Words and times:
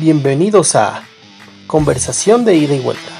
Bienvenidos 0.00 0.76
a 0.76 1.02
Conversación 1.66 2.44
de 2.44 2.54
ida 2.54 2.72
y 2.72 2.78
vuelta, 2.78 3.10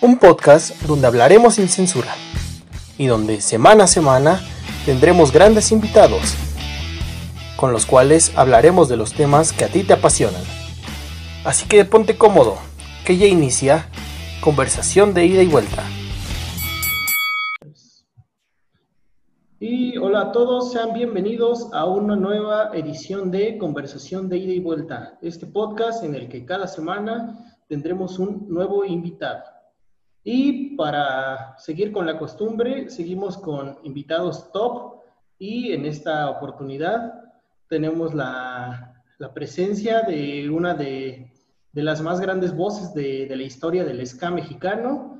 un 0.00 0.18
podcast 0.18 0.80
donde 0.82 1.08
hablaremos 1.08 1.56
sin 1.56 1.68
censura 1.68 2.14
y 2.96 3.06
donde 3.06 3.40
semana 3.40 3.84
a 3.84 3.86
semana 3.88 4.40
tendremos 4.86 5.32
grandes 5.32 5.72
invitados 5.72 6.34
con 7.56 7.72
los 7.72 7.86
cuales 7.86 8.30
hablaremos 8.36 8.88
de 8.88 8.98
los 8.98 9.14
temas 9.14 9.52
que 9.52 9.64
a 9.64 9.68
ti 9.68 9.82
te 9.82 9.94
apasionan. 9.94 10.42
Así 11.44 11.66
que 11.66 11.84
ponte 11.84 12.16
cómodo, 12.16 12.56
que 13.04 13.16
ya 13.16 13.26
inicia 13.26 13.88
Conversación 14.40 15.12
de 15.12 15.26
ida 15.26 15.42
y 15.42 15.48
vuelta. 15.48 15.82
Hola 20.10 20.22
a 20.22 20.32
todos, 20.32 20.72
sean 20.72 20.92
bienvenidos 20.92 21.68
a 21.72 21.84
una 21.84 22.16
nueva 22.16 22.72
edición 22.74 23.30
de 23.30 23.56
Conversación 23.58 24.28
de 24.28 24.38
ida 24.38 24.52
y 24.54 24.58
vuelta, 24.58 25.16
este 25.22 25.46
podcast 25.46 26.02
en 26.02 26.16
el 26.16 26.28
que 26.28 26.44
cada 26.44 26.66
semana 26.66 27.54
tendremos 27.68 28.18
un 28.18 28.44
nuevo 28.48 28.84
invitado. 28.84 29.44
Y 30.24 30.74
para 30.74 31.56
seguir 31.58 31.92
con 31.92 32.06
la 32.06 32.18
costumbre, 32.18 32.90
seguimos 32.90 33.38
con 33.38 33.78
invitados 33.84 34.50
top 34.50 34.96
y 35.38 35.70
en 35.74 35.86
esta 35.86 36.28
oportunidad 36.28 37.14
tenemos 37.68 38.12
la, 38.12 39.04
presencia 39.32 40.02
de 40.02 40.50
una 40.50 40.74
de, 40.74 41.32
las 41.72 42.02
más 42.02 42.18
grandes 42.18 42.52
voces 42.56 42.92
de, 42.94 43.26
de 43.26 43.36
la 43.36 43.44
historia 43.44 43.84
del 43.84 44.04
ska 44.04 44.32
mexicano, 44.32 45.19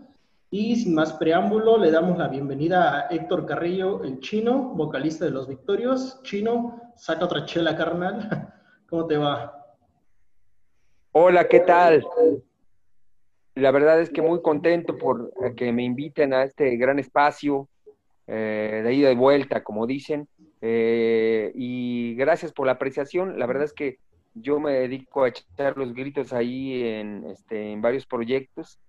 y 0.51 0.75
sin 0.75 0.95
más 0.95 1.13
preámbulo, 1.13 1.79
le 1.79 1.93
damos 1.93 2.19
la 2.19 2.27
bienvenida 2.27 2.99
a 2.99 3.07
Héctor 3.09 3.47
Carrillo, 3.47 4.03
el 4.03 4.19
chino, 4.19 4.75
vocalista 4.75 5.25
de 5.25 5.31
Los 5.31 5.47
Victorios. 5.47 6.21
Chino, 6.25 6.93
saca 6.97 7.27
otra 7.27 7.45
chela, 7.45 7.77
carnal. 7.77 8.53
¿Cómo 8.89 9.07
te 9.07 9.17
va? 9.17 9.77
Hola, 11.13 11.47
¿qué 11.47 11.61
tal? 11.61 12.05
La 13.55 13.71
verdad 13.71 14.01
es 14.01 14.11
que 14.11 14.23
muy 14.23 14.43
contento 14.43 14.99
por 14.99 15.33
que 15.55 15.73
me 15.73 15.85
inviten 15.85 16.35
a 16.35 16.43
este 16.43 16.77
gran 16.77 16.99
espacio 16.99 17.69
eh, 18.27 18.83
de 18.85 18.93
ida 18.93 19.13
y 19.13 19.17
vuelta, 19.17 19.63
como 19.63 19.87
dicen. 19.87 20.27
Eh, 20.61 21.53
y 21.55 22.17
gracias 22.17 22.53
por 22.53 22.67
la 22.67 22.73
apreciación. 22.73 23.39
La 23.39 23.47
verdad 23.47 23.65
es 23.65 23.73
que 23.73 23.99
yo 24.35 24.59
me 24.59 24.73
dedico 24.73 25.23
a 25.23 25.29
echar 25.29 25.77
los 25.77 25.95
gritos 25.95 26.33
ahí 26.33 26.83
en, 26.83 27.25
este, 27.27 27.71
en 27.71 27.81
varios 27.81 28.05
proyectos 28.05 28.81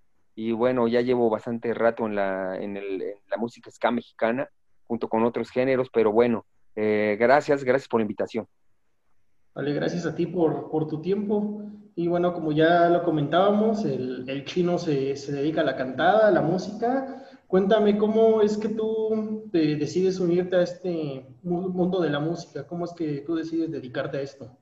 y 0.43 0.53
bueno, 0.53 0.87
ya 0.87 1.01
llevo 1.01 1.29
bastante 1.29 1.71
rato 1.71 2.07
en 2.07 2.15
la, 2.15 2.57
en, 2.57 2.75
el, 2.75 2.97
la 3.29 3.37
música 3.37 3.69
ska 3.69 3.91
mexicana, 3.91 4.49
junto 4.87 5.07
con 5.07 5.23
otros 5.23 5.51
géneros, 5.51 5.89
pero 5.93 6.11
bueno, 6.11 6.47
eh, 6.75 7.15
gracias, 7.19 7.63
gracias 7.63 7.87
por 7.87 7.99
la 7.99 8.05
invitación. 8.05 8.47
Vale, 9.53 9.71
gracias 9.73 10.07
a 10.07 10.15
ti 10.15 10.25
por, 10.25 10.71
por, 10.71 10.87
tu 10.87 10.99
tiempo. 10.99 11.61
Y 11.95 12.07
bueno, 12.07 12.33
como 12.33 12.53
ya 12.53 12.89
lo 12.89 13.03
comentábamos, 13.03 13.85
el, 13.85 14.27
el 14.27 14.43
chino 14.45 14.79
se, 14.79 15.15
se, 15.15 15.31
dedica 15.31 15.61
a 15.61 15.65
la 15.65 15.75
cantada, 15.75 16.29
a 16.29 16.31
la 16.31 16.41
música. 16.41 17.23
Cuéntame 17.45 17.99
cómo 17.99 18.41
es 18.41 18.57
que 18.57 18.69
tú 18.69 19.47
te 19.51 19.75
decides 19.75 20.19
unirte 20.19 20.55
a 20.55 20.63
este 20.63 21.23
mundo 21.43 22.01
de 22.01 22.09
la 22.09 22.19
música, 22.19 22.65
cómo 22.65 22.85
es 22.85 22.93
que 22.93 23.21
tú 23.27 23.35
decides 23.35 23.69
dedicarte 23.69 24.17
a 24.17 24.21
esto. 24.21 24.57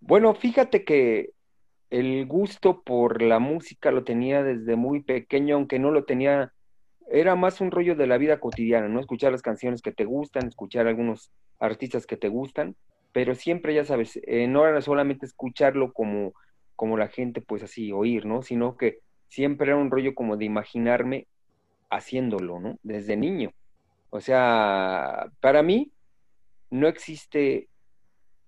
Bueno, 0.00 0.32
fíjate 0.34 0.86
que 0.86 1.33
el 1.94 2.26
gusto 2.26 2.82
por 2.82 3.22
la 3.22 3.38
música 3.38 3.92
lo 3.92 4.02
tenía 4.02 4.42
desde 4.42 4.74
muy 4.74 5.02
pequeño, 5.02 5.54
aunque 5.54 5.78
no 5.78 5.92
lo 5.92 6.04
tenía, 6.04 6.52
era 7.08 7.36
más 7.36 7.60
un 7.60 7.70
rollo 7.70 7.94
de 7.94 8.08
la 8.08 8.18
vida 8.18 8.40
cotidiana, 8.40 8.88
¿no? 8.88 8.98
Escuchar 8.98 9.30
las 9.30 9.42
canciones 9.42 9.80
que 9.80 9.92
te 9.92 10.04
gustan, 10.04 10.48
escuchar 10.48 10.88
algunos 10.88 11.30
artistas 11.60 12.04
que 12.06 12.16
te 12.16 12.28
gustan, 12.28 12.74
pero 13.12 13.36
siempre, 13.36 13.74
ya 13.74 13.84
sabes, 13.84 14.18
eh, 14.24 14.48
no 14.48 14.66
era 14.66 14.80
solamente 14.80 15.24
escucharlo 15.24 15.92
como, 15.92 16.32
como 16.74 16.96
la 16.98 17.06
gente, 17.06 17.40
pues 17.40 17.62
así, 17.62 17.92
oír, 17.92 18.26
¿no? 18.26 18.42
Sino 18.42 18.76
que 18.76 18.98
siempre 19.28 19.68
era 19.68 19.76
un 19.76 19.92
rollo 19.92 20.16
como 20.16 20.36
de 20.36 20.46
imaginarme 20.46 21.28
haciéndolo, 21.90 22.58
¿no? 22.58 22.76
Desde 22.82 23.16
niño. 23.16 23.52
O 24.10 24.20
sea, 24.20 25.30
para 25.40 25.62
mí 25.62 25.92
no 26.70 26.88
existe 26.88 27.68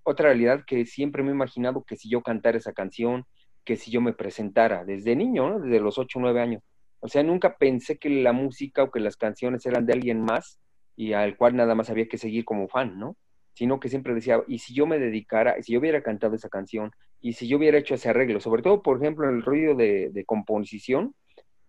otra 0.02 0.30
realidad 0.30 0.64
que 0.66 0.84
siempre 0.84 1.22
me 1.22 1.30
he 1.30 1.34
imaginado 1.34 1.84
que 1.84 1.94
si 1.94 2.08
yo 2.08 2.22
cantara 2.22 2.58
esa 2.58 2.72
canción, 2.72 3.24
que 3.66 3.76
si 3.76 3.90
yo 3.90 4.00
me 4.00 4.14
presentara 4.14 4.84
desde 4.84 5.16
niño, 5.16 5.50
¿no? 5.50 5.60
desde 5.60 5.80
los 5.80 5.98
8 5.98 6.18
o 6.18 6.22
9 6.22 6.40
años. 6.40 6.62
O 7.00 7.08
sea, 7.08 7.22
nunca 7.22 7.58
pensé 7.58 7.98
que 7.98 8.08
la 8.08 8.32
música 8.32 8.84
o 8.84 8.90
que 8.90 9.00
las 9.00 9.16
canciones 9.16 9.66
eran 9.66 9.84
de 9.84 9.92
alguien 9.92 10.22
más 10.22 10.60
y 10.94 11.12
al 11.12 11.36
cual 11.36 11.56
nada 11.56 11.74
más 11.74 11.90
había 11.90 12.08
que 12.08 12.16
seguir 12.16 12.44
como 12.44 12.68
fan, 12.68 12.98
¿no? 12.98 13.16
Sino 13.54 13.80
que 13.80 13.88
siempre 13.88 14.14
decía, 14.14 14.42
y 14.46 14.60
si 14.60 14.72
yo 14.72 14.86
me 14.86 14.98
dedicara, 14.98 15.60
si 15.62 15.72
yo 15.72 15.80
hubiera 15.80 16.02
cantado 16.02 16.36
esa 16.36 16.48
canción, 16.48 16.92
y 17.20 17.34
si 17.34 17.48
yo 17.48 17.58
hubiera 17.58 17.76
hecho 17.78 17.94
ese 17.94 18.08
arreglo, 18.08 18.40
sobre 18.40 18.62
todo, 18.62 18.82
por 18.82 18.98
ejemplo, 18.98 19.28
en 19.28 19.36
el 19.36 19.42
ruido 19.42 19.74
de, 19.74 20.24
composición, 20.26 21.14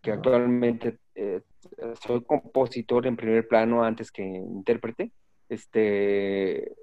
que 0.01 0.11
actualmente 0.11 0.99
eh, 1.15 1.41
soy 1.99 2.23
compositor 2.23 3.07
en 3.07 3.17
primer 3.17 3.47
plano 3.47 3.83
antes 3.83 4.11
que 4.11 4.23
intérprete, 4.23 5.11
este, 5.49 6.73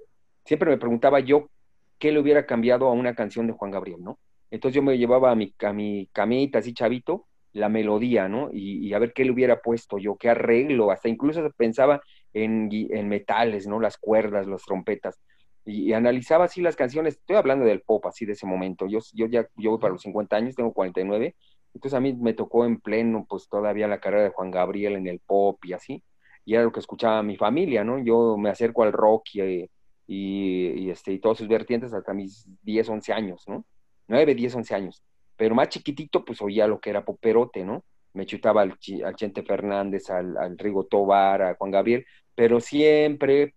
siempre 0.43 0.69
me 0.69 0.77
preguntaba 0.77 1.19
yo 1.21 1.49
qué 1.97 2.11
le 2.11 2.19
hubiera 2.19 2.45
cambiado 2.45 2.87
a 2.87 2.91
una 2.91 3.15
canción 3.15 3.47
de 3.47 3.53
Juan 3.53 3.71
Gabriel, 3.71 4.03
¿no? 4.03 4.19
Entonces 4.51 4.75
yo 4.75 4.81
me 4.83 4.97
llevaba 4.97 5.31
a 5.31 5.35
mi, 5.35 5.53
a 5.59 5.73
mi 5.73 6.09
camita 6.13 6.59
así 6.59 6.73
chavito, 6.73 7.27
la 7.53 7.69
melodía, 7.69 8.27
¿no? 8.27 8.49
Y, 8.51 8.93
a 8.93 8.99
ver 8.99 9.13
qué 9.13 9.23
le 9.23 9.31
hubiera 9.31 9.61
puesto 9.61 9.97
yo, 9.97 10.17
qué 10.17 10.29
arreglo, 10.29 10.91
hasta 10.91 11.07
incluso 11.09 11.49
pensaba 11.57 12.01
en, 12.33 12.69
en 12.71 13.07
metales, 13.07 13.65
¿no? 13.67 13.79
Las 13.79 13.97
cuerdas, 13.97 14.45
las 14.47 14.63
trompetas. 14.63 15.19
Y, 15.65 15.93
analizaba 15.93 16.45
así 16.45 16.61
las 16.61 16.75
canciones, 16.75 17.15
estoy 17.15 17.37
hablando 17.37 17.65
del 17.65 17.81
pop 17.81 18.05
así 18.07 18.25
de 18.25 18.33
ese 18.33 18.45
momento, 18.45 18.87
yo, 18.87 18.99
yo 19.13 19.27
ya 19.27 19.47
yo 19.55 19.71
voy 19.71 19.79
para 19.79 19.93
los 19.93 20.01
50 20.03 20.35
años, 20.35 20.55
tengo 20.55 20.73
49, 20.73 21.35
entonces 21.73 21.97
a 21.97 22.01
mí 22.01 22.13
me 22.13 22.33
tocó 22.33 22.65
en 22.65 22.79
pleno 22.79 23.25
pues 23.27 23.47
todavía 23.49 23.87
la 23.87 23.99
carrera 23.99 24.23
de 24.23 24.29
Juan 24.29 24.51
Gabriel 24.51 24.95
en 24.95 25.07
el 25.07 25.19
pop 25.19 25.63
y 25.65 25.73
así, 25.73 26.03
y 26.45 26.53
era 26.55 26.63
lo 26.63 26.71
que 26.71 26.79
escuchaba 26.79 27.23
mi 27.23 27.37
familia, 27.37 27.83
¿no? 27.83 27.99
Yo 28.03 28.37
me 28.37 28.49
acerco 28.49 28.83
al 28.83 28.93
rock 28.93 29.23
y, 29.33 29.69
y, 30.07 30.89
este, 30.89 31.13
y 31.13 31.19
todos 31.19 31.39
sus 31.39 31.47
vertientes 31.47 31.93
hasta 31.93 32.13
mis 32.13 32.47
10, 32.63 32.89
11 32.89 33.13
años, 33.13 33.43
¿no? 33.47 33.65
9, 34.07 34.35
10, 34.35 34.55
11 34.55 34.75
años. 34.75 35.03
Pero 35.35 35.55
más 35.55 35.69
chiquitito, 35.69 36.23
pues 36.23 36.41
oía 36.41 36.67
lo 36.67 36.79
que 36.79 36.89
era 36.89 37.05
poperote, 37.05 37.65
¿no? 37.65 37.83
Me 38.13 38.25
chutaba 38.25 38.61
al, 38.61 38.77
al 39.03 39.15
Chente 39.15 39.43
Fernández, 39.43 40.09
al, 40.09 40.37
al, 40.37 40.57
Rigo 40.57 40.85
Tobar, 40.85 41.41
a 41.41 41.55
Juan 41.55 41.71
Gabriel, 41.71 42.05
pero 42.33 42.59
siempre, 42.61 43.55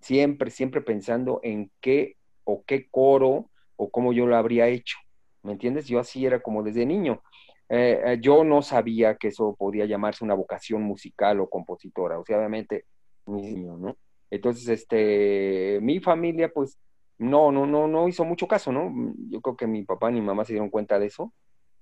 siempre, 0.00 0.50
siempre 0.50 0.80
pensando 0.80 1.40
en 1.42 1.70
qué 1.80 2.16
o 2.44 2.64
qué 2.64 2.88
coro 2.88 3.50
o 3.76 3.90
cómo 3.90 4.12
yo 4.12 4.26
lo 4.26 4.36
habría 4.36 4.68
hecho. 4.68 4.96
¿Me 5.42 5.52
entiendes? 5.52 5.86
Yo 5.86 6.00
así 6.00 6.24
era 6.24 6.40
como 6.40 6.62
desde 6.62 6.86
niño. 6.86 7.22
Eh, 7.68 8.00
eh, 8.04 8.18
yo 8.20 8.44
no 8.44 8.62
sabía 8.62 9.16
que 9.16 9.28
eso 9.28 9.54
podía 9.58 9.84
llamarse 9.84 10.24
una 10.24 10.34
vocación 10.34 10.82
musical 10.82 11.40
o 11.40 11.50
compositora, 11.50 12.18
o 12.18 12.24
sea, 12.24 12.38
obviamente, 12.38 12.86
niño, 13.26 13.76
¿no? 13.76 13.96
Entonces, 14.30 14.68
este, 14.68 15.78
mi 15.82 16.00
familia, 16.00 16.50
pues, 16.52 16.78
no, 17.18 17.52
no, 17.52 17.66
no, 17.66 17.88
no 17.88 18.08
hizo 18.08 18.24
mucho 18.24 18.46
caso, 18.46 18.72
¿no? 18.72 18.92
Yo 19.30 19.40
creo 19.40 19.56
que 19.56 19.66
mi 19.66 19.84
papá 19.84 20.10
ni 20.10 20.20
mamá 20.20 20.44
se 20.44 20.52
dieron 20.52 20.70
cuenta 20.70 20.98
de 20.98 21.06
eso, 21.06 21.32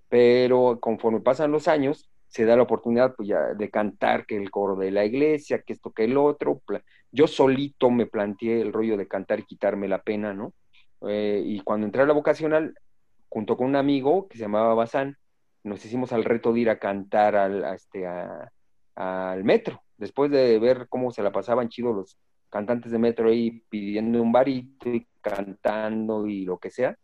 pero 0.09 0.79
conforme 0.81 1.21
pasan 1.21 1.53
los 1.53 1.69
años, 1.69 2.11
se 2.29 2.45
da 2.45 2.57
la 2.57 2.63
oportunidad 2.63 3.15
pues, 3.15 3.29
ya, 3.29 3.55
de 3.55 3.71
cantar 3.71 4.27
que 4.27 4.37
el 4.37 4.51
coro 4.51 4.77
de 4.77 4.91
la 4.91 5.05
iglesia, 5.05 5.63
que 5.63 5.73
esto, 5.73 5.93
que 5.93 6.05
el 6.05 6.17
otro. 6.17 6.63
Yo 7.13 7.27
solito 7.27 7.91
me 7.91 8.07
planteé 8.07 8.61
el 8.61 8.73
rollo 8.73 8.97
de 8.97 9.09
cantar 9.09 9.41
y 9.41 9.45
quitarme 9.45 9.89
la 9.89 10.03
pena, 10.03 10.35
¿no? 10.35 10.53
Eh, 11.09 11.43
y 11.45 11.61
cuando 11.61 11.87
entré 11.87 12.03
a 12.03 12.07
la 12.07 12.13
vocacional, 12.13 12.75
junto 13.29 13.57
con 13.57 13.69
un 13.69 13.77
amigo 13.77 14.29
que 14.29 14.39
se 14.39 14.45
llamaba 14.45 14.75
Bazán, 14.75 15.17
nos 15.65 15.85
hicimos 15.85 16.13
al 16.13 16.25
reto 16.25 16.53
de 16.53 16.61
ir 16.61 16.71
a 16.71 16.79
cantar 16.79 17.37
al, 17.37 17.65
este, 17.75 18.07
al 18.95 19.45
metro, 19.45 19.83
después 19.99 20.31
de 20.31 20.59
ver 20.59 20.87
cómo 20.89 21.11
se 21.11 21.23
la 21.23 21.33
pasaban 21.33 21.69
chido 21.69 21.93
los 21.93 22.17
cantantes 22.51 22.93
de 22.93 22.99
metro 22.99 23.29
ahí 23.29 23.63
pidiendo 23.69 24.23
un 24.23 24.33
barito 24.33 24.89
y 24.89 25.07
cantando 25.21 26.27
y 26.27 26.45
lo 26.45 26.59
que 26.59 26.71
sea, 26.71 26.97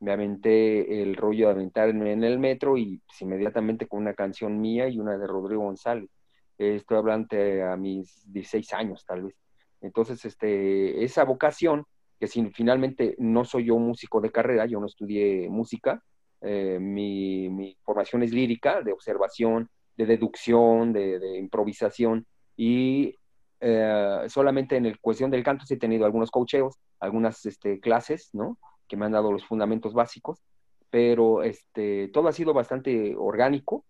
me 0.00 0.12
aventé 0.12 1.02
el 1.02 1.14
rollo 1.14 1.46
de 1.46 1.52
aventarme 1.52 2.12
en 2.12 2.24
el 2.24 2.38
metro 2.38 2.76
y 2.76 2.98
pues, 3.06 3.20
inmediatamente 3.22 3.86
con 3.86 4.00
una 4.00 4.14
canción 4.14 4.60
mía 4.60 4.88
y 4.88 4.98
una 4.98 5.16
de 5.16 5.26
Rodrigo 5.26 5.62
González. 5.62 6.10
estoy 6.58 6.96
hablando 6.96 7.36
a 7.70 7.76
mis 7.76 8.22
16 8.32 8.72
años 8.72 9.04
tal 9.06 9.24
vez. 9.24 9.34
Entonces, 9.82 10.24
este, 10.24 11.04
esa 11.04 11.24
vocación, 11.24 11.84
que 12.18 12.26
si 12.26 12.50
finalmente 12.50 13.14
no 13.18 13.44
soy 13.44 13.66
yo 13.66 13.78
músico 13.78 14.20
de 14.20 14.30
carrera, 14.32 14.66
yo 14.66 14.80
no 14.80 14.86
estudié 14.86 15.48
música, 15.48 16.02
eh, 16.42 16.78
mi, 16.80 17.48
mi, 17.50 17.76
formación 17.82 18.22
es 18.22 18.32
lírica, 18.32 18.82
de 18.82 18.92
observación, 18.92 19.68
de 19.96 20.06
deducción, 20.06 20.92
de, 20.92 21.18
de 21.18 21.38
improvisación, 21.38 22.26
y 22.56 23.14
eh, 23.60 24.24
solamente 24.28 24.76
en 24.76 24.86
el 24.86 24.98
cuestión 24.98 25.30
del 25.30 25.44
canto 25.44 25.66
sí 25.66 25.74
he 25.74 25.78
tenido 25.78 26.06
algunos 26.06 26.30
coacheos, 26.30 26.76
algunas 26.98 27.44
este, 27.46 27.80
clases, 27.80 28.30
¿no? 28.32 28.58
Que 28.88 28.96
me 28.96 29.06
han 29.06 29.12
dado 29.12 29.32
los 29.32 29.44
fundamentos 29.44 29.92
básicos, 29.92 30.42
pero 30.90 31.42
este, 31.42 32.08
todo 32.08 32.28
ha 32.28 32.32
sido 32.32 32.52
bastante 32.54 33.14
orgánico 33.16 33.84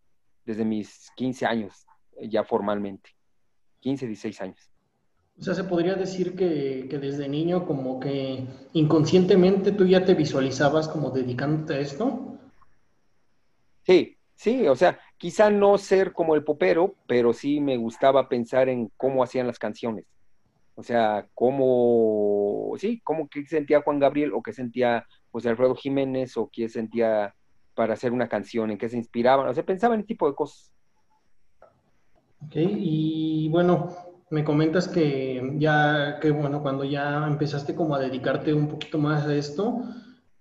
desde 0.44 0.64
mis 0.64 1.10
15 1.16 1.46
años, 1.46 1.86
ya 2.20 2.44
formalmente. 2.44 3.10
15, 3.80 4.06
16 4.06 4.40
años. 4.42 4.70
O 5.38 5.42
sea, 5.42 5.54
se 5.54 5.64
podría 5.64 5.94
decir 5.94 6.36
que, 6.36 6.86
que, 6.90 6.98
desde 6.98 7.28
niño 7.28 7.66
como 7.66 7.98
que 7.98 8.44
inconscientemente 8.74 9.72
tú 9.72 9.86
ya 9.86 10.04
te 10.04 10.14
visualizabas 10.14 10.86
como 10.88 11.10
dedicándote 11.10 11.74
a 11.74 11.78
esto. 11.78 12.38
Sí, 13.84 14.18
sí, 14.34 14.68
o 14.68 14.76
sea, 14.76 15.00
quizá 15.20 15.50
no 15.50 15.76
ser 15.76 16.14
como 16.14 16.34
el 16.34 16.44
popero, 16.44 16.94
pero 17.06 17.34
sí 17.34 17.60
me 17.60 17.76
gustaba 17.76 18.26
pensar 18.26 18.70
en 18.70 18.90
cómo 18.96 19.22
hacían 19.22 19.46
las 19.46 19.58
canciones. 19.58 20.06
O 20.76 20.82
sea, 20.82 21.28
cómo, 21.34 22.72
sí, 22.78 23.02
cómo 23.04 23.28
que 23.28 23.44
sentía 23.44 23.82
Juan 23.82 23.98
Gabriel 23.98 24.32
o 24.32 24.42
qué 24.42 24.54
sentía 24.54 25.06
José 25.30 25.50
Alfredo 25.50 25.74
Jiménez 25.74 26.38
o 26.38 26.48
qué 26.50 26.70
sentía 26.70 27.34
para 27.74 27.92
hacer 27.92 28.12
una 28.12 28.30
canción, 28.30 28.70
en 28.70 28.78
qué 28.78 28.88
se 28.88 28.96
inspiraban, 28.96 29.46
o 29.46 29.52
sea, 29.52 29.62
pensaba 29.62 29.94
en 29.94 30.00
ese 30.00 30.08
tipo 30.08 30.26
de 30.26 30.34
cosas. 30.34 30.72
Ok, 32.46 32.56
y 32.56 33.50
bueno, 33.50 33.90
me 34.30 34.42
comentas 34.42 34.88
que 34.88 35.54
ya, 35.58 36.18
que 36.18 36.30
bueno, 36.30 36.62
cuando 36.62 36.84
ya 36.84 37.26
empezaste 37.26 37.74
como 37.74 37.94
a 37.94 38.00
dedicarte 38.00 38.54
un 38.54 38.68
poquito 38.68 38.96
más 38.96 39.26
a 39.26 39.34
esto, 39.34 39.82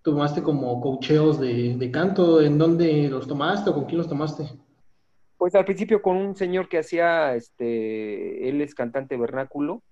tomaste 0.04 0.42
como 0.42 0.80
cocheos 0.80 1.38
de, 1.38 1.76
de 1.76 1.92
canto, 1.92 2.40
¿en 2.42 2.58
dónde 2.58 3.10
los 3.10 3.28
tomaste 3.28 3.72
o 3.72 3.74
con 3.74 3.84
quién 3.84 3.98
los 3.98 4.08
tomaste? 4.08 4.50
Pues 5.40 5.56
al 5.56 5.64
principio 5.64 6.02
con 6.02 6.18
un 6.18 6.36
señor 6.36 6.68
que 6.68 6.80
hacía, 6.80 7.34
este, 7.34 8.50
él 8.50 8.60
es 8.60 8.76
cantante 8.76 9.16
vernáculo, 9.16 9.84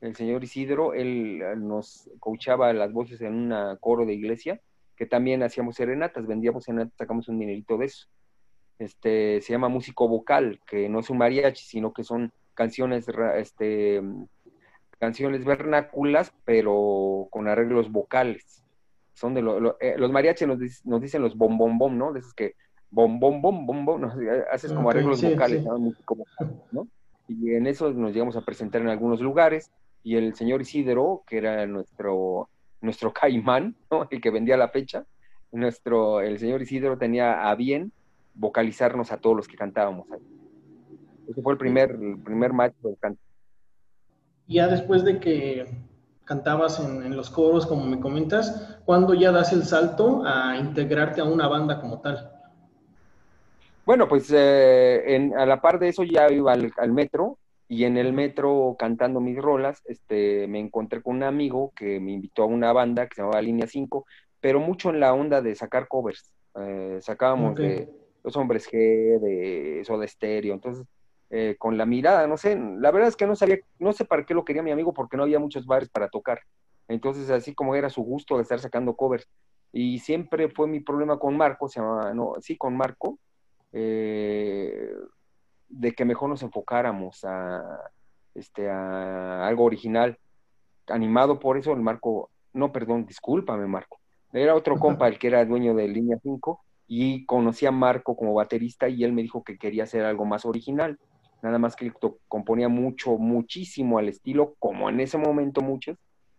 el 0.00 0.16
señor 0.16 0.42
Isidro, 0.42 0.94
él 0.94 1.42
nos 1.58 2.08
coachaba 2.20 2.72
las 2.72 2.90
voces 2.90 3.20
en 3.20 3.34
un 3.34 3.76
coro 3.80 4.06
de 4.06 4.14
iglesia, 4.14 4.62
que 4.96 5.04
también 5.04 5.42
hacíamos 5.42 5.76
serenatas, 5.76 6.26
vendíamos 6.26 6.64
serenatas, 6.64 6.96
sacamos 6.96 7.28
un 7.28 7.38
dinerito 7.38 7.76
de 7.76 7.84
eso. 7.84 8.06
Este, 8.78 9.42
se 9.42 9.52
llama 9.52 9.68
músico 9.68 10.08
vocal, 10.08 10.58
que 10.66 10.88
no 10.88 11.00
es 11.00 11.10
un 11.10 11.18
mariachi, 11.18 11.66
sino 11.66 11.92
que 11.92 12.02
son 12.02 12.32
canciones, 12.54 13.04
este, 13.36 14.00
canciones 14.98 15.44
vernáculas, 15.44 16.32
pero 16.46 17.28
con 17.30 17.46
arreglos 17.46 17.92
vocales. 17.92 18.64
Son 19.12 19.34
de 19.34 19.42
eh, 19.80 19.96
los 19.98 20.10
mariachis 20.10 20.48
nos, 20.48 21.02
dicen 21.02 21.20
los 21.20 21.36
bom 21.36 21.58
bom 21.58 21.76
bom, 21.76 21.98
¿no? 21.98 22.14
De 22.14 22.20
esos 22.20 22.32
que 22.32 22.54
bom 22.94 23.18
bom 23.18 23.42
bom 23.42 23.66
bom 23.66 23.84
bom, 23.84 24.10
haces 24.52 24.72
como 24.72 24.90
arreglos 24.90 25.22
vocales, 25.22 25.64
¿no? 26.72 26.88
Y 27.26 27.54
en 27.54 27.66
eso 27.66 27.90
nos 27.92 28.12
llegamos 28.12 28.36
a 28.36 28.42
presentar 28.42 28.80
en 28.82 28.88
algunos 28.88 29.20
lugares 29.20 29.70
y 30.02 30.16
el 30.16 30.34
señor 30.34 30.60
Isidro, 30.60 31.22
que 31.26 31.38
era 31.38 31.66
nuestro 31.66 32.48
nuestro 32.80 33.12
caimán, 33.12 33.74
¿no? 33.90 34.06
El 34.10 34.20
que 34.20 34.30
vendía 34.30 34.56
la 34.56 34.68
fecha, 34.68 35.04
nuestro 35.50 36.20
el 36.20 36.38
señor 36.38 36.62
Isidro 36.62 36.96
tenía 36.96 37.50
a 37.50 37.54
bien 37.54 37.92
vocalizarnos 38.34 39.10
a 39.10 39.18
todos 39.18 39.36
los 39.36 39.48
que 39.48 39.56
cantábamos 39.56 40.10
ahí. 40.12 40.20
Ese 41.28 41.42
fue 41.42 41.54
el 41.54 41.58
primer, 41.58 41.92
el 41.92 42.18
primer 42.18 42.52
match 42.52 42.74
del 42.82 42.96
canto. 42.98 43.20
Ya 44.46 44.68
después 44.68 45.04
de 45.04 45.18
que 45.18 45.66
cantabas 46.24 46.80
en, 46.80 47.16
los 47.16 47.30
coros, 47.30 47.66
como 47.66 47.84
me 47.86 47.98
comentas, 47.98 48.78
¿cuándo 48.84 49.14
ya 49.14 49.32
das 49.32 49.52
el 49.52 49.64
salto 49.64 50.22
a 50.26 50.56
integrarte 50.58 51.20
a 51.20 51.24
una 51.24 51.48
banda 51.48 51.80
como 51.80 52.00
tal? 52.00 52.33
Bueno, 53.86 54.08
pues 54.08 54.32
eh, 54.34 55.30
a 55.36 55.46
la 55.46 55.60
par 55.60 55.78
de 55.78 55.88
eso 55.88 56.04
ya 56.04 56.30
iba 56.30 56.52
al, 56.52 56.92
metro 56.92 57.38
y 57.68 57.84
en 57.84 57.96
el 57.96 58.12
metro 58.12 58.76
cantando 58.78 59.20
mis 59.20 59.36
rolas, 59.36 59.82
este, 59.86 60.46
me 60.48 60.58
encontré 60.58 61.02
con 61.02 61.16
un 61.16 61.22
amigo 61.22 61.72
que 61.76 62.00
me 62.00 62.12
invitó 62.12 62.44
a 62.44 62.46
una 62.46 62.72
banda 62.72 63.06
que 63.06 63.16
se 63.16 63.22
llamaba 63.22 63.42
Línea 63.42 63.66
5, 63.66 64.06
pero 64.40 64.60
mucho 64.60 64.90
en 64.90 65.00
la 65.00 65.12
onda 65.12 65.42
de 65.42 65.54
sacar 65.54 65.88
covers. 65.88 66.30
Eh, 66.56 66.98
sacábamos 67.00 67.56
de 67.56 67.88
Los 68.22 68.36
Hombres 68.36 68.70
G, 68.70 69.20
de 69.20 69.82
Soda 69.84 70.06
Stereo, 70.06 70.54
entonces 70.54 70.86
eh, 71.30 71.56
con 71.58 71.76
la 71.76 71.84
mirada, 71.84 72.26
no 72.26 72.36
sé, 72.36 72.56
la 72.56 72.90
verdad 72.90 73.08
es 73.08 73.16
que 73.16 73.26
no 73.26 73.34
sabía, 73.34 73.58
no 73.78 73.92
sé 73.92 74.04
para 74.04 74.24
qué 74.24 74.34
lo 74.34 74.44
quería 74.44 74.62
mi 74.62 74.70
amigo 74.70 74.94
porque 74.94 75.16
no 75.16 75.24
había 75.24 75.40
muchos 75.40 75.66
bares 75.66 75.88
para 75.88 76.08
tocar. 76.08 76.40
Entonces, 76.86 77.28
así 77.30 77.54
como 77.54 77.74
era 77.74 77.90
su 77.90 78.02
gusto 78.02 78.36
de 78.36 78.42
estar 78.42 78.60
sacando 78.60 78.94
covers. 78.94 79.26
Y 79.72 79.98
siempre 79.98 80.48
fue 80.48 80.68
mi 80.68 80.80
problema 80.80 81.18
con 81.18 81.36
Marco, 81.36 81.68
se 81.68 81.80
llamaba, 81.80 82.14
no, 82.14 82.34
sí, 82.40 82.56
con 82.56 82.76
Marco, 82.76 83.18
eh, 83.74 84.88
de 85.68 85.92
que 85.92 86.04
mejor 86.04 86.30
nos 86.30 86.42
enfocáramos 86.42 87.24
a, 87.24 87.90
este, 88.34 88.70
a 88.70 89.46
algo 89.46 89.64
original. 89.64 90.18
Animado 90.88 91.38
por 91.38 91.58
eso, 91.58 91.72
el 91.72 91.80
Marco, 91.80 92.30
no, 92.52 92.72
perdón, 92.72 93.04
discúlpame, 93.04 93.66
Marco. 93.66 93.98
Era 94.32 94.54
otro 94.54 94.78
compa, 94.78 95.08
el 95.08 95.18
que 95.18 95.26
era 95.26 95.44
dueño 95.44 95.74
de 95.74 95.88
Línea 95.88 96.18
5, 96.22 96.60
y 96.86 97.26
conocí 97.26 97.66
a 97.66 97.70
Marco 97.70 98.16
como 98.16 98.34
baterista 98.34 98.88
y 98.88 99.04
él 99.04 99.12
me 99.12 99.22
dijo 99.22 99.42
que 99.42 99.58
quería 99.58 99.84
hacer 99.84 100.04
algo 100.04 100.24
más 100.24 100.44
original 100.44 100.98
nada 101.44 101.58
más 101.58 101.76
que 101.76 101.92
componía 102.26 102.68
mucho, 102.68 103.18
muchísimo 103.18 103.98
al 103.98 104.08
estilo, 104.08 104.54
como 104.58 104.88
en 104.88 105.00
ese 105.00 105.18
momento 105.18 105.60
muchos, 105.60 105.98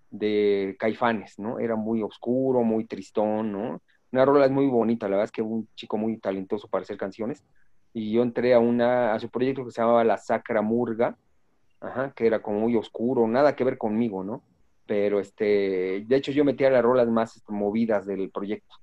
de 0.09 0.75
Caifanes, 0.79 1.37
¿no? 1.37 1.59
Era 1.59 1.75
muy 1.75 2.01
oscuro, 2.01 2.63
muy 2.63 2.85
tristón, 2.85 3.51
¿no? 3.51 3.81
Una 4.15 4.23
rola 4.23 4.45
es 4.45 4.51
muy 4.51 4.67
bonita, 4.67 5.09
la 5.09 5.17
verdad 5.17 5.25
es 5.25 5.31
que 5.33 5.41
un 5.41 5.67
chico 5.75 5.97
muy 5.97 6.17
talentoso 6.17 6.69
para 6.69 6.83
hacer 6.83 6.95
canciones, 6.95 7.43
y 7.91 8.13
yo 8.13 8.23
entré 8.23 8.53
a, 8.53 8.59
una, 8.59 9.13
a 9.13 9.19
su 9.19 9.29
proyecto 9.29 9.65
que 9.65 9.71
se 9.71 9.81
llamaba 9.81 10.05
La 10.05 10.15
Sacra 10.17 10.61
Murga, 10.61 11.17
ajá, 11.81 12.13
que 12.15 12.25
era 12.25 12.41
como 12.41 12.61
muy 12.61 12.77
oscuro, 12.77 13.27
nada 13.27 13.57
que 13.57 13.65
ver 13.65 13.77
conmigo, 13.77 14.23
¿no? 14.23 14.41
Pero, 14.85 15.19
este, 15.19 16.05
de 16.07 16.15
hecho, 16.15 16.31
yo 16.31 16.45
metía 16.45 16.69
las 16.69 16.81
rolas 16.81 17.09
más 17.09 17.43
movidas 17.49 18.05
del 18.05 18.31
proyecto. 18.31 18.73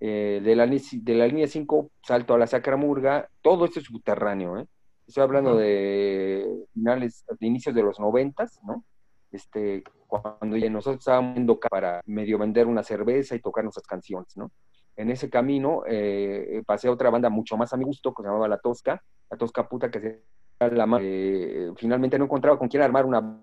Eh, 0.00 0.40
de, 0.42 0.56
la, 0.56 0.66
de 0.66 1.14
la 1.14 1.26
línea 1.26 1.46
5 1.46 1.90
salto 2.02 2.32
a 2.32 2.38
la 2.38 2.46
Sacra 2.46 2.78
Murga, 2.78 3.28
todo 3.42 3.66
esto 3.66 3.78
es 3.78 3.84
subterráneo, 3.84 4.58
¿eh? 4.58 4.66
Estoy 5.06 5.24
hablando 5.24 5.54
de 5.54 6.64
finales, 6.72 7.26
de 7.38 7.46
inicios 7.46 7.74
de 7.74 7.82
los 7.82 8.00
noventas, 8.00 8.58
¿no? 8.64 8.82
Este, 9.32 9.82
cuando 10.06 10.56
ya 10.56 10.68
nosotros 10.68 11.00
estábamos 11.00 11.34
yendo 11.36 11.58
para 11.58 12.02
medio 12.04 12.38
vender 12.38 12.66
una 12.66 12.82
cerveza 12.82 13.34
y 13.34 13.40
tocar 13.40 13.64
nuestras 13.64 13.86
canciones, 13.86 14.36
¿no? 14.36 14.52
En 14.94 15.10
ese 15.10 15.30
camino 15.30 15.84
eh, 15.86 16.62
pasé 16.66 16.88
a 16.88 16.92
otra 16.92 17.08
banda 17.08 17.30
mucho 17.30 17.56
más 17.56 17.72
a 17.72 17.78
mi 17.78 17.84
gusto, 17.84 18.12
que 18.12 18.22
se 18.22 18.28
llamaba 18.28 18.46
La 18.46 18.58
Tosca, 18.58 19.02
La 19.30 19.38
Tosca 19.38 19.66
Puta, 19.66 19.90
que 19.90 20.00
se 20.00 20.22
la 20.60 20.86
eh, 21.00 21.72
finalmente 21.76 22.18
no 22.18 22.26
encontraba 22.26 22.58
con 22.58 22.68
quién 22.68 22.82
armar 22.82 23.06
una 23.06 23.40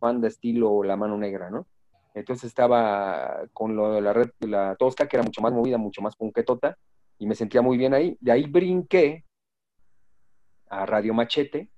banda 0.00 0.28
estilo 0.28 0.82
La 0.82 0.96
Mano 0.96 1.16
Negra, 1.16 1.50
¿no? 1.50 1.66
Entonces 2.14 2.44
estaba 2.44 3.42
con 3.52 3.76
lo 3.76 3.92
de 3.92 4.00
la 4.00 4.12
red 4.12 4.30
La 4.40 4.74
Tosca, 4.76 5.06
que 5.06 5.16
era 5.16 5.24
mucho 5.24 5.40
más 5.40 5.52
movida, 5.52 5.78
mucho 5.78 6.02
más 6.02 6.16
punquetota, 6.16 6.76
y 7.18 7.26
me 7.26 7.34
sentía 7.34 7.62
muy 7.62 7.76
bien 7.76 7.94
ahí. 7.94 8.16
De 8.20 8.32
ahí 8.32 8.46
brinqué 8.46 9.24
a 10.68 10.86
Radio 10.86 11.14
Machete, 11.14 11.70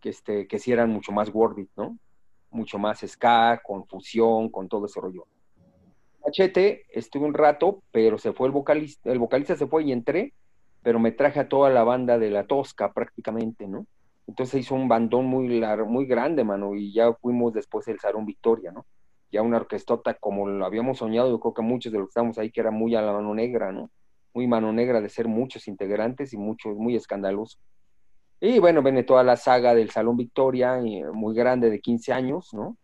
que, 0.00 0.08
este, 0.10 0.46
que 0.46 0.58
sí 0.58 0.72
eran 0.72 0.90
mucho 0.90 1.12
más 1.12 1.30
Wordit, 1.32 1.70
¿no? 1.76 1.98
Mucho 2.50 2.78
más 2.78 3.00
ska, 3.06 3.60
con 3.62 3.86
fusión, 3.86 4.48
con 4.48 4.68
todo 4.68 4.86
ese 4.86 5.00
rollo. 5.00 5.26
Machete 6.24 6.84
estuve 6.90 7.26
un 7.26 7.34
rato, 7.34 7.82
pero 7.92 8.18
se 8.18 8.32
fue 8.32 8.46
el 8.48 8.52
vocalista, 8.52 9.10
el 9.10 9.18
vocalista 9.18 9.56
se 9.56 9.66
fue 9.66 9.84
y 9.84 9.92
entré, 9.92 10.34
pero 10.82 10.98
me 10.98 11.12
traje 11.12 11.40
a 11.40 11.48
toda 11.48 11.70
la 11.70 11.84
banda 11.84 12.18
de 12.18 12.30
la 12.30 12.46
Tosca 12.46 12.92
prácticamente, 12.92 13.66
¿no? 13.66 13.86
Entonces 14.26 14.60
hizo 14.60 14.74
un 14.74 14.88
bandón 14.88 15.26
muy 15.26 15.48
largo, 15.58 15.86
muy 15.86 16.06
grande, 16.06 16.44
mano, 16.44 16.74
y 16.74 16.92
ya 16.92 17.12
fuimos 17.14 17.52
después 17.52 17.88
el 17.88 17.98
Salón 17.98 18.26
Victoria, 18.26 18.70
¿no? 18.70 18.86
Ya 19.32 19.42
una 19.42 19.56
orquestota 19.56 20.14
como 20.14 20.48
lo 20.48 20.64
habíamos 20.64 20.98
soñado, 20.98 21.30
yo 21.30 21.40
creo 21.40 21.54
que 21.54 21.62
muchos 21.62 21.92
de 21.92 21.98
los 21.98 22.08
que 22.08 22.10
estamos 22.10 22.38
ahí, 22.38 22.50
que 22.50 22.60
era 22.60 22.70
muy 22.70 22.94
a 22.94 23.02
la 23.02 23.12
mano 23.12 23.34
negra, 23.34 23.72
¿no? 23.72 23.90
Muy 24.34 24.46
mano 24.46 24.72
negra 24.72 25.00
de 25.00 25.08
ser 25.08 25.26
muchos 25.26 25.66
integrantes 25.68 26.32
y 26.32 26.36
muchos, 26.36 26.76
muy 26.76 26.96
escandaloso. 26.96 27.58
Y 28.40 28.58
bueno, 28.58 28.82
viene 28.82 29.02
toda 29.02 29.22
la 29.22 29.36
saga 29.36 29.74
del 29.74 29.90
Salón 29.90 30.16
Victoria, 30.16 30.78
eh, 30.78 31.04
muy 31.12 31.34
grande, 31.34 31.68
de 31.68 31.78
15 31.78 32.12
años, 32.14 32.54
¿no? 32.54 32.78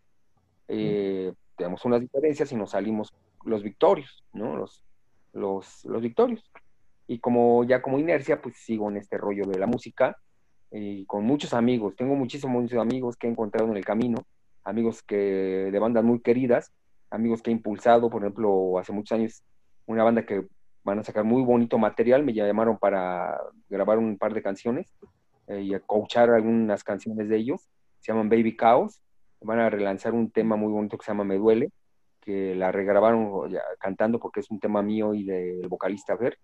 Eh, 0.69 1.33
tenemos 1.57 1.83
unas 1.87 2.03
diferencias 2.03 2.53
y 2.53 2.57
nos 2.57 2.73
salimos 2.73 3.15
los 3.45 3.63
victorios, 3.63 4.23
¿no? 4.35 4.55
Los, 4.55 4.85
los, 5.33 5.83
los 5.87 6.03
victorios. 6.03 6.51
Y 7.07 7.21
como 7.21 7.65
ya 7.65 7.81
como 7.81 7.99
inercia, 7.99 8.43
pues 8.43 8.57
sigo 8.59 8.91
en 8.91 8.99
este 8.99 9.17
rollo 9.17 9.47
de 9.47 9.59
la 9.59 9.67
música 9.67 10.19
y 10.71 11.07
con 11.07 11.25
muchos 11.25 11.55
amigos. 11.55 11.97
Tengo 11.97 12.17
muchísimos 12.17 12.71
amigos 12.75 13.17
que 13.17 13.27
he 13.27 13.31
encontrado 13.31 13.71
en 13.71 13.79
el 13.79 13.85
camino, 13.85 14.27
amigos 14.63 15.03
que 15.03 15.17
de 15.17 15.79
bandas 15.79 16.05
muy 16.05 16.21
queridas, 16.21 16.71
amigos 17.09 17.41
que 17.41 17.51
he 17.51 17.55
impulsado, 17.55 18.11
por 18.11 18.23
ejemplo, 18.23 18.79
hace 18.79 18.93
muchos 18.93 19.17
años, 19.19 19.43
una 19.87 20.05
banda 20.05 20.27
que 20.27 20.47
van 20.85 20.99
a 20.99 21.03
sacar 21.03 21.25
muy 21.25 21.43
bonito 21.43 21.79
material, 21.79 22.25
me 22.25 22.35
llamaron 22.35 22.77
para 22.77 23.41
grabar 23.71 23.97
un 23.97 24.19
par 24.19 24.35
de 24.35 24.43
canciones 24.43 24.93
eh, 25.47 25.61
y 25.61 25.75
a 25.75 25.83
algunas 26.35 26.85
canciones 26.85 27.29
de 27.29 27.37
ellos. 27.37 27.69
Se 28.01 28.13
llaman 28.13 28.29
Baby 28.29 28.57
Chaos. 28.57 29.01
Van 29.41 29.59
a 29.59 29.71
relanzar 29.71 30.15
un 30.15 30.31
tema 30.31 30.57
muy 30.57 30.73
bonito 30.73 30.97
que 30.97 31.05
se 31.05 31.11
llama 31.11 31.25
Me 31.25 31.37
Duele, 31.37 31.71
que 32.21 32.55
la 32.55 32.73
regrabaron 32.73 33.53
cantando 33.79 34.19
porque 34.19 34.41
es 34.41 34.51
un 34.51 34.59
tema 34.59 34.83
mío 34.83 35.15
y 35.15 35.25
del 35.25 35.69
vocalista 35.69 36.17
Fer. 36.17 36.39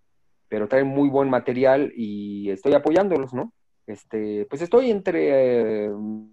Pero 0.49 0.69
traen 0.69 0.87
muy 0.87 1.09
buen 1.09 1.31
material 1.31 1.93
y 1.97 2.51
estoy 2.51 2.75
apoyándolos, 2.75 3.33
¿no? 3.33 3.53
Este, 3.87 4.47
pues 4.49 4.63
estoy 4.63 4.91
entre 4.91 5.87
eh, 5.87 5.91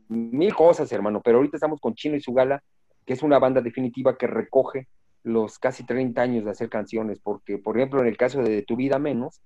mil 0.07 0.53
cosas, 0.53 0.91
hermano, 0.91 1.21
pero 1.23 1.37
ahorita 1.37 1.57
estamos 1.57 1.79
con 1.79 1.95
Chino 1.95 2.15
y 2.15 2.21
su 2.21 2.33
gala, 2.33 2.61
que 3.05 3.13
es 3.13 3.23
una 3.23 3.39
banda 3.39 3.61
definitiva 3.61 4.17
que 4.17 4.27
recoge 4.27 4.87
los 5.23 5.57
casi 5.59 5.85
30 5.85 6.21
años 6.21 6.45
de 6.45 6.51
hacer 6.51 6.69
canciones, 6.69 7.19
porque, 7.19 7.57
por 7.57 7.77
ejemplo, 7.77 8.01
en 8.01 8.07
el 8.07 8.17
caso 8.17 8.41
de 8.41 8.61
Tu 8.61 8.75
Vida 8.75 8.99
Menos, 8.99 9.41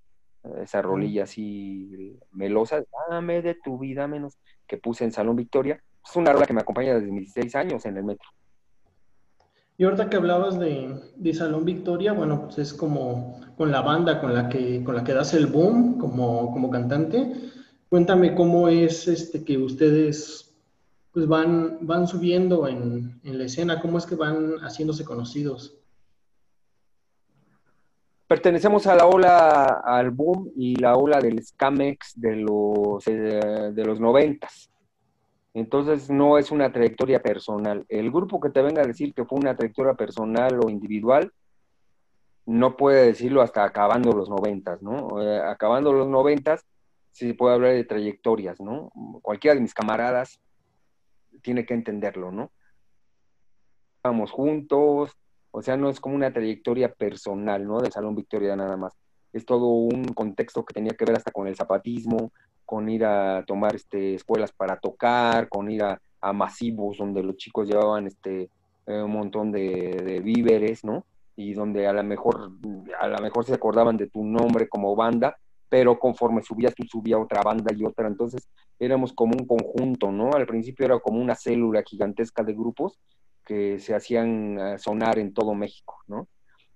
esa 0.62 0.82
rolilla 0.82 1.24
así 1.24 2.20
melosa, 2.32 2.84
dame 3.10 3.42
de 3.42 3.56
tu 3.56 3.80
vida 3.80 4.08
menos, 4.08 4.38
que 4.68 4.78
puse 4.78 5.04
en 5.04 5.12
Salón 5.12 5.36
Victoria, 5.36 5.82
es 6.06 6.16
una 6.16 6.34
rola 6.34 6.46
que 6.46 6.54
me 6.54 6.62
acompaña 6.62 6.96
desde 6.96 7.12
mis 7.12 7.34
16 7.34 7.56
años 7.56 7.86
en 7.86 7.98
el 7.98 8.04
metro. 8.04 8.30
Y 9.78 9.86
ahorita 9.86 10.10
que 10.10 10.18
hablabas 10.18 10.60
de, 10.60 11.00
de, 11.16 11.34
Salón 11.34 11.66
Victoria, 11.66 12.14
bueno, 12.14 12.46
pues 12.46 12.60
es 12.60 12.74
como 12.74 13.42
con 13.58 13.72
la 13.72 13.82
banda 13.82 14.22
con 14.22 14.34
la 14.34 14.48
que, 14.48 14.84
con 14.84 14.96
la 14.96 15.04
que 15.04 15.14
das 15.14 15.34
el 15.34 15.48
boom 15.48 15.98
como, 15.98 16.52
como 16.52 16.70
cantante. 16.70 17.34
Cuéntame 17.90 18.36
cómo 18.36 18.68
es 18.68 19.08
este 19.08 19.44
que 19.44 19.58
ustedes 19.58 20.56
pues 21.12 21.28
van, 21.28 21.80
van 21.82 22.08
subiendo 22.08 22.68
en, 22.68 23.20
en 23.24 23.38
la 23.38 23.46
escena, 23.46 23.82
cómo 23.82 23.98
es 23.98 24.06
que 24.06 24.16
van 24.16 24.58
haciéndose 24.60 25.06
conocidos. 25.06 25.76
Pertenecemos 28.34 28.88
a 28.88 28.96
la 28.96 29.06
ola, 29.06 29.84
al 29.86 30.10
boom 30.10 30.50
y 30.56 30.75
la 30.78 30.96
ola 30.96 31.20
del 31.20 31.46
Scamex 31.46 32.20
de 32.20 32.38
los, 32.38 33.08
eh, 33.08 33.70
de 33.72 33.86
los 33.86 34.00
noventas. 34.00 34.72
Entonces 35.54 36.10
no 36.10 36.40
es 36.40 36.50
una 36.50 36.74
trayectoria 36.74 37.22
personal. 37.22 37.86
El 37.88 38.10
grupo 38.10 38.40
que 38.40 38.50
te 38.50 38.63
venga 38.63 38.82
a 38.82 38.88
decir 38.88 39.13
que 39.13 39.24
fue 39.24 39.38
una 39.38 39.56
trayectoria 39.56 39.94
personal 39.94 40.60
o 40.66 40.72
individual, 40.72 41.32
no 42.48 42.75
puede 42.75 43.06
decirlo 43.06 43.44
hasta 43.44 43.63
acabando 43.66 44.12
los 44.13 44.28
noventas, 44.30 44.82
¿no? 44.82 45.22
Eh, 45.22 45.40
acabando 45.40 45.94
los 45.94 46.08
noventas, 46.08 46.66
sí 47.12 47.28
se 47.28 47.34
puede 47.36 47.54
hablar 47.54 47.74
de 47.74 47.84
trayectorias, 47.84 48.60
¿no? 48.60 48.92
Cualquiera 49.22 49.54
de 49.54 49.62
mis 49.62 49.75
camaradas 49.75 50.42
tiene 51.44 51.68
que 51.68 51.75
entenderlo, 51.75 52.32
¿no? 52.32 52.52
Vamos 54.02 54.32
juntos, 54.32 55.16
o 55.56 55.62
sea, 55.62 55.78
no 55.78 55.88
es 55.90 56.00
como 56.00 56.16
una 56.16 56.34
trayectoria 56.34 56.92
personal, 56.92 57.66
¿no? 57.66 57.80
De 57.80 57.92
Salón 57.92 58.16
Victoria 58.16 58.56
nada 58.56 58.76
más. 58.76 58.94
Es 59.32 59.46
todo 59.46 59.68
un 59.68 60.06
contexto 60.06 60.66
que 60.66 60.74
tenía 60.74 60.94
que 60.94 61.06
ver 61.06 61.16
hasta 61.16 61.32
con 61.32 61.48
el 61.48 61.56
zapatismo, 61.56 62.32
con 62.66 62.90
ir 62.90 63.06
a 63.06 63.44
tomar 63.46 63.76
este, 63.76 64.16
escuelas 64.16 64.52
para 64.52 64.78
tocar, 64.78 65.48
con 65.50 65.70
ir 65.70 65.84
a, 65.84 66.00
masivos 66.34 66.98
donde 66.98 67.22
los 67.22 67.36
chicos 67.36 67.68
llevaban 67.68 68.08
este, 68.08 68.50
eh, 68.88 69.02
un 69.02 69.12
montón 69.12 69.52
de, 69.52 70.22
víveres, 70.24 70.84
¿no? 70.84 71.06
Y 71.36 71.54
donde 71.54 71.86
a 71.86 71.94
lo 71.94 72.04
mejor, 72.04 72.50
a 73.00 73.08
lo 73.08 73.18
mejor 73.20 73.46
se 73.46 73.54
acordaban 73.54 73.98
de 73.98 74.08
tu 74.08 74.24
nombre 74.24 74.68
como 74.68 74.96
banda, 74.96 75.38
pero 75.70 76.00
conforme 76.00 76.42
subías 76.42 76.74
tú 76.74 76.84
subía 76.90 77.20
otra 77.20 77.42
banda 77.44 77.74
y 77.76 77.84
otra, 77.84 78.08
entonces 78.08 78.48
éramos 78.80 79.14
como 79.14 79.34
un 79.38 79.46
conjunto, 79.46 80.12
¿no? 80.12 80.32
Al 80.32 80.48
principio 80.48 80.86
era 80.86 81.00
como 81.00 81.22
una 81.22 81.36
célula 81.36 81.84
gigantesca 81.86 82.42
de 82.42 82.54
grupos 82.54 82.98
que 83.46 83.80
se 83.80 83.96
hacían 83.96 84.60
eh, 84.60 84.78
sonar 84.80 85.20
en 85.20 85.34
todo 85.34 85.54
México, 85.54 86.02
¿no? 86.08 86.28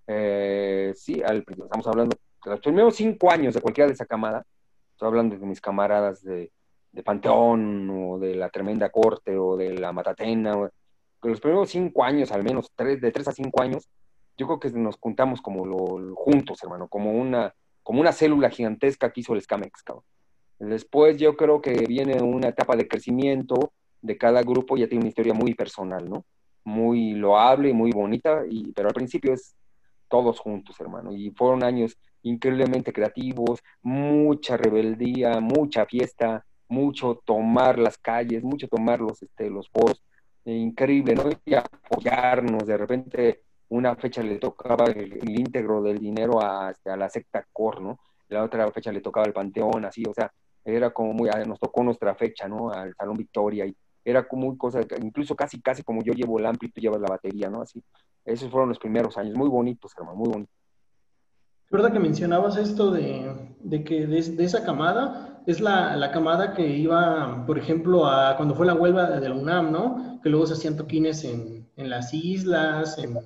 Eh, 0.07 0.93
sí, 0.95 1.21
al, 1.21 1.43
estamos 1.47 1.87
hablando 1.87 2.17
de 2.45 2.51
los 2.51 2.59
primeros 2.61 2.95
cinco 2.95 3.31
años 3.31 3.53
de 3.53 3.61
cualquiera 3.61 3.87
de 3.87 3.93
esa 3.93 4.05
camada, 4.05 4.45
Estoy 4.97 5.09
hablando 5.09 5.37
de 5.37 5.45
mis 5.45 5.61
camaradas 5.61 6.23
de, 6.23 6.51
Panteón 7.05 7.87
o 7.91 8.17
de 8.17 8.33
la 8.33 8.49
Tremenda 8.49 8.89
Corte 8.89 9.37
o 9.37 9.55
de 9.55 9.77
la 9.77 9.91
Matatena. 9.91 10.57
O, 10.57 10.71
los 11.21 11.39
primeros 11.39 11.69
cinco 11.69 12.03
años, 12.03 12.31
al 12.31 12.43
menos, 12.43 12.71
tres, 12.75 12.99
de 12.99 13.11
tres 13.11 13.27
a 13.27 13.31
cinco 13.31 13.61
años, 13.61 13.87
yo 14.35 14.47
creo 14.47 14.59
que 14.59 14.71
nos 14.71 14.97
juntamos 14.97 15.39
como 15.39 15.67
lo, 15.67 16.15
juntos, 16.15 16.63
hermano, 16.63 16.87
como 16.87 17.11
una, 17.11 17.53
como 17.83 18.01
una 18.01 18.11
célula 18.11 18.49
gigantesca 18.49 19.11
que 19.11 19.21
hizo 19.21 19.35
el 19.35 19.41
Scamex, 19.43 19.83
cabrón. 19.83 20.03
Después 20.57 21.17
yo 21.17 21.37
creo 21.37 21.61
que 21.61 21.73
viene 21.87 22.19
una 22.23 22.47
etapa 22.47 22.75
de 22.75 22.87
crecimiento 22.87 23.73
de 24.01 24.17
cada 24.17 24.41
grupo, 24.41 24.77
ya 24.77 24.87
tiene 24.87 25.03
una 25.03 25.09
historia 25.09 25.35
muy 25.35 25.53
personal, 25.53 26.09
¿no? 26.09 26.25
Muy 26.67 27.13
loable 27.13 27.69
y 27.69 27.73
muy 27.73 27.91
bonita, 27.91 28.43
y, 28.49 28.73
pero 28.73 28.89
al 28.89 28.93
principio 28.93 29.33
es 29.33 29.55
todos 30.09 30.39
juntos, 30.39 30.77
hermano. 30.81 31.13
Y 31.13 31.31
fueron 31.31 31.63
años 31.63 31.97
increíblemente 32.23 32.91
creativos, 32.91 33.61
mucha 33.81 34.57
rebeldía, 34.57 35.39
mucha 35.39 35.85
fiesta, 35.85 36.45
mucho 36.67 37.21
tomar 37.23 37.79
las 37.79 37.97
calles, 37.97 38.43
mucho 38.43 38.67
tomar 38.67 38.99
los, 38.99 39.23
este, 39.23 39.49
los 39.49 39.69
eh, 40.45 40.51
increíble, 40.51 41.15
¿no? 41.15 41.29
Y 41.45 41.53
apoyarnos, 41.53 42.65
de 42.65 42.77
repente 42.77 43.43
una 43.69 43.95
fecha 43.95 44.21
le 44.21 44.37
tocaba 44.39 44.85
el, 44.85 45.39
íntegro 45.39 45.81
del 45.81 45.99
dinero 45.99 46.41
a, 46.43 46.71
este, 46.71 46.89
a, 46.89 46.97
la 46.97 47.09
secta 47.09 47.45
COR, 47.53 47.81
¿no? 47.81 47.99
La 48.29 48.43
otra 48.43 48.69
fecha 48.71 48.91
le 48.91 49.01
tocaba 49.01 49.25
el 49.25 49.33
Panteón, 49.33 49.85
así, 49.85 50.03
o 50.05 50.13
sea, 50.13 50.31
era 50.65 50.89
como 50.91 51.13
muy, 51.13 51.29
ah, 51.29 51.43
nos 51.45 51.59
tocó 51.59 51.83
nuestra 51.83 52.13
fecha, 52.15 52.47
¿no? 52.47 52.71
Al 52.71 52.93
Salón 52.95 53.15
Victoria, 53.15 53.65
y 53.65 53.75
era 54.09 54.25
como 54.25 54.47
muy 54.47 54.57
cosa, 54.57 54.79
incluso 55.01 55.35
casi, 55.35 55.59
casi 55.59 55.83
como 55.83 56.01
yo 56.01 56.13
llevo 56.13 56.39
el 56.39 56.45
ampli, 56.45 56.71
tú 56.71 56.79
llevas 56.79 57.01
la 57.01 57.09
batería, 57.09 57.49
¿no? 57.49 57.61
Así, 57.61 57.83
esos 58.23 58.49
fueron 58.49 58.69
los 58.69 58.79
primeros 58.79 59.17
años, 59.17 59.35
muy 59.35 59.49
bonitos, 59.49 59.91
hermano, 59.97 60.17
muy 60.17 60.29
bonitos. 60.29 60.55
Es 61.65 61.71
verdad 61.71 61.91
que 61.91 61.99
mencionabas 61.99 62.55
esto 62.55 62.91
de, 62.91 63.53
de 63.59 63.83
que 63.83 64.07
de, 64.07 64.17
esa 64.17 64.63
camada, 64.63 65.43
es 65.45 65.59
la, 65.59 65.97
la, 65.97 66.11
camada 66.11 66.53
que 66.53 66.65
iba, 66.65 67.45
por 67.45 67.57
ejemplo, 67.59 68.05
a 68.05 68.37
cuando 68.37 68.55
fue 68.55 68.65
la 68.65 68.75
huelga 68.75 69.19
de 69.19 69.27
la 69.27 69.35
UNAM, 69.35 69.73
¿no? 69.73 70.21
Que 70.23 70.29
luego 70.29 70.47
se 70.47 70.53
hacían 70.53 70.77
toquines 70.77 71.25
en, 71.25 71.67
en 71.75 71.89
las 71.89 72.13
islas. 72.13 72.97
En... 72.97 73.17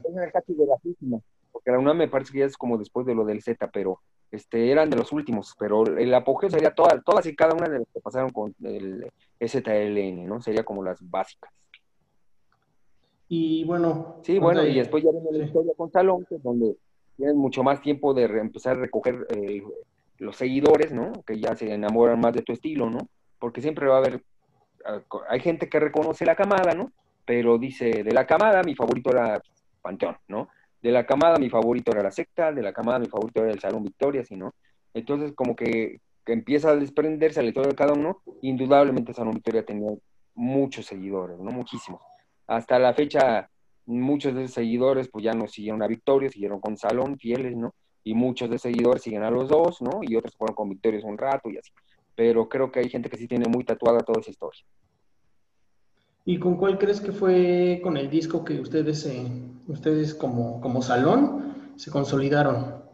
porque 1.61 1.71
la 1.71 1.79
UNAM 1.79 1.97
me 1.97 2.07
parece 2.07 2.33
que 2.33 2.39
ya 2.39 2.45
es 2.45 2.57
como 2.57 2.77
después 2.77 3.05
de 3.05 3.13
lo 3.13 3.23
del 3.23 3.43
Z, 3.43 3.69
pero 3.71 3.99
este, 4.31 4.71
eran 4.71 4.89
de 4.89 4.97
los 4.97 5.11
últimos, 5.11 5.55
pero 5.59 5.85
el 5.85 6.11
apogeo 6.13 6.49
sería 6.49 6.73
todas, 6.73 7.03
todas 7.03 7.25
y 7.27 7.35
cada 7.35 7.53
una 7.53 7.69
de 7.69 7.79
las 7.79 7.87
que 7.93 7.99
pasaron 7.99 8.31
con 8.31 8.55
el 8.63 9.11
ZLN, 9.39 10.25
¿no? 10.25 10.41
Sería 10.41 10.63
como 10.63 10.83
las 10.83 10.97
básicas. 11.07 11.51
Y 13.27 13.63
bueno. 13.63 14.17
Sí, 14.23 14.39
bueno, 14.39 14.65
y 14.65 14.75
después 14.75 15.03
ya 15.03 15.11
viene 15.11 15.37
la 15.37 15.45
historia 15.45 15.73
con 15.77 15.91
Salón, 15.91 16.25
que 16.27 16.35
es 16.35 16.43
donde 16.43 16.75
tienes 17.15 17.35
mucho 17.35 17.61
más 17.61 17.81
tiempo 17.81 18.13
de 18.13 18.23
empezar 18.23 18.77
a 18.77 18.81
recoger 18.81 19.27
eh, 19.29 19.61
los 20.17 20.35
seguidores, 20.35 20.91
¿no? 20.91 21.11
Que 21.25 21.39
ya 21.39 21.55
se 21.55 21.71
enamoran 21.71 22.19
más 22.19 22.33
de 22.33 22.41
tu 22.41 22.53
estilo, 22.53 22.89
¿no? 22.89 23.07
Porque 23.37 23.61
siempre 23.61 23.87
va 23.87 23.95
a 23.95 23.99
haber, 23.99 24.23
ah, 24.85 25.01
hay 25.29 25.39
gente 25.41 25.69
que 25.69 25.79
reconoce 25.79 26.25
la 26.25 26.35
camada, 26.35 26.73
¿no? 26.73 26.91
Pero 27.25 27.57
dice, 27.57 28.03
de 28.03 28.11
la 28.11 28.25
camada 28.25 28.63
mi 28.63 28.75
favorito 28.75 29.11
era 29.11 29.41
Panteón, 29.81 30.17
¿no? 30.27 30.49
De 30.81 30.91
la 30.91 31.05
camada 31.05 31.37
mi 31.37 31.49
favorito 31.49 31.91
era 31.91 32.03
la 32.03 32.11
secta, 32.11 32.51
de 32.51 32.61
la 32.61 32.73
camada 32.73 32.99
mi 32.99 33.07
favorito 33.07 33.43
era 33.43 33.51
el 33.51 33.59
Salón 33.59 33.83
Victoria, 33.83 34.23
¿sí, 34.23 34.35
no? 34.35 34.53
Entonces 34.93 35.33
como 35.33 35.55
que, 35.55 35.99
empieza 36.25 36.69
a 36.69 36.75
desprenderse 36.75 37.41
la 37.41 37.49
historia 37.49 37.69
de 37.69 37.75
cada 37.75 37.93
uno, 37.93 38.21
indudablemente 38.41 39.13
Salón 39.13 39.33
Victoria 39.33 39.65
tenía 39.65 39.91
muchos 40.33 40.85
seguidores, 40.85 41.37
¿no? 41.39 41.51
Muchísimos. 41.51 42.01
Hasta 42.47 42.79
la 42.79 42.93
fecha 42.93 43.49
muchos 43.85 44.33
de 44.33 44.43
esos 44.43 44.55
seguidores 44.55 45.09
pues 45.09 45.25
ya 45.25 45.33
no 45.33 45.47
siguieron 45.47 45.83
a 45.83 45.87
Victoria, 45.87 46.29
siguieron 46.29 46.61
con 46.61 46.77
Salón, 46.77 47.17
fieles, 47.17 47.55
¿no? 47.55 47.73
Y 48.03 48.13
muchos 48.13 48.49
de 48.49 48.59
seguidores 48.59 49.03
siguen 49.03 49.23
a 49.23 49.31
los 49.31 49.49
dos, 49.49 49.81
¿no? 49.81 49.99
Y 50.01 50.15
otros 50.15 50.35
fueron 50.35 50.55
con 50.55 50.69
Victorios 50.69 51.03
un 51.03 51.17
rato 51.17 51.49
y 51.49 51.57
así. 51.57 51.71
Pero 52.15 52.47
creo 52.47 52.71
que 52.71 52.79
hay 52.79 52.89
gente 52.89 53.09
que 53.09 53.17
sí 53.17 53.27
tiene 53.27 53.47
muy 53.47 53.63
tatuada 53.63 53.99
toda 53.99 54.21
esa 54.21 54.31
historia. 54.31 54.63
¿Y 56.31 56.39
con 56.39 56.55
cuál 56.55 56.77
crees 56.77 57.01
que 57.01 57.11
fue 57.11 57.81
con 57.83 57.97
el 57.97 58.09
disco 58.09 58.45
que 58.45 58.61
ustedes, 58.61 59.05
eh, 59.05 59.29
ustedes 59.67 60.15
como, 60.15 60.61
como 60.61 60.81
Salón 60.81 61.73
se 61.75 61.91
consolidaron? 61.91 62.85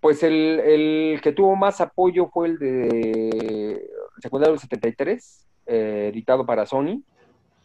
Pues 0.00 0.22
el, 0.22 0.58
el, 0.60 1.20
que 1.20 1.32
tuvo 1.32 1.56
más 1.56 1.82
apoyo 1.82 2.28
fue 2.28 2.48
el 2.48 2.58
de 2.58 3.86
Secundario 4.22 4.56
73, 4.56 5.46
eh, 5.66 6.08
editado 6.10 6.46
para 6.46 6.64
Sony 6.64 7.02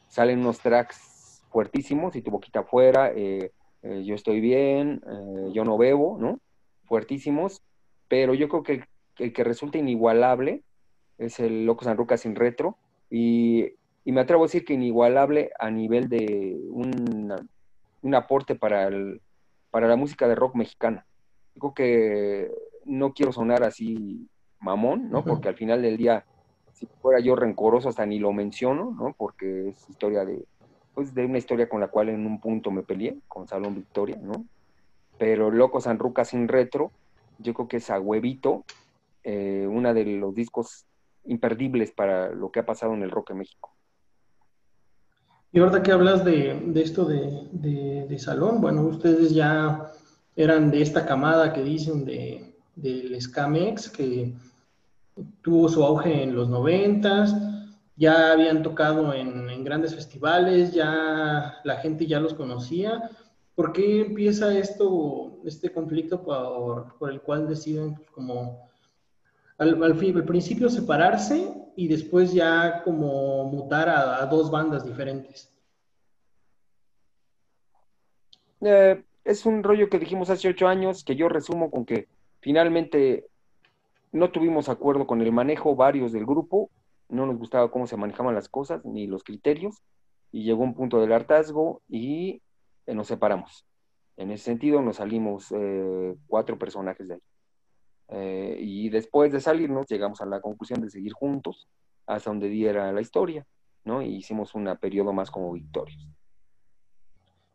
salen 0.09 0.39
unos 0.39 0.59
tracks 0.59 1.45
fuertísimos, 1.49 2.17
y 2.17 2.21
tu 2.23 2.29
boquita 2.29 2.59
afuera, 2.59 3.13
eh, 3.15 3.53
eh, 3.83 4.03
yo 4.03 4.15
estoy 4.15 4.41
bien, 4.41 5.01
yo 5.53 5.63
no 5.63 5.77
bebo, 5.77 6.17
¿no? 6.19 6.41
Fuertísimos, 6.83 7.61
pero 8.09 8.33
yo 8.33 8.49
creo 8.49 8.63
que 8.63 8.83
el, 9.19 9.31
que 9.31 9.43
resulta 9.45 9.77
inigualable 9.77 10.61
es 11.17 11.39
el 11.39 11.65
Loco 11.65 11.85
San 11.85 11.95
Ruca 11.95 12.17
sin 12.17 12.35
retro, 12.35 12.77
y, 13.15 13.75
me 14.05 14.21
atrevo 14.21 14.43
a 14.43 14.47
decir 14.47 14.65
que 14.65 14.73
inigualable 14.73 15.51
a 15.59 15.69
nivel 15.69 16.09
de 16.09 16.59
un, 16.69 17.31
un 18.01 18.15
aporte 18.15 18.55
para, 18.55 18.87
el, 18.87 19.21
para 19.69 19.87
la 19.87 19.95
música 19.95 20.27
de 20.27 20.33
rock 20.33 20.55
mexicana. 20.55 21.05
Digo 21.53 21.75
que 21.75 22.51
no 22.85 23.13
quiero 23.13 23.31
sonar 23.31 23.63
así 23.63 24.27
mamón, 24.59 25.11
¿no? 25.11 25.23
Porque 25.23 25.47
al 25.47 25.55
final 25.55 25.83
del 25.83 25.97
día 25.97 26.25
si 26.73 26.87
fuera 27.01 27.19
yo 27.19 27.35
rencoroso 27.35 27.87
hasta 27.87 28.03
ni 28.05 28.17
lo 28.17 28.33
menciono, 28.33 28.95
¿no? 28.97 29.13
Porque 29.15 29.69
es 29.69 29.89
historia 29.89 30.25
de, 30.25 30.43
pues 30.95 31.13
de 31.13 31.25
una 31.25 31.37
historia 31.37 31.69
con 31.69 31.79
la 31.79 31.89
cual 31.89 32.09
en 32.09 32.25
un 32.25 32.39
punto 32.39 32.71
me 32.71 32.81
peleé, 32.81 33.19
con 33.27 33.47
Salón 33.47 33.75
Victoria, 33.75 34.17
¿no? 34.19 34.43
Pero 35.19 35.51
Loco 35.51 35.79
San 35.81 35.99
Ruca 35.99 36.25
sin 36.25 36.47
retro, 36.47 36.91
yo 37.37 37.53
creo 37.53 37.67
que 37.67 37.77
es 37.77 37.91
a 37.91 37.99
huevito, 37.99 38.65
eh, 39.23 39.67
una 39.69 39.93
de 39.93 40.03
los 40.05 40.33
discos 40.33 40.87
imperdibles 41.25 41.91
para 41.91 42.31
lo 42.31 42.51
que 42.51 42.59
ha 42.59 42.65
pasado 42.65 42.93
en 42.93 43.03
el 43.03 43.11
rock 43.11 43.31
en 43.31 43.39
México. 43.39 43.73
Y 45.51 45.59
ahorita 45.59 45.83
que 45.83 45.91
hablas 45.91 46.25
de, 46.25 46.59
de 46.65 46.81
esto 46.81 47.05
de, 47.05 47.47
de, 47.51 48.19
Salón, 48.19 48.59
bueno, 48.59 48.81
ustedes 48.81 49.33
ya 49.35 49.91
eran 50.35 50.71
de 50.71 50.81
esta 50.81 51.05
camada 51.05 51.53
que 51.53 51.63
dicen 51.63 52.05
de, 52.05 52.55
del 52.75 53.21
Scamex, 53.21 53.89
que 53.89 54.33
tuvo 55.41 55.69
su 55.69 55.83
auge 55.83 56.23
en 56.23 56.35
los 56.35 56.49
noventas, 56.49 57.35
ya 57.95 58.31
habían 58.31 58.63
tocado 58.63 59.13
en, 59.13 59.63
grandes 59.63 59.95
festivales, 59.95 60.73
ya 60.73 61.59
la 61.63 61.75
gente 61.77 62.05
ya 62.05 62.19
los 62.19 62.33
conocía. 62.33 63.09
¿Por 63.55 63.71
qué 63.71 64.01
empieza 64.01 64.57
esto, 64.57 65.39
este 65.45 65.71
conflicto 65.71 66.23
por, 66.23 67.11
el 67.11 67.21
cual 67.21 67.47
deciden 67.47 67.93
pues, 67.95 68.09
como 68.09 68.67
al, 69.63 70.25
principio 70.25 70.69
separarse 70.69 71.53
y 71.75 71.87
después 71.87 72.33
ya 72.33 72.83
como 72.83 73.45
mutar 73.45 73.89
a, 73.89 74.25
dos 74.27 74.51
bandas 74.51 74.85
diferentes? 74.85 75.51
Eh, 78.61 79.03
es 79.25 79.45
un 79.45 79.63
rollo 79.63 79.89
que 79.89 79.99
dijimos 79.99 80.29
hace 80.29 80.49
ocho 80.49 80.67
años, 80.67 81.03
que 81.03 81.15
yo 81.15 81.29
resumo 81.29 81.71
con 81.71 81.85
que 81.85 82.07
finalmente 82.39 83.25
no 84.11 84.31
tuvimos 84.31 84.69
acuerdo 84.69 85.07
con 85.07 85.21
el 85.21 85.31
manejo 85.31 85.75
varios 85.75 86.11
del 86.11 86.25
grupo, 86.25 86.69
no 87.09 87.25
nos 87.25 87.37
gustaba 87.37 87.71
cómo 87.71 87.87
se 87.87 87.97
manejaban 87.97 88.35
las 88.35 88.49
cosas 88.49 88.85
ni 88.85 89.07
los 89.07 89.23
criterios, 89.23 89.81
y 90.31 90.43
llegó 90.43 90.63
un 90.63 90.73
punto 90.73 90.99
del 90.99 91.13
hartazgo 91.13 91.81
y 91.87 92.41
eh, 92.85 92.93
nos 92.93 93.07
separamos. 93.07 93.65
En 94.17 94.31
ese 94.31 94.45
sentido 94.45 94.81
nos 94.81 94.97
salimos 94.97 95.51
eh, 95.51 96.15
cuatro 96.27 96.57
personajes 96.57 97.07
de 97.07 97.15
ahí. 97.15 97.21
Eh, 98.15 98.57
y 98.59 98.89
después 98.89 99.31
de 99.31 99.41
salirnos 99.41 99.87
llegamos 99.87 100.21
a 100.21 100.27
la 100.27 100.39
conclusión 100.39 100.81
de 100.81 100.89
seguir 100.91 101.13
juntos 101.13 101.67
hasta 102.05 102.29
donde 102.29 102.47
diera 102.47 102.91
la 102.91 103.01
historia, 103.01 103.45
¿no? 103.85 104.03
Y 104.03 104.17
hicimos 104.17 104.53
un 104.53 104.65
periodo 104.77 105.13
más 105.13 105.31
como 105.31 105.51
victorios. 105.51 106.07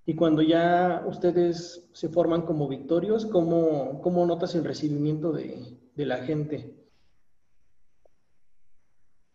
Y 0.04 0.16
cuando 0.16 0.42
ya 0.42 1.04
ustedes 1.06 1.88
se 1.92 2.08
forman 2.08 2.42
como 2.42 2.66
victorios, 2.66 3.26
¿cómo, 3.26 4.00
cómo 4.00 4.26
notas 4.26 4.54
el 4.56 4.64
recibimiento 4.64 5.32
de, 5.32 5.78
de, 5.94 6.06
la 6.06 6.16
gente? 6.24 6.74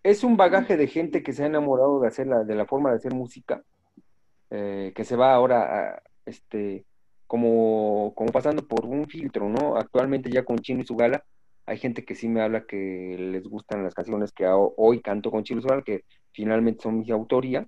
Es 0.01 0.25
un 0.25 0.35
bagaje 0.35 0.75
de 0.75 0.87
gente 0.87 1.23
que 1.23 1.31
se 1.31 1.43
ha 1.43 1.45
enamorado 1.45 2.01
de 2.01 2.07
hacer 2.07 2.27
la, 2.27 2.43
de 2.43 2.55
la 2.55 2.65
forma 2.65 2.89
de 2.89 2.97
hacer 2.97 3.13
música, 3.13 3.63
eh, 4.49 4.91
que 4.95 5.05
se 5.05 5.15
va 5.15 5.33
ahora 5.33 5.93
a, 5.93 6.03
este, 6.25 6.85
como, 7.33 8.13
como 8.13 8.31
pasando 8.31 8.67
por 8.67 8.85
un 8.85 9.07
filtro, 9.07 9.49
¿no? 9.49 9.75
Actualmente 9.75 10.29
ya 10.29 10.45
con 10.45 10.59
Chino 10.59 10.83
y 10.83 10.85
su 10.85 10.95
gala, 10.95 11.25
hay 11.65 11.79
gente 11.79 12.05
que 12.05 12.13
sí 12.13 12.27
me 12.27 12.43
habla 12.43 12.67
que 12.67 13.17
les 13.17 13.47
gustan 13.47 13.83
las 13.83 13.95
canciones 13.95 14.31
que 14.31 14.45
hoy 14.47 15.01
canto 15.01 15.31
con 15.31 15.43
Chino 15.43 15.59
y 15.59 15.63
su 15.63 15.67
gala, 15.67 15.81
que 15.81 16.03
finalmente 16.31 16.83
son 16.83 16.99
mi 16.99 17.09
autoría, 17.09 17.67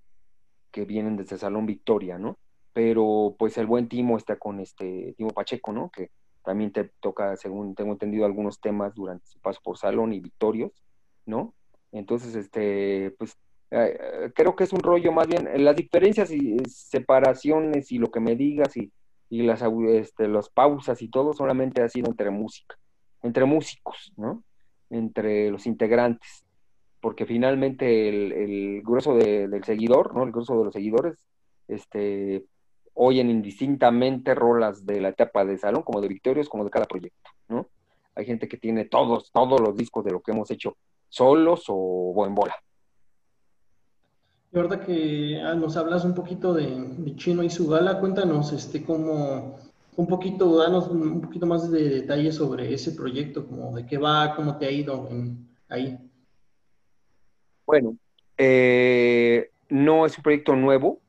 que 0.69 0.85
vienen 0.85 1.17
desde 1.17 1.39
Salón 1.39 1.65
Victoria, 1.65 2.19
¿no? 2.19 2.37
pero 2.75 3.35
pues 3.39 3.57
el 3.57 3.65
buen 3.65 3.89
Timo 3.89 4.17
está 4.17 4.35
con 4.35 4.59
este 4.59 5.15
Timo 5.17 5.31
Pacheco, 5.31 5.71
¿no? 5.73 5.89
Que 5.89 6.11
también 6.43 6.71
te 6.71 6.91
toca, 6.99 7.35
según 7.35 7.73
tengo 7.73 7.93
entendido, 7.93 8.25
algunos 8.25 8.59
temas 8.59 8.93
durante 8.93 9.25
su 9.25 9.39
paso 9.39 9.61
por 9.63 9.79
Salón 9.79 10.13
y 10.13 10.19
Victorios, 10.19 10.83
¿no? 11.25 11.55
Entonces, 11.91 12.35
este, 12.35 13.15
pues 13.17 13.35
eh, 13.71 14.29
creo 14.35 14.55
que 14.55 14.65
es 14.65 14.73
un 14.73 14.81
rollo 14.81 15.11
más 15.11 15.27
bien, 15.27 15.49
las 15.63 15.75
diferencias 15.75 16.29
y 16.29 16.57
separaciones 16.67 17.91
y 17.91 17.97
lo 17.97 18.11
que 18.11 18.19
me 18.19 18.35
digas 18.35 18.77
y, 18.77 18.91
y 19.29 19.43
las 19.43 19.63
este, 19.89 20.27
las 20.27 20.49
pausas 20.49 21.01
y 21.01 21.09
todo 21.09 21.33
solamente 21.33 21.81
ha 21.81 21.89
sido 21.89 22.09
entre 22.09 22.29
música, 22.29 22.77
entre 23.23 23.45
músicos, 23.45 24.13
¿no? 24.17 24.43
Entre 24.89 25.49
los 25.49 25.65
integrantes, 25.65 26.45
porque 27.01 27.25
finalmente 27.25 28.09
el, 28.09 28.31
el 28.31 28.81
grueso 28.83 29.15
del 29.15 29.63
seguidor, 29.63 30.15
¿no? 30.15 30.23
El 30.23 30.31
grueso 30.31 30.57
de 30.57 30.65
los 30.65 30.73
seguidores, 30.73 31.27
este, 31.67 32.45
oyen 32.93 33.29
indistintamente 33.29 34.33
rolas 34.33 34.85
de 34.85 35.01
la 35.01 35.09
etapa 35.09 35.45
de 35.45 35.57
salón, 35.57 35.83
como 35.83 36.01
de 36.01 36.07
Victorios, 36.07 36.49
como 36.49 36.63
de 36.63 36.71
cada 36.71 36.85
proyecto, 36.85 37.29
¿no? 37.49 37.67
Hay 38.15 38.25
gente 38.25 38.47
que 38.47 38.57
tiene 38.57 38.85
todos, 38.85 39.31
todos 39.31 39.59
los 39.59 39.75
discos 39.75 40.05
de 40.05 40.11
lo 40.11 40.21
que 40.21 40.31
hemos 40.31 40.49
hecho 40.49 40.77
solos 41.09 41.65
o, 41.67 42.25
en 42.25 42.33
bola. 42.33 42.55
Y 44.55 44.57
ahorita 44.57 44.79
que 44.79 45.41
ah, 45.43 45.53
nos 45.53 45.75
hablas 45.75 46.05
un 46.05 46.15
poquito 46.15 46.53
de, 46.53 47.13
Chino 47.17 47.43
y 47.43 47.49
su 47.49 47.67
gala, 47.67 47.99
cuéntanos 47.99 48.53
este 48.53 48.85
cómo 48.85 49.59
un 49.97 50.07
poquito, 50.07 50.57
danos 50.57 50.87
un 50.87 51.19
poquito 51.19 51.45
más 51.45 51.69
de 51.69 51.89
detalles 51.89 52.35
sobre 52.35 52.73
ese 52.73 52.93
proyecto, 52.93 53.45
como 53.45 53.75
de 53.75 53.85
qué 53.85 53.97
va, 53.97 54.33
cómo 54.33 54.57
te 54.57 54.65
ha 54.65 54.71
ido 54.71 55.09
ahí. 55.67 55.97
Bueno, 57.65 57.97
eh, 58.37 59.49
no 59.67 60.05
es 60.05 60.17
un 60.17 60.23
proyecto 60.23 60.55
nuevo. 60.55 61.01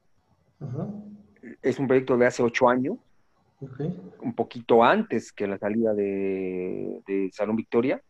Es 1.63 1.79
un 1.79 1.87
proyecto 1.87 2.17
de 2.17 2.27
hace 2.27 2.43
ocho 2.43 2.69
años, 2.69 2.97
un 4.23 4.35
poquito 4.35 4.83
antes 4.83 5.31
que 5.31 5.47
la 5.47 5.59
salida 5.59 5.95
de, 5.95 7.31
Salón 7.33 7.55
Victoria. 7.55 8.03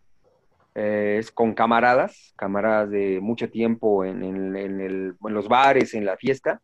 Eh, 0.79 1.17
es 1.19 1.33
con 1.33 1.55
camaradas, 1.55 2.35
camaradas 2.37 2.91
de 2.91 3.19
mucho 3.23 3.49
tiempo 3.49 4.05
en, 4.05 5.17
los 5.21 5.49
bares, 5.49 5.95
en 5.95 6.05
la 6.05 6.19
fiesta. 6.19 6.61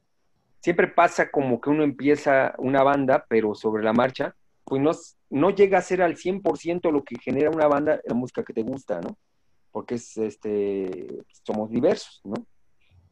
Siempre 0.60 0.86
pasa 0.86 1.30
como 1.30 1.60
que 1.60 1.70
uno 1.70 1.82
empieza 1.82 2.54
una 2.58 2.82
banda, 2.82 3.24
pero 3.26 3.54
sobre 3.54 3.82
la 3.82 3.94
marcha, 3.94 4.36
pues 4.64 4.82
no, 4.82 4.90
no 5.30 5.48
llega 5.48 5.78
a 5.78 5.82
ser 5.82 6.02
al 6.02 6.16
100% 6.16 6.92
lo 6.92 7.02
que 7.02 7.18
genera 7.18 7.48
una 7.48 7.66
banda, 7.66 8.00
la 8.04 8.14
música 8.14 8.44
que 8.44 8.52
te 8.52 8.62
gusta, 8.62 9.00
¿no? 9.00 9.16
Porque 9.70 9.94
es, 9.94 10.14
este, 10.18 11.24
somos 11.42 11.70
diversos, 11.70 12.20
¿no? 12.24 12.34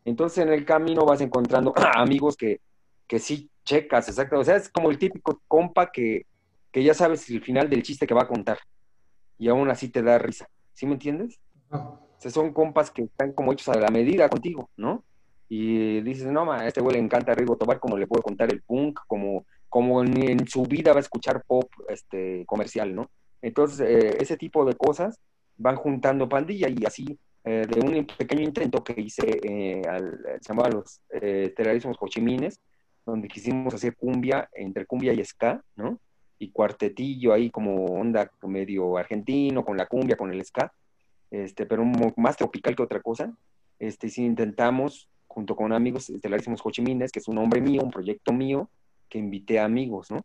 Entonces 0.04 0.44
en 0.44 0.52
el 0.52 0.66
camino 0.66 1.06
vas 1.06 1.22
encontrando 1.22 1.72
amigos 1.96 2.36
que, 2.36 2.60
que 3.06 3.18
sí 3.18 3.50
checas, 3.64 4.08
exacto. 4.08 4.38
O 4.38 4.44
sea, 4.44 4.56
es 4.56 4.68
como 4.68 4.90
el 4.90 4.98
típico 4.98 5.40
compa 5.48 5.90
que, 5.90 6.26
ya 6.74 6.94
sabes 6.94 7.28
el 7.30 7.42
final 7.42 7.70
del 7.70 7.82
chiste 7.82 8.06
que 8.06 8.14
va 8.14 8.22
a 8.22 8.28
contar 8.28 8.58
y 9.38 9.48
aún 9.48 9.70
así 9.70 9.88
te 9.88 10.02
da 10.02 10.18
risa. 10.18 10.46
¿Sí 10.80 10.86
me 10.86 10.94
entiendes? 10.94 11.38
O 11.68 12.16
sea, 12.16 12.30
son 12.30 12.54
compas 12.54 12.90
que 12.90 13.02
están 13.02 13.34
como 13.34 13.52
hechos 13.52 13.68
a 13.68 13.78
la 13.78 13.90
medida 13.90 14.30
contigo, 14.30 14.70
¿no? 14.78 15.04
Y 15.46 16.00
dices, 16.00 16.32
no, 16.32 16.46
ma, 16.46 16.60
a 16.60 16.68
este 16.68 16.80
güey 16.80 16.94
le 16.94 17.02
encanta 17.02 17.34
Rigo 17.34 17.58
Tobar, 17.58 17.78
como 17.78 17.98
le 17.98 18.06
puedo 18.06 18.22
contar 18.22 18.50
el 18.50 18.62
punk, 18.62 18.98
como, 19.06 19.44
como 19.68 20.02
en, 20.02 20.48
su 20.48 20.62
vida 20.62 20.92
va 20.92 20.96
a 20.96 21.02
escuchar 21.02 21.44
pop 21.46 21.70
este, 21.90 22.46
comercial, 22.46 22.94
¿no? 22.94 23.10
Entonces, 23.42 23.80
eh, 23.80 24.16
ese 24.20 24.38
tipo 24.38 24.64
de 24.64 24.74
cosas 24.74 25.20
van 25.58 25.76
juntando 25.76 26.30
pandilla 26.30 26.70
y 26.70 26.82
así, 26.86 27.18
eh, 27.44 27.66
de 27.68 27.80
un 27.80 28.06
pequeño 28.16 28.40
intento 28.40 28.82
que 28.82 28.98
hice, 28.98 29.38
eh, 29.42 29.82
al, 29.86 30.18
se 30.40 30.48
llamaba 30.48 30.70
los 30.70 31.02
eh, 31.10 31.52
terrorismos 31.54 31.98
cochimines, 31.98 32.58
donde 33.04 33.28
quisimos 33.28 33.74
hacer 33.74 33.94
cumbia, 33.96 34.48
entre 34.54 34.86
cumbia 34.86 35.12
y 35.12 35.22
ska, 35.26 35.62
¿no? 35.76 36.00
Y 36.40 36.50
cuartetillo 36.50 37.32
ahí 37.32 37.50
como 37.50 37.84
onda 37.84 38.28
medio 38.42 38.96
argentino, 38.96 39.64
con 39.64 39.76
la 39.76 39.86
cumbia, 39.86 40.16
con 40.16 40.32
el 40.32 40.44
ska, 40.44 40.72
este, 41.30 41.66
pero 41.66 41.84
más 42.16 42.36
tropical 42.36 42.74
que 42.74 42.82
otra 42.82 43.00
cosa. 43.00 43.32
Este, 43.78 44.08
sí 44.08 44.24
intentamos, 44.24 45.08
junto 45.28 45.54
con 45.54 45.72
amigos, 45.72 46.10
estelarísimos 46.10 46.62
Cochimines, 46.62 47.12
que 47.12 47.20
es 47.20 47.28
un 47.28 47.36
nombre 47.36 47.60
mío, 47.60 47.82
un 47.84 47.92
proyecto 47.92 48.32
mío, 48.32 48.68
que 49.08 49.18
invité 49.18 49.60
a 49.60 49.66
amigos, 49.66 50.10
¿no? 50.10 50.22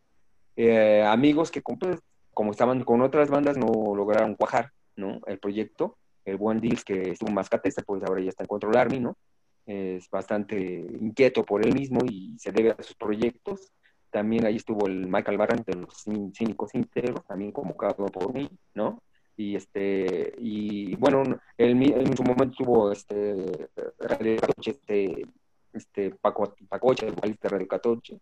Eh, 0.55 1.03
amigos 1.03 1.51
que 1.51 1.61
pues, 1.61 1.99
como 2.33 2.51
estaban 2.51 2.83
con 2.83 3.01
otras 3.01 3.29
bandas 3.29 3.57
no 3.57 3.93
lograron 3.95 4.35
cuajar, 4.35 4.71
¿no? 4.95 5.19
El 5.27 5.37
proyecto, 5.37 5.97
el 6.23 6.37
buen 6.37 6.59
Deals 6.59 6.83
que 6.83 7.11
estuvo 7.11 7.29
en 7.29 7.35
Mascatesta, 7.35 7.83
pues 7.83 8.01
ahora 8.03 8.21
ya 8.21 8.29
está 8.29 8.43
en 8.43 8.47
Control 8.47 8.77
Army, 8.77 8.99
¿no? 8.99 9.15
es 9.65 10.09
bastante 10.09 10.85
inquieto 11.01 11.43
por 11.43 11.65
él 11.65 11.73
mismo 11.73 11.99
y 12.09 12.37
se 12.37 12.51
debe 12.51 12.71
a 12.71 12.83
sus 12.83 12.95
proyectos. 12.95 13.71
También 14.15 14.45
ahí 14.45 14.55
estuvo 14.55 14.87
el 14.87 15.07
Michael 15.09 15.37
Barran 15.37 15.63
de 15.67 15.75
los 15.75 16.05
Cínicos 16.33 16.73
Íntegros, 16.73 17.25
también 17.25 17.51
convocado 17.51 18.05
por 18.05 18.33
mí, 18.33 18.49
¿no? 18.73 19.03
Y 19.35 19.57
este, 19.57 20.33
y 20.37 20.95
bueno, 20.95 21.21
él, 21.57 21.83
en 21.83 22.15
su 22.15 22.23
momento 22.23 22.51
estuvo 22.51 22.93
este, 22.93 23.67
Radio 23.99 24.37
Catoche, 24.37 24.71
este, 24.71 25.27
este 25.73 26.11
Paco, 26.11 26.55
Pacoche, 26.69 27.07
el 27.07 27.11
vocalista 27.11 27.49
de 27.49 27.51
Radio 27.55 27.67
Catoche, 27.67 28.17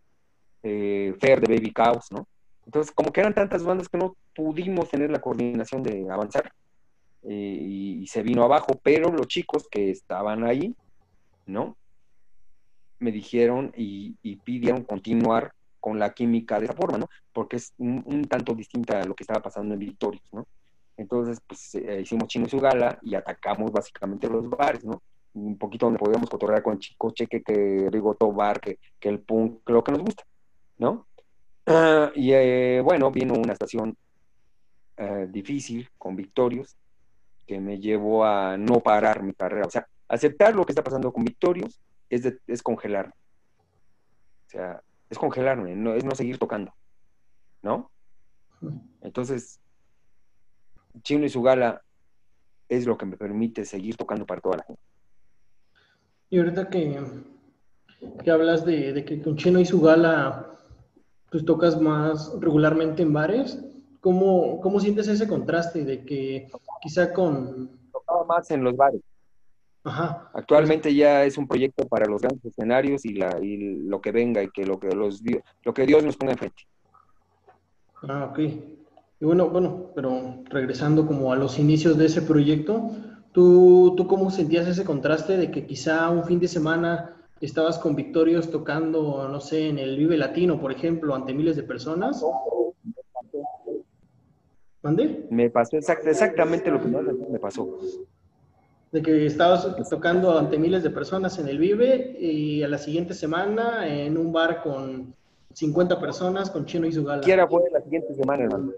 eh, 0.63 1.13
Fer 1.21 1.39
de 1.41 1.53
Baby 1.53 1.71
Chaos, 1.71 2.07
¿no? 2.09 2.27
Entonces, 2.65 2.91
como 2.91 3.13
que 3.13 3.21
eran 3.21 3.35
tantas 3.35 3.63
bandas 3.63 3.87
que 3.87 3.99
no 3.99 4.15
pudimos 4.35 4.89
tener 4.89 5.11
la 5.11 5.21
coordinación 5.21 5.83
de 5.83 6.09
avanzar 6.09 6.51
eh, 7.21 7.59
y, 7.61 8.07
se 8.07 8.23
vino 8.23 8.43
abajo, 8.43 8.79
pero 8.81 9.11
los 9.11 9.27
chicos 9.27 9.67
que 9.69 9.91
estaban 9.91 10.43
ahí, 10.43 10.75
¿no? 11.45 11.77
Me 12.97 13.11
dijeron 13.11 13.71
y, 13.77 14.15
pidieron 14.37 14.83
continuar 14.85 15.53
con 15.83 15.99
la 15.99 16.13
química 16.13 16.59
de 16.59 16.65
esa 16.65 16.73
forma, 16.73 16.97
¿no? 16.97 17.09
Porque 17.33 17.57
es 17.57 17.73
un, 17.77 18.25
tanto 18.29 18.55
distinta 18.55 19.01
a 19.01 19.05
lo 19.05 19.13
que 19.13 19.23
estaba 19.23 19.41
pasando 19.41 19.73
en 19.73 19.79
Victorious, 19.81 20.23
¿no? 20.31 20.47
Entonces, 20.95 21.41
pues 21.45 21.75
eh, 21.75 21.99
hicimos 22.01 22.29
Chino 22.29 22.45
y 22.45 22.49
su 22.49 22.59
gala 22.59 22.97
y 23.01 23.15
atacamos 23.15 23.69
básicamente 23.71 24.29
los 24.29 24.49
bares, 24.49 24.85
¿no? 24.85 25.01
Un 25.33 25.57
poquito 25.57 25.87
donde 25.87 25.99
podíamos 25.99 26.29
cotorrear 26.29 26.63
con 26.63 26.79
Chico 26.79 27.11
Cheque, 27.11 27.43
que 27.43 27.89
Rigoto 27.91 28.31
Bar, 28.31 28.61
que, 28.61 28.79
que 28.97 29.09
el 29.09 29.19
punk, 29.19 29.69
lo 29.69 29.83
que 29.83 29.91
nos 29.91 30.01
gusta, 30.01 30.23
¿no? 30.77 31.07
Ah, 31.65 32.11
y 32.15 32.31
eh, 32.31 32.81
bueno, 32.81 33.11
vino 33.11 33.33
una 33.33 33.53
estación 33.53 33.97
eh, 34.95 35.27
difícil 35.29 35.89
con 35.97 36.15
Victorious 36.15 36.77
que 37.45 37.59
me 37.59 37.77
llevó 37.79 38.23
a 38.23 38.55
no 38.55 38.79
parar 38.79 39.21
mi 39.21 39.33
carrera. 39.33 39.67
O 39.67 39.69
sea, 39.69 39.87
Aceptar 40.13 40.55
lo 40.55 40.63
que 40.63 40.73
está 40.73 40.83
pasando 40.83 41.11
con 41.11 41.23
Victorios 41.23 41.81
es, 42.07 42.31
es 42.45 42.61
congelarme. 42.61 43.13
O 44.45 44.49
sea, 44.49 44.81
es 45.13 45.19
congelarme, 45.19 45.75
no, 45.75 45.93
es 45.93 46.03
no 46.03 46.15
seguir 46.15 46.37
tocando. 46.37 46.73
¿No? 47.61 47.89
Entonces, 49.01 49.59
Chino 51.01 51.25
y 51.25 51.29
su 51.29 51.41
gala 51.41 51.81
es 52.67 52.85
lo 52.85 52.97
que 52.97 53.05
me 53.05 53.17
permite 53.17 53.63
seguir 53.63 53.95
tocando 53.95 54.25
para 54.25 54.41
toda 54.41 54.57
la 54.57 54.63
gente. 54.63 54.81
Y 56.29 56.39
ahorita 56.39 56.69
que, 56.69 57.01
que 58.23 58.31
hablas 58.31 58.65
de, 58.65 59.05
que 59.05 59.21
con 59.21 59.37
Chino 59.37 59.59
y 59.59 59.65
su 59.65 59.79
gala 59.79 60.49
pues 61.29 61.45
tocas 61.45 61.79
más 61.79 62.31
regularmente 62.39 63.01
en 63.01 63.13
bares, 63.13 63.63
¿cómo, 64.01 64.59
cómo 64.61 64.79
sientes 64.79 65.07
ese 65.07 65.27
contraste 65.27 65.83
de 65.83 66.05
que 66.05 66.49
quizá 66.81 67.13
con... 67.13 67.79
Tocaba 67.91 68.25
más 68.25 68.51
en 68.51 68.63
los 68.63 68.75
bares 68.75 69.01
Ajá. 69.83 70.29
Actualmente 70.33 70.93
ya 70.95 71.25
es 71.25 71.37
un 71.37 71.47
proyecto 71.47 71.87
para 71.87 72.05
los 72.05 72.21
grandes 72.21 72.45
escenarios 72.45 73.05
y, 73.05 73.15
la, 73.15 73.37
y 73.41 73.57
lo 73.57 73.99
que 73.99 74.11
venga 74.11 74.41
y 74.41 74.49
que 74.49 74.65
lo 74.65 74.79
que, 74.79 74.87
los, 74.89 75.21
lo 75.63 75.73
que 75.73 75.85
Dios 75.85 76.03
nos 76.03 76.15
ponga 76.15 76.33
enfrente. 76.33 76.63
Ah, 78.07 78.29
ok. 78.31 78.39
Y 78.39 79.25
bueno, 79.25 79.49
bueno, 79.49 79.91
pero 79.95 80.43
regresando 80.45 81.05
como 81.05 81.31
a 81.31 81.35
los 81.35 81.59
inicios 81.59 81.97
de 81.97 82.05
ese 82.05 82.21
proyecto, 82.21 82.91
¿tú, 83.31 83.93
¿tú 83.95 84.07
cómo 84.07 84.31
sentías 84.31 84.67
ese 84.67 84.85
contraste 84.85 85.37
de 85.37 85.51
que 85.51 85.65
quizá 85.65 86.09
un 86.09 86.23
fin 86.25 86.39
de 86.39 86.47
semana 86.47 87.15
estabas 87.41 87.77
con 87.77 87.95
Victorios 87.95 88.51
tocando, 88.51 89.27
no 89.27 89.39
sé, 89.41 89.67
en 89.67 89.79
el 89.79 89.97
Vive 89.97 90.17
Latino, 90.17 90.59
por 90.59 90.71
ejemplo, 90.71 91.13
ante 91.13 91.33
miles 91.33 91.55
de 91.55 91.63
personas? 91.63 92.23
¿Mande? 94.81 95.25
Me 95.29 95.49
pasó 95.49 95.77
exactamente 95.77 96.69
lo 96.69 96.81
que 96.81 96.87
me 96.87 97.39
pasó. 97.39 97.79
De 98.93 99.01
que 99.01 99.25
estabas 99.25 99.67
tocando 99.89 100.37
ante 100.37 100.57
miles 100.57 100.83
de 100.83 100.91
personas 100.91 101.39
en 101.39 101.47
el 101.47 101.57
Vive 101.57 102.15
y 102.19 102.61
a 102.61 102.67
la 102.67 102.77
siguiente 102.77 103.15
semana 103.15 103.87
en 103.87 104.17
un 104.17 104.31
bar 104.31 104.61
con 104.61 105.15
50 105.51 105.99
personas 105.99 106.51
con 106.51 106.65
Chino 106.65 106.85
y 106.85 106.91
su 106.91 107.03
gala. 107.03 107.21
Quiera 107.21 107.47
fue 107.47 107.63
la 107.71 107.81
siguiente 107.81 108.13
semana, 108.13 108.43
hermano. 108.43 108.71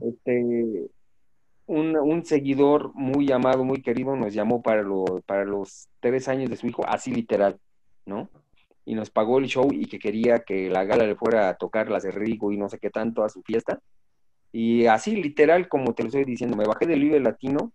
Este, 0.00 0.88
un, 1.66 2.24
seguidor 2.24 2.92
muy 2.94 3.30
amado, 3.30 3.64
muy 3.64 3.80
querido, 3.80 4.16
nos 4.16 4.34
llamó 4.34 4.60
para, 4.60 4.84
para 5.24 5.44
los 5.44 5.88
tres 6.00 6.26
años 6.28 6.50
de 6.50 6.56
su 6.56 6.66
hijo, 6.66 6.84
así 6.86 7.12
literal, 7.12 7.60
¿no? 8.06 8.28
Y 8.84 8.94
nos 8.96 9.10
pagó 9.10 9.38
el 9.38 9.46
show 9.46 9.68
y 9.72 9.86
que 9.86 10.00
quería 10.00 10.40
que 10.40 10.68
la 10.68 10.84
gala 10.84 11.06
le 11.06 11.14
fuera 11.14 11.48
a 11.48 11.54
tocar 11.54 11.90
las 11.90 12.02
de 12.02 12.10
Rigo 12.10 12.50
y 12.50 12.56
no 12.56 12.68
sé 12.68 12.78
qué 12.78 12.90
tanto 12.90 13.22
a 13.22 13.28
su 13.28 13.42
fiesta. 13.42 13.78
Y 14.50 14.86
así 14.86 15.14
literal, 15.14 15.68
como 15.68 15.94
te 15.94 16.02
lo 16.02 16.08
estoy 16.08 16.24
diciendo, 16.24 16.56
me 16.56 16.64
bajé 16.64 16.86
del 16.86 17.00
Vive 17.00 17.20
Latino 17.20 17.72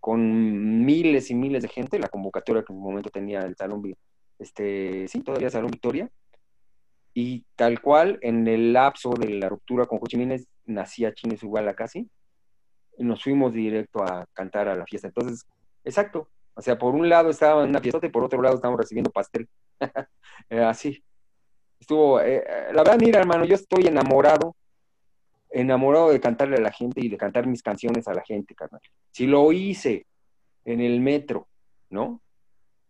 con 0.00 0.84
miles 0.84 1.30
y 1.30 1.34
miles 1.34 1.62
de 1.62 1.68
gente, 1.68 1.98
la 1.98 2.08
convocatoria 2.08 2.62
que 2.62 2.72
en 2.72 2.78
un 2.78 2.84
momento 2.84 3.10
tenía 3.10 3.40
el 3.40 3.56
Salón, 3.56 3.82
este, 4.38 5.08
sí, 5.08 5.22
todavía 5.22 5.50
Salón 5.50 5.70
Victoria, 5.70 6.10
y 7.14 7.44
tal 7.56 7.80
cual, 7.80 8.18
en 8.22 8.46
el 8.46 8.72
lapso 8.72 9.10
de 9.10 9.30
la 9.30 9.48
ruptura 9.48 9.86
con 9.86 9.98
Cochimines, 9.98 10.46
nacía 10.66 11.14
Chines 11.14 11.42
Iguala 11.42 11.74
casi, 11.74 12.08
y 12.98 13.04
nos 13.04 13.22
fuimos 13.22 13.52
directo 13.52 14.02
a 14.02 14.26
cantar 14.34 14.68
a 14.68 14.76
la 14.76 14.84
fiesta. 14.84 15.08
Entonces, 15.08 15.46
exacto, 15.82 16.28
o 16.54 16.60
sea, 16.60 16.78
por 16.78 16.94
un 16.94 17.08
lado 17.08 17.30
estaba 17.30 17.62
en 17.62 17.70
una 17.70 17.80
fiesta 17.80 18.04
y 18.04 18.10
por 18.10 18.24
otro 18.24 18.42
lado 18.42 18.56
estábamos 18.56 18.80
recibiendo 18.80 19.10
pastel. 19.10 19.48
Así. 20.50 21.02
Estuvo, 21.80 22.20
eh, 22.20 22.44
eh, 22.46 22.66
la 22.72 22.82
verdad, 22.82 22.98
mira, 23.00 23.20
hermano, 23.20 23.44
yo 23.44 23.54
estoy 23.54 23.86
enamorado 23.86 24.56
enamorado 25.50 26.10
de 26.10 26.20
cantarle 26.20 26.56
a 26.56 26.60
la 26.60 26.72
gente 26.72 27.00
y 27.00 27.08
de 27.08 27.16
cantar 27.16 27.46
mis 27.46 27.62
canciones 27.62 28.06
a 28.08 28.14
la 28.14 28.22
gente, 28.22 28.54
carnal. 28.54 28.80
Si 29.10 29.26
lo 29.26 29.52
hice 29.52 30.06
en 30.64 30.80
el 30.80 31.00
metro, 31.00 31.48
¿no? 31.90 32.20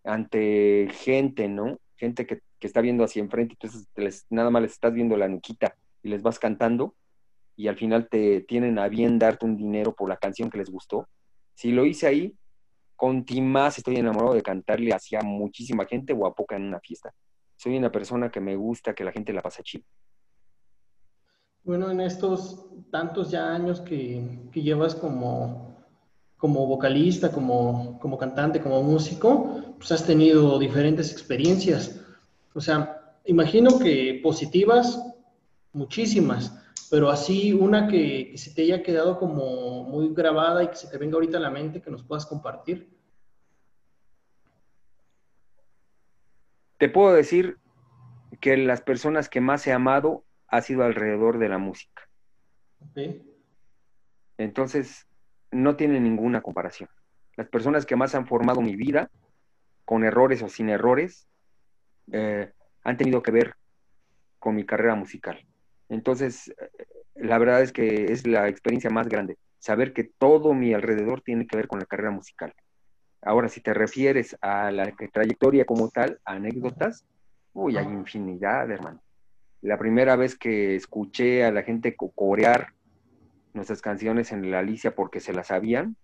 Ante 0.05 0.89
gente, 0.93 1.49
¿no? 1.49 1.79
Gente 1.97 2.27
que, 2.27 2.41
está 2.61 2.81
viendo 2.81 3.05
hacia 3.05 3.21
enfrente, 3.23 3.55
entonces 3.61 4.27
nada 4.31 4.51
más 4.51 4.63
les 4.63 4.73
estás 4.73 4.93
viendo 4.93 5.17
la 5.17 5.29
nuquita 5.29 5.77
y 6.03 6.09
les 6.09 6.23
vas 6.23 6.41
cantando 6.41 6.97
y 7.55 7.69
al 7.69 7.77
final 7.77 8.09
te 8.09 8.41
tienen 8.41 8.81
a 8.81 8.89
bien 8.89 9.19
darte 9.19 9.47
un 9.47 9.57
dinero 9.57 9.95
por 9.95 10.09
la 10.09 10.17
canción 10.17 10.51
que 10.51 10.59
les 10.59 10.71
gustó. 10.71 11.09
Si 11.55 11.71
lo 11.71 11.87
hice 11.87 12.09
ahí, 12.09 12.35
con 12.97 13.25
más 13.43 13.79
estoy 13.79 13.97
enamorado 13.97 14.35
de 14.35 14.43
cantarle 14.43 14.93
hacia 14.93 15.23
muchísima 15.23 15.87
gente 15.87 16.13
o 16.13 16.27
a 16.27 16.35
poca 16.35 16.57
en 16.57 16.65
una 16.65 16.81
fiesta. 16.81 17.15
Soy 17.57 17.77
una 17.77 17.93
persona 17.93 18.29
que 18.29 18.41
me 18.41 18.57
gusta 18.57 18.93
que 18.93 19.05
la 19.05 19.13
gente 19.13 19.33
la 19.33 19.43
pase 19.43 19.63
chido. 19.63 19.85
Bueno, 21.69 21.91
en 21.91 22.01
estos 22.01 22.65
tantos 22.91 23.31
ya 23.31 23.53
años 23.53 23.83
que, 23.83 24.49
llevas 24.55 24.95
como, 24.95 25.85
vocalista, 26.41 27.31
como, 27.31 27.99
como, 28.01 28.17
cantante, 28.17 28.63
como 28.63 28.83
músico, 28.83 29.75
pues 29.77 29.93
has 29.93 30.07
tenido 30.07 30.59
diferentes 30.59 31.13
experiencias. 31.13 32.01
O 32.55 32.63
sea, 32.63 33.13
imagino 33.27 33.79
que 33.79 34.19
positivas, 34.23 34.99
muchísimas, 35.75 36.59
pero 36.91 37.11
así 37.11 37.53
una 37.53 37.87
que, 37.87 38.31
que, 38.31 38.39
se 38.39 38.55
te 38.55 38.63
haya 38.63 38.83
quedado 38.83 39.19
como 39.19 39.85
muy 39.85 40.15
grabada 40.15 40.65
y 40.65 40.69
que 40.69 40.77
se 40.77 40.89
te 40.89 40.97
venga 40.97 41.17
ahorita 41.17 41.37
a 41.37 41.43
la 41.43 41.51
mente 41.51 41.83
que 41.83 41.91
nos 41.91 42.03
puedas 42.03 42.25
compartir. 42.25 42.89
Te 46.79 46.89
puedo 46.89 47.13
decir 47.13 47.59
que 48.41 48.57
las 48.57 48.81
personas 48.81 49.29
que 49.29 49.43
más 49.43 49.67
he 49.67 49.73
amado 49.73 50.25
ha 50.49 50.61
sido 50.63 50.85
alrededor 50.85 51.39
de 51.39 51.49
la 51.49 51.59
música. 51.59 52.03
Entonces, 54.39 55.07
no 55.51 55.77
tiene 55.77 56.01
ninguna 56.01 56.41
comparación. 56.41 56.89
Las 57.37 57.49
personas 57.49 57.87
que 57.87 57.97
más 57.97 58.15
han 58.15 58.27
formado 58.27 58.61
mi 58.61 58.77
vida, 58.77 59.11
con 59.85 60.05
errores 60.05 60.43
o 60.43 60.49
sin 60.49 60.69
errores, 60.69 61.29
eh, 62.13 62.51
han 62.83 62.97
tenido 62.97 63.23
que 63.23 63.31
ver 63.31 63.55
con 64.39 64.55
mi 64.55 64.65
carrera 64.65 64.95
musical. 64.95 65.45
Entonces, 65.89 66.49
eh, 66.49 66.71
la 67.15 67.39
verdad 67.39 67.63
es 67.63 67.73
que 67.73 68.13
es 68.13 68.27
la 68.27 68.49
experiencia 68.49 68.91
más 68.91 69.09
grande, 69.09 69.37
saber 69.59 69.93
que 69.93 70.05
todo 70.05 70.55
mi 70.55 70.73
alrededor 70.73 71.23
tiene 71.23 71.47
que 71.47 71.57
ver 71.57 71.69
con 71.69 71.81
la 71.81 71.87
carrera 71.87 72.11
musical. 72.11 72.53
Ahora, 73.23 73.49
si 73.49 73.61
te 73.61 73.75
refieres 73.75 74.37
a 74.41 74.71
la 74.71 74.93
trayectoria 75.13 75.65
como 75.65 75.89
tal, 75.89 76.21
anécdotas, 76.25 77.05
uy, 77.53 77.77
hay 77.77 77.87
infinidad, 77.87 78.71
hermano 78.71 79.03
la 79.61 79.79
primera 79.79 80.17
vez 80.17 80.37
que 80.37 80.77
escuché 80.77 81.45
a 81.45 81.53
la 81.53 81.63
gente 81.63 81.97
corear 81.97 82.75
nuestras 83.55 83.83
canciones 83.83 84.33
en 84.33 84.51
la 84.51 84.61
Alicia 84.61 84.95
porque 84.95 85.21
se 85.21 85.33
las 85.33 85.49
sabían, 85.49 85.97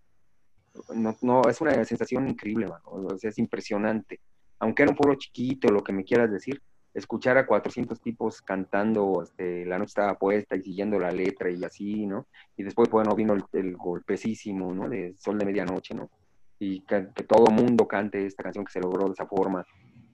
no, 0.94 1.16
no, 1.22 1.42
es 1.48 1.60
una 1.60 1.84
sensación 1.84 2.28
increíble, 2.28 2.66
O 2.84 3.16
sea, 3.16 3.30
es 3.30 3.38
impresionante. 3.38 4.20
Aunque 4.58 4.82
era 4.82 4.90
un 4.90 4.96
pueblo 4.96 5.16
chiquito, 5.16 5.68
lo 5.68 5.84
que 5.84 5.92
me 5.92 6.04
quieras 6.04 6.30
decir, 6.30 6.60
escuchar 6.92 7.36
a 7.38 7.46
400 7.46 8.00
tipos 8.00 8.40
cantando, 8.42 9.22
este, 9.22 9.66
la 9.66 9.78
noche 9.78 9.90
estaba 9.90 10.18
puesta 10.18 10.56
y 10.56 10.62
siguiendo 10.62 10.98
la 10.98 11.10
letra 11.10 11.50
y 11.50 11.62
así, 11.64 12.06
¿no? 12.06 12.26
Y 12.56 12.62
después, 12.62 12.88
bueno, 12.88 13.14
vino 13.14 13.34
el, 13.52 13.76
golpecísimo, 13.76 14.72
¿no? 14.72 14.88
De 14.88 15.14
Sol 15.18 15.38
de 15.38 15.44
Medianoche, 15.44 15.94
¿no? 15.94 16.10
Y 16.58 16.80
que, 16.82 17.08
que 17.14 17.24
todo 17.24 17.46
mundo 17.52 17.86
cante 17.86 18.24
esta 18.24 18.44
canción 18.44 18.64
que 18.64 18.72
se 18.72 18.80
logró 18.80 19.06
de 19.06 19.12
esa 19.12 19.26
forma, 19.26 19.66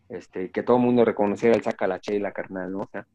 este, 0.08 0.50
que 0.50 0.62
todo 0.62 0.78
el 0.78 0.82
mundo 0.82 1.04
reconociera 1.04 1.54
el 1.54 1.62
saca 1.62 1.86
la 1.86 2.00
chela, 2.00 2.32
carnal, 2.32 2.72
¿no? 2.72 2.80
O 2.80 2.88
sea, 2.90 3.06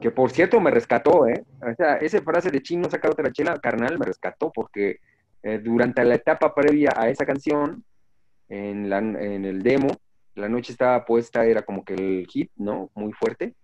que 0.00 0.10
por 0.10 0.30
cierto 0.30 0.60
me 0.60 0.70
rescató, 0.70 1.26
¿eh? 1.26 1.44
O 1.60 1.74
sea, 1.74 1.96
esa 1.96 2.20
frase 2.22 2.50
de 2.50 2.62
chino, 2.62 2.90
sacado 2.90 3.14
la 3.22 3.32
chela, 3.32 3.58
carnal, 3.58 3.98
me 3.98 4.04
rescató 4.04 4.52
porque 4.52 5.00
eh, 5.42 5.58
durante 5.58 6.04
la 6.04 6.16
etapa 6.16 6.54
previa 6.54 6.92
a 6.96 7.08
esa 7.08 7.24
canción, 7.24 7.84
en, 8.48 8.90
la, 8.90 8.98
en 8.98 9.44
el 9.44 9.62
demo, 9.62 9.88
la 10.34 10.48
noche 10.48 10.72
estaba 10.72 11.04
puesta, 11.04 11.44
era 11.44 11.62
como 11.62 11.84
que 11.84 11.94
el 11.94 12.26
hit, 12.26 12.50
¿no? 12.56 12.90
Muy 12.94 13.12
fuerte, 13.12 13.54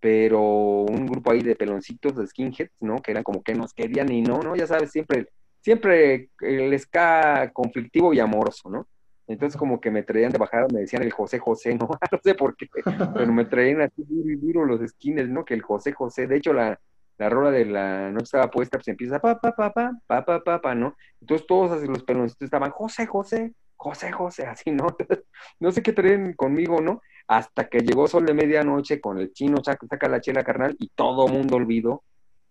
pero 0.00 0.40
un 0.40 1.06
grupo 1.06 1.30
ahí 1.30 1.42
de 1.42 1.54
peloncitos, 1.54 2.16
de 2.16 2.26
skinheads, 2.26 2.72
¿no? 2.80 3.00
Que 3.00 3.12
eran 3.12 3.22
como 3.22 3.42
que 3.42 3.54
nos 3.54 3.72
querían 3.72 4.10
y 4.10 4.22
no, 4.22 4.40
¿no? 4.40 4.56
Ya 4.56 4.66
sabes, 4.66 4.90
siempre, 4.90 5.28
siempre 5.60 6.30
el 6.40 6.78
ska 6.78 7.50
conflictivo 7.52 8.12
y 8.12 8.20
amoroso, 8.20 8.68
¿no? 8.68 8.86
Entonces 9.32 9.58
como 9.58 9.80
que 9.80 9.90
me 9.90 10.02
traían 10.02 10.30
de 10.30 10.38
bajada, 10.38 10.66
me 10.72 10.80
decían 10.80 11.02
el 11.02 11.12
José 11.12 11.38
José, 11.38 11.74
¿no? 11.74 11.88
no 12.12 12.18
sé 12.22 12.34
por 12.34 12.56
qué, 12.56 12.68
pero 13.14 13.32
me 13.32 13.44
traían 13.44 13.80
así 13.80 14.04
duro 14.06 14.30
y 14.30 14.36
duro 14.36 14.64
los 14.64 14.80
skins, 14.90 15.28
¿no? 15.28 15.44
Que 15.44 15.54
el 15.54 15.62
José 15.62 15.92
José, 15.92 16.26
de 16.26 16.36
hecho 16.36 16.52
la, 16.52 16.78
la 17.18 17.28
rola 17.28 17.50
de 17.50 17.64
la 17.64 18.10
noche 18.10 18.24
estaba 18.24 18.50
puesta, 18.50 18.78
pues 18.78 18.88
empieza 18.88 19.20
pa, 19.20 19.40
pa, 19.40 19.52
pa, 19.54 19.72
pa, 20.06 20.60
pa, 20.60 20.74
¿no? 20.74 20.96
Entonces 21.20 21.46
todos 21.46 21.72
así 21.72 21.86
los 21.86 22.04
peloncitos 22.04 22.44
estaban 22.44 22.70
José 22.70 23.06
José, 23.06 23.54
José 23.76 24.12
José, 24.12 24.46
así, 24.46 24.70
¿no? 24.70 24.86
no 25.60 25.72
sé 25.72 25.82
qué 25.82 25.92
traen 25.92 26.34
conmigo, 26.34 26.80
¿no? 26.80 27.00
Hasta 27.26 27.68
que 27.68 27.80
llegó 27.80 28.06
Sol 28.08 28.26
de 28.26 28.34
Medianoche 28.34 29.00
con 29.00 29.18
el 29.18 29.32
chino, 29.32 29.62
saca, 29.64 29.86
saca 29.86 30.08
la 30.08 30.20
chela 30.20 30.44
carnal 30.44 30.76
y 30.78 30.88
todo 30.94 31.26
mundo 31.28 31.56
olvidó 31.56 32.02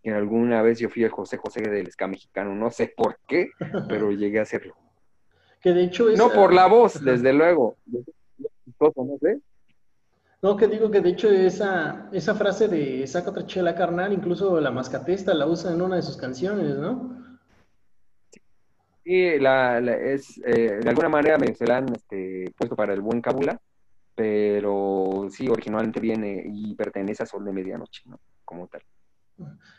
que 0.01 0.11
alguna 0.11 0.61
vez 0.63 0.79
yo 0.79 0.89
fui 0.89 1.03
el 1.03 1.11
José 1.11 1.37
José 1.37 1.61
del 1.61 1.91
ska 1.91 2.07
mexicano, 2.07 2.55
no 2.55 2.71
sé 2.71 2.91
por 2.95 3.19
qué, 3.27 3.51
pero 3.87 4.11
llegué 4.11 4.39
a 4.39 4.43
hacerlo. 4.43 4.75
Que 5.61 5.73
de 5.73 5.83
hecho 5.83 6.09
No 6.17 6.31
por 6.31 6.53
la 6.53 6.67
voz, 6.67 7.03
desde 7.03 7.33
luego. 7.33 7.75
¿no 10.41 10.57
que 10.57 10.67
digo 10.67 10.89
que 10.89 11.01
de 11.01 11.09
hecho 11.09 11.29
esa, 11.29 12.09
esa 12.11 12.33
frase 12.33 12.67
de 12.67 13.05
saca 13.05 13.29
otra 13.29 13.45
chela 13.45 13.75
carnal, 13.75 14.11
incluso 14.11 14.59
la 14.59 14.71
mascatesta 14.71 15.33
la 15.33 15.45
usa 15.45 15.71
en 15.71 15.81
una 15.81 15.97
de 15.97 16.01
sus 16.01 16.17
canciones, 16.17 16.77
¿no? 16.77 17.21
Sí, 19.03 19.39
la, 19.39 19.79
es, 19.79 20.39
eh, 20.45 20.79
de 20.81 20.89
alguna 20.89 21.09
manera 21.09 21.37
me 21.37 21.53
se 21.53 21.65
la 21.67 21.77
han 21.77 21.93
este, 21.93 22.51
puesto 22.57 22.75
para 22.75 22.93
el 22.93 23.01
buen 23.01 23.21
cábula, 23.21 23.59
pero 24.15 25.27
sí, 25.29 25.47
originalmente 25.47 25.99
viene 25.99 26.43
y 26.45 26.75
pertenece 26.75 27.23
a 27.23 27.25
Sol 27.25 27.45
de 27.45 27.51
Medianoche, 27.51 28.03
¿no? 28.05 28.19
Como 28.45 28.67
tal. 28.67 28.81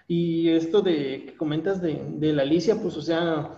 Y 0.09 0.49
esto 0.51 0.83
de 0.83 1.25
que 1.27 1.37
comentas 1.37 1.81
de, 1.81 2.03
de 2.15 2.33
la 2.33 2.43
Alicia, 2.43 2.77
pues, 2.81 2.97
o 2.97 3.03
sea, 3.03 3.51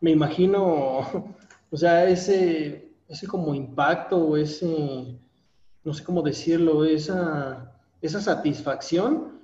me 0.00 0.10
imagino 0.10 1.36
o 1.70 1.76
sea, 1.76 2.08
ese, 2.08 2.92
ese 3.08 3.26
como 3.26 3.54
impacto 3.54 4.18
o 4.18 4.36
ese, 4.36 5.18
no 5.84 5.92
sé 5.92 6.04
cómo 6.04 6.22
decirlo, 6.22 6.84
esa, 6.84 7.72
esa 8.00 8.20
satisfacción, 8.20 9.40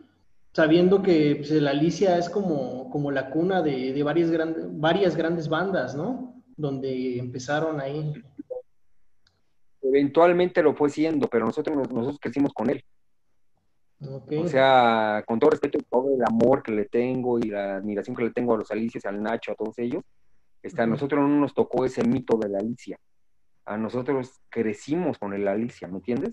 sabiendo 0.52 1.02
que 1.02 1.36
pues, 1.36 1.50
la 1.50 1.70
Alicia 1.70 2.18
es 2.18 2.28
como, 2.28 2.90
como 2.90 3.10
la 3.10 3.30
cuna 3.30 3.62
de, 3.62 4.00
varias, 4.02 4.30
grandes 4.30 4.66
varias 4.80 5.16
grandes 5.16 5.48
bandas, 5.48 5.94
¿no? 5.94 6.32
donde 6.56 7.18
empezaron 7.18 7.80
ahí. 7.80 8.12
Eventualmente 9.82 10.62
lo 10.62 10.74
fue 10.74 10.90
siendo, 10.90 11.28
pero 11.28 11.46
nosotros, 11.46 11.76
nosotros 11.90 12.18
crecimos 12.20 12.52
con 12.52 12.70
él. 12.70 12.84
O 14.00 14.48
sea, 14.48 15.22
con 15.26 15.38
todo 15.38 15.50
respeto 15.50 15.78
y 15.78 15.82
todo 15.82 16.14
el 16.14 16.24
amor 16.24 16.62
que 16.62 16.72
le 16.72 16.86
tengo 16.86 17.38
y 17.38 17.42
la 17.42 17.76
admiración 17.76 18.16
que 18.16 18.24
le 18.24 18.30
tengo 18.30 18.54
a 18.54 18.58
los 18.58 18.70
Alicias, 18.70 19.04
al 19.04 19.22
Nacho, 19.22 19.52
a 19.52 19.54
todos 19.54 19.78
ellos, 19.78 20.02
está, 20.62 20.84
a 20.84 20.86
nosotros 20.86 21.20
no 21.20 21.40
nos 21.40 21.54
tocó 21.54 21.84
ese 21.84 22.04
mito 22.04 22.36
de 22.38 22.48
la 22.48 22.58
Alicia. 22.58 22.98
A 23.64 23.76
nosotros 23.76 24.40
crecimos 24.48 25.18
con 25.18 25.34
el 25.34 25.46
Alicia, 25.46 25.88
¿me 25.88 25.96
entiendes? 25.96 26.32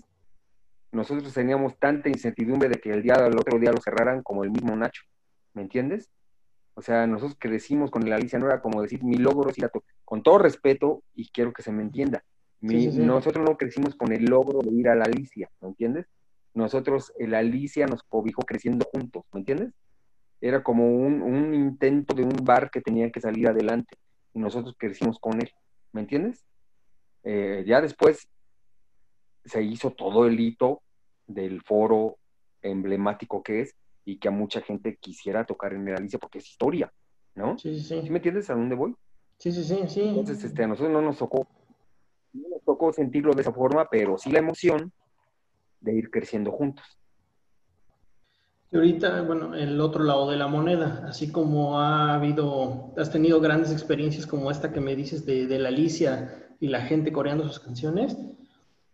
Nosotros 0.92 1.32
teníamos 1.32 1.78
tanta 1.78 2.08
incertidumbre 2.08 2.68
de 2.68 2.80
que 2.80 2.90
el 2.90 3.02
día 3.02 3.14
del 3.14 3.38
otro 3.38 3.58
día 3.58 3.72
lo 3.72 3.80
cerraran 3.80 4.22
como 4.22 4.42
el 4.42 4.50
mismo 4.50 4.74
Nacho, 4.74 5.02
¿me 5.54 5.62
entiendes? 5.62 6.10
O 6.74 6.82
sea, 6.82 7.06
nosotros 7.06 7.36
crecimos 7.38 7.90
con 7.90 8.06
el 8.06 8.12
Alicia, 8.12 8.38
no 8.38 8.46
era 8.46 8.60
como 8.60 8.82
decir 8.82 9.04
mi 9.04 9.16
logro 9.16 9.50
es 9.50 9.58
ir 9.58 9.66
a 9.66 9.70
con 10.04 10.22
todo 10.22 10.38
respeto 10.38 11.02
y 11.14 11.28
quiero 11.30 11.52
que 11.52 11.62
se 11.62 11.72
me 11.72 11.82
entienda. 11.82 12.24
Nosotros 12.60 13.48
no 13.48 13.56
crecimos 13.56 13.94
con 13.94 14.12
el 14.12 14.24
logro 14.24 14.60
de 14.60 14.74
ir 14.74 14.88
a 14.88 14.94
la 14.94 15.04
Alicia, 15.04 15.48
¿me 15.60 15.68
entiendes? 15.68 16.06
nosotros, 16.54 17.12
el 17.18 17.34
Alicia 17.34 17.86
nos 17.86 18.02
cobijó 18.02 18.42
creciendo 18.42 18.86
juntos, 18.92 19.24
¿me 19.32 19.40
entiendes? 19.40 19.72
Era 20.40 20.62
como 20.62 20.86
un, 20.86 21.54
intento 21.54 22.14
de 22.14 22.24
un 22.24 22.36
bar 22.42 22.70
que 22.70 22.80
tenía 22.80 23.10
que 23.10 23.20
salir 23.20 23.48
adelante 23.48 23.96
nosotros 24.34 24.74
crecimos 24.78 25.18
con 25.18 25.40
él, 25.40 25.50
¿me 25.92 26.02
entiendes? 26.02 26.44
Eh, 27.22 27.64
ya 27.66 27.80
después 27.80 28.28
se 29.44 29.62
hizo 29.62 29.90
todo 29.90 30.26
el 30.26 30.38
hito 30.38 30.82
del 31.26 31.62
foro 31.62 32.18
emblemático 32.62 33.42
que 33.42 33.62
es 33.62 33.74
y 34.04 34.18
que 34.18 34.28
a 34.28 34.32
mucha 34.32 34.60
gente 34.60 34.96
quisiera 34.96 35.44
tocar 35.44 35.72
en 35.72 35.86
el 35.88 35.96
Alicia 35.96 36.18
porque 36.18 36.38
es 36.38 36.48
historia, 36.48 36.92
¿no? 37.34 37.58
Sí, 37.58 37.78
sí, 37.78 37.84
sí. 37.84 38.02
¿Sí 38.02 38.10
me 38.10 38.18
entiendes 38.18 38.50
a 38.50 38.54
dónde 38.54 38.74
voy? 38.74 38.94
Sí, 39.38 39.52
sí, 39.52 39.64
sí, 39.64 39.76
sí. 39.88 40.02
Entonces, 40.02 40.44
este, 40.44 40.64
a 40.64 40.66
nosotros 40.66 40.92
no 40.92 41.00
nos 41.00 41.18
tocó, 41.18 41.46
no 42.32 42.48
nos 42.48 42.62
tocó 42.64 42.92
sentirlo 42.92 43.32
de 43.32 43.42
esa 43.42 43.52
forma, 43.52 43.88
pero 43.90 44.18
sí 44.18 44.30
la 44.30 44.38
emoción 44.38 44.92
de 45.80 45.94
ir 45.94 46.10
creciendo 46.10 46.52
juntos. 46.52 46.99
Y 48.72 48.76
ahorita, 48.76 49.22
bueno, 49.22 49.54
el 49.56 49.80
otro 49.80 50.04
lado 50.04 50.30
de 50.30 50.36
la 50.36 50.46
moneda, 50.46 51.04
así 51.08 51.32
como 51.32 51.80
ha 51.80 52.14
habido, 52.14 52.92
has 52.96 53.10
tenido 53.10 53.40
grandes 53.40 53.72
experiencias 53.72 54.26
como 54.26 54.48
esta 54.48 54.72
que 54.72 54.80
me 54.80 54.94
dices 54.94 55.26
de, 55.26 55.58
la 55.58 55.70
Alicia 55.70 56.54
y 56.60 56.68
la 56.68 56.82
gente 56.82 57.12
coreando 57.12 57.48
sus 57.48 57.58
canciones, 57.58 58.16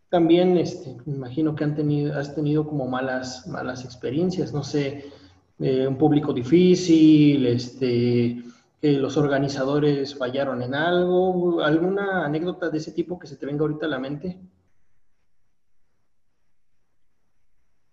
también 0.09 0.57
este, 0.57 0.97
me 1.05 1.17
imagino 1.17 1.55
que 1.55 1.65
han 1.65 1.75
tenido, 1.75 2.19
has 2.19 2.35
tenido 2.35 2.67
como 2.67 2.87
malas, 2.89 3.47
malas 3.49 3.85
experiencias, 3.85 4.55
no 4.55 4.63
sé, 4.65 5.11
eh, 5.59 5.87
un 5.87 5.99
público 5.99 6.33
difícil, 6.33 7.47
este, 7.47 8.43
que 8.81 8.93
los 8.93 9.19
organizadores 9.19 10.15
fallaron 10.15 10.63
en 10.63 10.75
algo, 10.75 11.61
alguna 11.61 12.25
anécdota 12.25 12.71
de 12.71 12.79
ese 12.79 12.93
tipo 12.93 13.19
que 13.19 13.27
se 13.27 13.37
te 13.37 13.45
venga 13.45 13.61
ahorita 13.63 13.85
a 13.85 13.91
la 13.91 13.99
mente. 13.99 14.39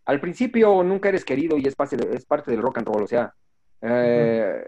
Al 0.05 0.19
principio 0.19 0.83
nunca 0.83 1.09
eres 1.09 1.25
querido 1.25 1.57
y 1.57 1.67
es 1.67 1.75
parte, 1.75 1.97
es 2.13 2.25
parte 2.25 2.51
del 2.51 2.61
rock 2.61 2.79
and 2.79 2.87
roll, 2.87 3.03
o 3.03 3.07
sea, 3.07 3.33
eh, 3.81 4.63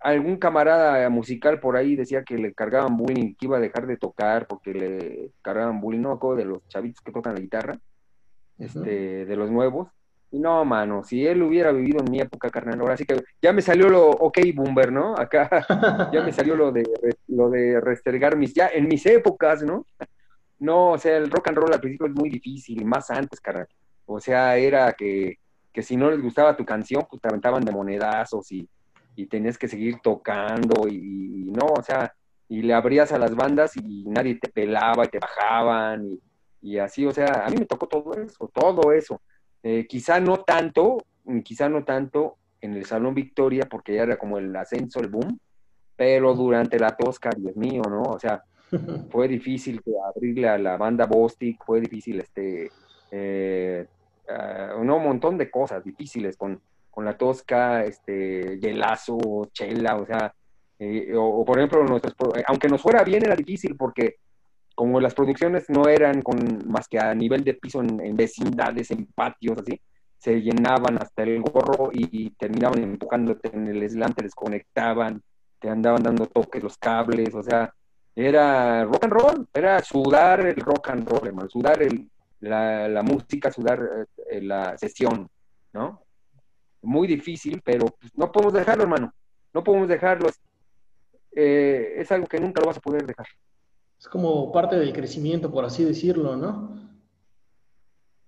algún 0.00 0.36
camarada 0.36 1.08
musical 1.08 1.58
por 1.60 1.76
ahí 1.76 1.96
decía 1.96 2.22
que 2.22 2.36
le 2.36 2.54
cargaban 2.54 2.96
bullying, 2.96 3.34
que 3.34 3.46
iba 3.46 3.56
a 3.56 3.60
dejar 3.60 3.86
de 3.86 3.96
tocar 3.96 4.46
porque 4.46 4.72
le 4.72 5.30
cargaban 5.42 5.80
bullying, 5.80 6.02
no 6.02 6.18
de 6.36 6.44
los 6.44 6.66
chavitos 6.68 7.02
que 7.02 7.12
tocan 7.12 7.34
la 7.34 7.40
guitarra, 7.40 7.78
este, 8.58 9.26
de 9.26 9.36
los 9.36 9.50
nuevos. 9.50 9.88
Y 10.30 10.38
no, 10.38 10.64
mano, 10.64 11.04
si 11.04 11.26
él 11.26 11.42
hubiera 11.42 11.72
vivido 11.72 12.00
en 12.00 12.10
mi 12.10 12.20
época, 12.20 12.50
carnal, 12.50 12.80
ahora 12.80 12.96
sí 12.96 13.04
que 13.04 13.22
ya 13.40 13.52
me 13.52 13.62
salió 13.62 13.88
lo 13.88 14.10
ok 14.10 14.38
boomer, 14.54 14.92
¿no? 14.92 15.16
Acá 15.16 15.48
ya 16.12 16.22
me 16.22 16.32
salió 16.32 16.56
lo 16.56 16.72
de 16.72 16.84
lo 17.28 17.48
de 17.48 17.80
restregar 17.80 18.36
mis, 18.36 18.52
ya 18.52 18.68
en 18.68 18.88
mis 18.88 19.06
épocas, 19.06 19.62
¿no? 19.62 19.86
No, 20.58 20.92
o 20.92 20.98
sea, 20.98 21.16
el 21.16 21.30
rock 21.30 21.48
and 21.48 21.58
roll 21.58 21.72
al 21.72 21.80
principio 21.80 22.06
es 22.06 22.12
muy 22.12 22.28
difícil, 22.28 22.84
más 22.84 23.10
antes, 23.10 23.40
carnal. 23.40 23.68
O 24.06 24.20
sea, 24.20 24.56
era 24.56 24.92
que, 24.92 25.38
si 25.82 25.96
no 25.96 26.10
les 26.10 26.22
gustaba 26.22 26.56
tu 26.56 26.64
canción, 26.64 27.06
pues 27.08 27.20
te 27.20 27.28
aventaban 27.28 27.64
de 27.64 27.72
monedazos 27.72 28.50
y, 28.52 28.68
tenías 29.30 29.56
que 29.56 29.66
seguir 29.66 29.96
tocando 30.02 30.86
y, 30.88 31.50
no, 31.50 31.66
o 31.78 31.82
sea, 31.82 32.14
y 32.48 32.60
le 32.60 32.74
abrías 32.74 33.12
a 33.12 33.18
las 33.18 33.34
bandas 33.34 33.74
y 33.76 34.04
nadie 34.06 34.34
te 34.34 34.48
pelaba 34.48 35.06
y 35.06 35.08
te 35.08 35.18
bajaban 35.18 36.18
y, 36.60 36.78
así, 36.78 37.06
o 37.06 37.12
sea, 37.12 37.44
a 37.46 37.48
mí 37.48 37.56
me 37.56 37.66
tocó 37.66 37.86
todo 37.86 38.12
eso, 38.14 38.50
todo 38.52 38.92
eso. 38.92 39.20
Eh, 39.62 39.86
quizá 39.88 40.20
no 40.20 40.40
tanto, 40.40 40.98
quizá 41.42 41.68
no 41.68 41.82
tanto 41.84 42.36
en 42.60 42.74
el 42.74 42.84
Salón 42.84 43.14
Victoria, 43.14 43.66
porque 43.70 43.94
ya 43.94 44.02
era 44.02 44.16
como 44.16 44.38
el 44.38 44.54
ascenso, 44.54 45.00
el 45.00 45.08
boom, 45.08 45.38
pero 45.96 46.34
durante 46.34 46.78
la 46.78 46.94
Tosca, 46.94 47.30
Dios 47.34 47.56
mío, 47.56 47.82
¿no? 47.88 48.02
O 48.02 48.18
sea, 48.18 48.44
fue 49.10 49.28
difícil 49.28 49.80
abrirle 50.14 50.48
a 50.48 50.58
la 50.58 50.76
banda 50.76 51.06
Bostic, 51.06 51.64
fue 51.64 51.80
difícil 51.80 52.20
este 52.20 52.70
eh, 53.10 53.86
uh, 54.28 54.80
un 54.80 54.86
montón 54.86 55.38
de 55.38 55.50
cosas 55.50 55.84
difíciles 55.84 56.36
con, 56.36 56.60
con 56.90 57.04
la 57.04 57.16
tosca, 57.16 57.84
este, 57.84 58.58
hielazo, 58.58 59.50
chela, 59.52 59.96
o 59.96 60.06
sea, 60.06 60.34
eh, 60.78 61.12
o, 61.16 61.44
por 61.44 61.58
ejemplo, 61.58 61.84
nuestros, 61.84 62.14
aunque 62.46 62.68
nos 62.68 62.82
fuera 62.82 63.02
bien 63.02 63.24
era 63.24 63.34
difícil 63.34 63.76
porque 63.76 64.16
como 64.74 65.00
las 65.00 65.14
producciones 65.14 65.70
no 65.70 65.88
eran 65.88 66.20
con 66.20 66.36
más 66.68 66.86
que 66.86 66.98
a 66.98 67.14
nivel 67.14 67.42
de 67.44 67.54
piso 67.54 67.80
en, 67.80 68.14
vecindades, 68.14 68.90
en 68.90 69.06
patios, 69.06 69.58
así, 69.58 69.80
se 70.18 70.40
llenaban 70.42 70.98
hasta 71.00 71.22
el 71.22 71.40
gorro 71.40 71.90
y, 71.92 72.30
terminaban 72.30 72.82
empujándote 72.82 73.50
en 73.54 73.66
el 73.68 73.88
slam, 73.88 74.12
te 74.12 74.24
desconectaban, 74.24 75.22
te 75.58 75.70
andaban 75.70 76.02
dando 76.02 76.26
toques 76.26 76.62
los 76.62 76.76
cables, 76.76 77.34
o 77.34 77.42
sea, 77.42 77.72
era 78.14 78.84
rock 78.84 79.04
and 79.04 79.12
roll, 79.12 79.48
era 79.54 79.82
sudar 79.82 80.46
el 80.46 80.56
rock 80.56 80.90
and 80.90 81.08
roll, 81.08 81.26
hermano, 81.26 81.48
sudar 81.48 81.82
el, 81.82 82.10
la, 82.40 83.02
música, 83.02 83.50
sudar 83.50 83.80
eh, 83.80 84.15
la 84.42 84.76
sesión, 84.78 85.28
¿no? 85.72 86.02
Muy 86.82 87.06
difícil, 87.08 87.60
pero 87.64 87.86
pues, 87.86 88.16
no 88.16 88.30
podemos 88.30 88.54
dejarlo, 88.54 88.84
hermano. 88.84 89.12
No 89.52 89.64
podemos 89.64 89.88
dejarlo. 89.88 90.28
Eh, 91.34 91.94
es 91.96 92.12
algo 92.12 92.26
que 92.26 92.40
nunca 92.40 92.60
lo 92.60 92.68
vas 92.68 92.76
a 92.76 92.80
poder 92.80 93.06
dejar. 93.06 93.26
Es 93.98 94.08
como 94.08 94.52
parte 94.52 94.76
del 94.76 94.92
crecimiento, 94.92 95.50
por 95.50 95.64
así 95.64 95.84
decirlo, 95.84 96.36
¿no? 96.36 96.78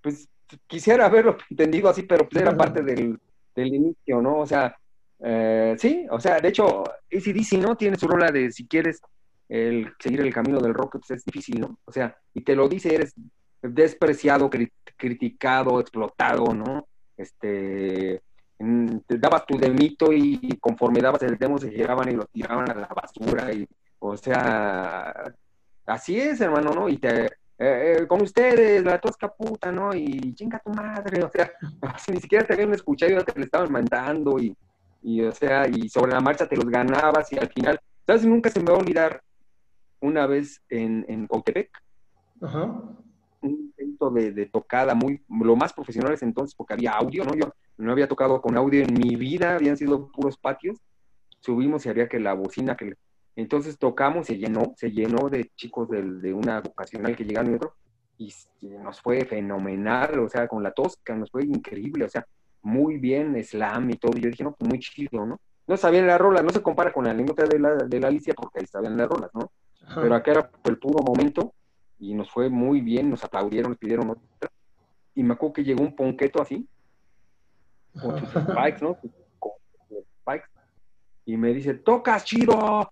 Pues 0.02 0.28
quisiera 0.66 1.06
haberlo 1.06 1.36
entendido 1.50 1.88
así, 1.88 2.02
pero 2.02 2.28
pues 2.28 2.42
era 2.42 2.56
parte 2.56 2.82
del, 2.82 3.18
inicio, 3.56 4.22
¿no? 4.22 4.38
O 4.38 4.46
sea, 4.46 4.76
eh, 5.20 5.74
sí, 5.78 6.06
o 6.10 6.20
sea, 6.20 6.40
de 6.40 6.48
hecho, 6.48 6.84
ACDC, 7.12 7.58
¿no? 7.58 7.76
Tiene 7.76 7.96
su 7.96 8.06
rola 8.06 8.30
de 8.30 8.52
si 8.52 8.66
quieres 8.66 9.00
el, 9.48 9.92
seguir 9.98 10.20
el 10.20 10.32
camino 10.32 10.60
del 10.60 10.74
rock, 10.74 10.98
pues 10.98 11.10
es 11.10 11.24
difícil, 11.24 11.60
¿no? 11.60 11.78
O 11.84 11.92
sea, 11.92 12.16
y 12.34 12.42
te 12.42 12.54
lo 12.54 12.68
dice, 12.68 12.94
eres 12.94 13.14
despreciado, 13.62 14.50
criticado, 14.96 15.80
explotado, 15.80 16.54
¿no? 16.54 16.86
Este, 17.16 18.22
te 19.06 19.18
dabas 19.18 19.46
tu 19.46 19.56
demito 19.56 20.12
y 20.12 20.56
conforme 20.60 21.00
dabas 21.00 21.22
el 21.22 21.38
demo 21.38 21.58
se 21.58 21.70
giraban 21.70 22.08
y 22.08 22.12
lo 22.12 22.24
tiraban 22.24 22.70
a 22.70 22.74
la 22.74 22.88
basura 22.88 23.52
y, 23.52 23.66
o 23.98 24.16
sea, 24.16 25.32
así 25.86 26.18
es, 26.18 26.40
hermano, 26.40 26.70
¿no? 26.72 26.88
Y 26.88 26.98
te, 26.98 27.26
eh, 27.26 27.28
eh, 27.58 28.06
con 28.06 28.22
ustedes, 28.22 28.84
la 28.84 29.00
tosca 29.00 29.28
puta, 29.28 29.72
¿no? 29.72 29.94
Y 29.94 30.34
chinga 30.34 30.60
tu 30.60 30.70
madre, 30.70 31.22
o 31.22 31.30
sea, 31.30 31.50
ni 32.12 32.20
siquiera 32.20 32.46
te 32.46 32.54
habían 32.54 32.74
escuchado, 32.74 33.12
ya 33.12 33.24
te 33.24 33.38
le 33.38 33.44
estaban 33.46 33.72
mandando 33.72 34.38
y, 34.38 34.56
y, 35.02 35.22
o 35.22 35.32
sea, 35.32 35.66
y 35.68 35.88
sobre 35.88 36.12
la 36.12 36.20
marcha 36.20 36.48
te 36.48 36.56
los 36.56 36.66
ganabas 36.66 37.32
y 37.32 37.38
al 37.38 37.48
final, 37.52 37.80
¿sabes? 38.06 38.24
Nunca 38.24 38.50
se 38.50 38.60
me 38.60 38.70
va 38.70 38.76
a 38.76 38.80
olvidar 38.80 39.22
una 40.00 40.26
vez 40.26 40.62
en, 40.68 41.04
en 41.08 41.28
Ajá 42.40 42.72
un 43.40 43.50
intento 43.50 44.10
de, 44.10 44.46
tocada 44.46 44.94
muy, 44.94 45.22
lo 45.28 45.56
más 45.56 45.72
profesionales 45.72 46.22
entonces, 46.22 46.54
porque 46.54 46.74
había 46.74 46.92
audio, 46.92 47.24
¿no? 47.24 47.34
Yo 47.34 47.52
no 47.76 47.92
había 47.92 48.08
tocado 48.08 48.40
con 48.40 48.56
audio 48.56 48.82
en 48.82 48.94
mi 48.94 49.16
vida, 49.16 49.54
habían 49.54 49.76
sido 49.76 50.10
puros 50.10 50.36
patios, 50.36 50.78
subimos 51.40 51.86
y 51.86 51.88
había 51.88 52.08
que 52.08 52.18
la 52.18 52.34
bocina 52.34 52.76
que... 52.76 52.94
Entonces 53.36 53.78
tocamos, 53.78 54.26
se 54.26 54.36
llenó, 54.36 54.74
se 54.76 54.90
llenó 54.90 55.28
de 55.28 55.50
chicos 55.54 55.88
de, 55.88 56.34
una 56.34 56.60
vocacional 56.60 57.14
que 57.14 57.24
llegaron 57.24 57.52
y 57.52 57.54
otro, 57.54 57.74
y, 58.18 58.34
nos 58.62 59.00
fue 59.00 59.24
fenomenal, 59.24 60.18
o 60.18 60.28
sea, 60.28 60.48
con 60.48 60.62
la 60.62 60.72
tosca, 60.72 61.14
nos 61.14 61.30
fue 61.30 61.44
increíble, 61.44 62.04
o 62.04 62.08
sea, 62.08 62.26
muy 62.62 62.98
bien, 62.98 63.42
slam 63.44 63.90
y 63.90 63.94
todo, 63.94 64.18
yo 64.18 64.28
dije, 64.28 64.42
no, 64.42 64.52
pues 64.52 64.68
muy 64.68 64.80
chido, 64.80 65.24
¿no? 65.24 65.40
No 65.68 65.76
sabían 65.76 66.08
la 66.08 66.18
rola, 66.18 66.42
no 66.42 66.50
se 66.50 66.62
compara 66.62 66.92
con 66.92 67.04
la 67.04 67.12
anécdota 67.12 67.44
de 67.44 67.60
la, 67.60 67.74
de 67.76 68.00
la 68.00 68.08
Alicia 68.08 68.34
porque 68.34 68.60
ahí 68.60 68.66
sabían 68.66 68.96
las 68.96 69.08
rolas, 69.08 69.30
¿no? 69.34 69.52
Pero 69.94 70.14
acá 70.14 70.32
era 70.32 70.50
el 70.64 70.78
puro 70.78 71.02
momento 71.04 71.54
y 71.98 72.14
nos 72.14 72.30
fue 72.30 72.48
muy 72.48 72.80
bien, 72.80 73.10
nos 73.10 73.24
aplaudieron, 73.24 73.72
nos 73.72 73.78
pidieron 73.78 74.10
otra. 74.10 74.50
Y 75.14 75.22
me 75.22 75.34
acuerdo 75.34 75.54
que 75.54 75.64
llegó 75.64 75.82
un 75.82 75.94
ponqueto 75.94 76.40
así, 76.40 76.68
con 78.00 78.20
sus 78.20 78.30
spikes, 78.30 78.82
¿no? 78.82 78.96
Con 79.38 79.52
sus 79.88 80.04
spikes, 80.20 80.48
y 81.24 81.36
me 81.36 81.52
dice, 81.52 81.74
tocas 81.74 82.24
chido, 82.24 82.90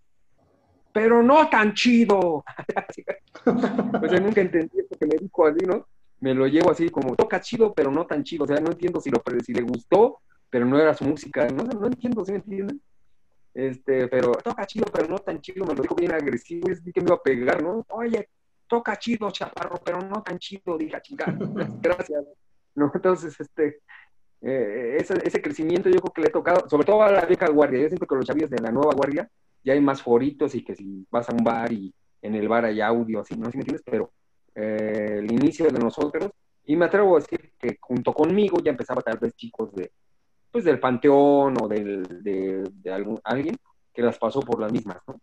pero 0.93 1.23
no 1.23 1.49
tan 1.49 1.73
chido. 1.75 2.45
pues 4.01 4.13
yo 4.13 4.21
nunca 4.21 4.41
entendí 4.41 4.79
esto 4.79 4.97
que 4.99 5.07
me 5.07 5.17
dijo 5.17 5.47
así, 5.47 5.65
¿no? 5.65 5.87
Me 6.21 6.35
lo 6.35 6.47
llevo 6.47 6.71
así 6.71 6.89
como, 6.91 7.15
toca 7.15 7.41
chido, 7.41 7.73
pero 7.73 7.91
no 7.91 8.07
tan 8.07 8.25
chido. 8.25 8.45
O 8.45 8.47
sea, 8.47 8.59
no 8.61 8.73
entiendo 8.73 9.01
si, 9.01 9.11
lo, 9.11 9.23
si 9.45 9.53
le 9.53 9.63
gustó, 9.63 10.21
pero 10.51 10.65
no 10.65 10.79
era 10.79 10.95
su 10.95 11.05
música. 11.05 11.47
No, 11.49 11.65
no 11.65 11.87
entiendo, 11.87 12.25
¿sí 12.25 12.33
me 12.33 12.39
entienden? 12.39 12.83
Este, 13.55 14.09
pero 14.09 14.33
toca 14.33 14.67
chido, 14.67 14.87
pero 14.93 15.09
no 15.09 15.19
tan 15.19 15.41
chido, 15.41 15.65
me 15.65 15.75
lo 15.75 15.81
dijo 15.81 15.95
bien 15.95 16.13
agresivo, 16.13 16.69
es 16.69 16.83
que 16.83 17.01
me 17.01 17.07
iba 17.07 17.15
a 17.15 17.23
pegar, 17.23 17.63
¿no? 17.63 17.87
Oye, 17.89 18.29
toca 18.67 18.97
chido, 18.97 19.31
chaparro, 19.31 19.81
pero 19.85 20.01
no 20.01 20.23
tan 20.23 20.39
chido, 20.39 20.77
dije, 20.77 21.01
chica, 21.03 21.27
gracias. 21.81 22.25
¿No? 22.75 22.91
Entonces, 22.95 23.39
este, 23.41 23.81
eh, 24.43 24.99
ese, 24.99 25.41
crecimiento 25.41 25.89
yo 25.89 26.01
creo 26.01 26.13
que 26.13 26.21
le 26.21 26.29
he 26.29 26.31
tocado, 26.31 26.69
sobre 26.69 26.85
todo 26.85 27.03
a 27.03 27.11
la 27.11 27.25
vieja 27.25 27.49
guardia, 27.49 27.81
yo 27.81 27.89
siento 27.89 28.07
que 28.07 28.15
los 28.17 28.27
chavillos 28.27 28.51
de 28.51 28.61
la 28.61 28.71
nueva 28.71 28.93
guardia 28.95 29.29
ya 29.65 29.73
hay 29.73 29.81
más 29.81 30.03
foritos 30.03 30.55
y 30.55 30.63
que 30.63 30.75
si 30.75 31.07
vas 31.11 31.29
a 31.29 31.33
un 31.33 31.43
bar 31.43 31.73
y 31.73 31.93
en 32.23 32.35
el 32.35 32.49
bar 32.49 32.65
hay 32.65 32.81
audio, 32.81 33.21
así, 33.21 33.37
no 33.37 33.47
sé 33.47 33.53
si 33.53 33.57
me 33.57 33.63
entiendes, 33.63 33.85
pero 33.85 34.13
eh, 34.55 35.17
el 35.19 35.33
inicio 35.33 35.67
de 35.67 35.79
nosotros, 35.79 36.31
y 36.65 36.77
me 36.77 36.87
atrevo 36.87 37.17
a 37.17 37.21
decir 37.21 37.53
que 37.59 37.79
junto 37.81 38.13
conmigo 38.13 38.59
ya 38.63 38.71
empezaba 38.71 39.01
tal 39.03 39.19
vez 39.19 39.35
chicos 39.35 39.73
de, 39.75 39.91
pues 40.51 40.65
del 40.65 40.81
panteón 40.81 41.55
o 41.63 41.69
del, 41.69 42.03
de, 42.23 42.93
algún, 42.93 43.21
alguien 43.25 43.57
que 43.93 44.03
las 44.03 44.19
pasó 44.19 44.41
por 44.41 44.61
las 44.61 44.73
mismas, 44.73 44.99
¿no? 45.07 45.21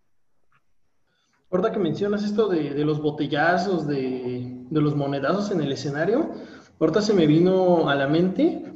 Ahorita 1.54 1.72
que 1.72 1.78
mencionas 1.78 2.24
esto 2.24 2.48
de, 2.48 2.74
de 2.74 2.84
los 2.84 3.00
botellazos, 3.00 3.86
de, 3.86 4.66
de, 4.72 4.82
los 4.82 4.96
monedazos 4.96 5.52
en 5.52 5.62
el 5.62 5.72
escenario, 5.72 6.32
ahorita 6.80 7.00
se 7.00 7.14
me 7.14 7.28
vino 7.28 7.88
a 7.88 7.94
la 7.94 8.08
mente 8.08 8.74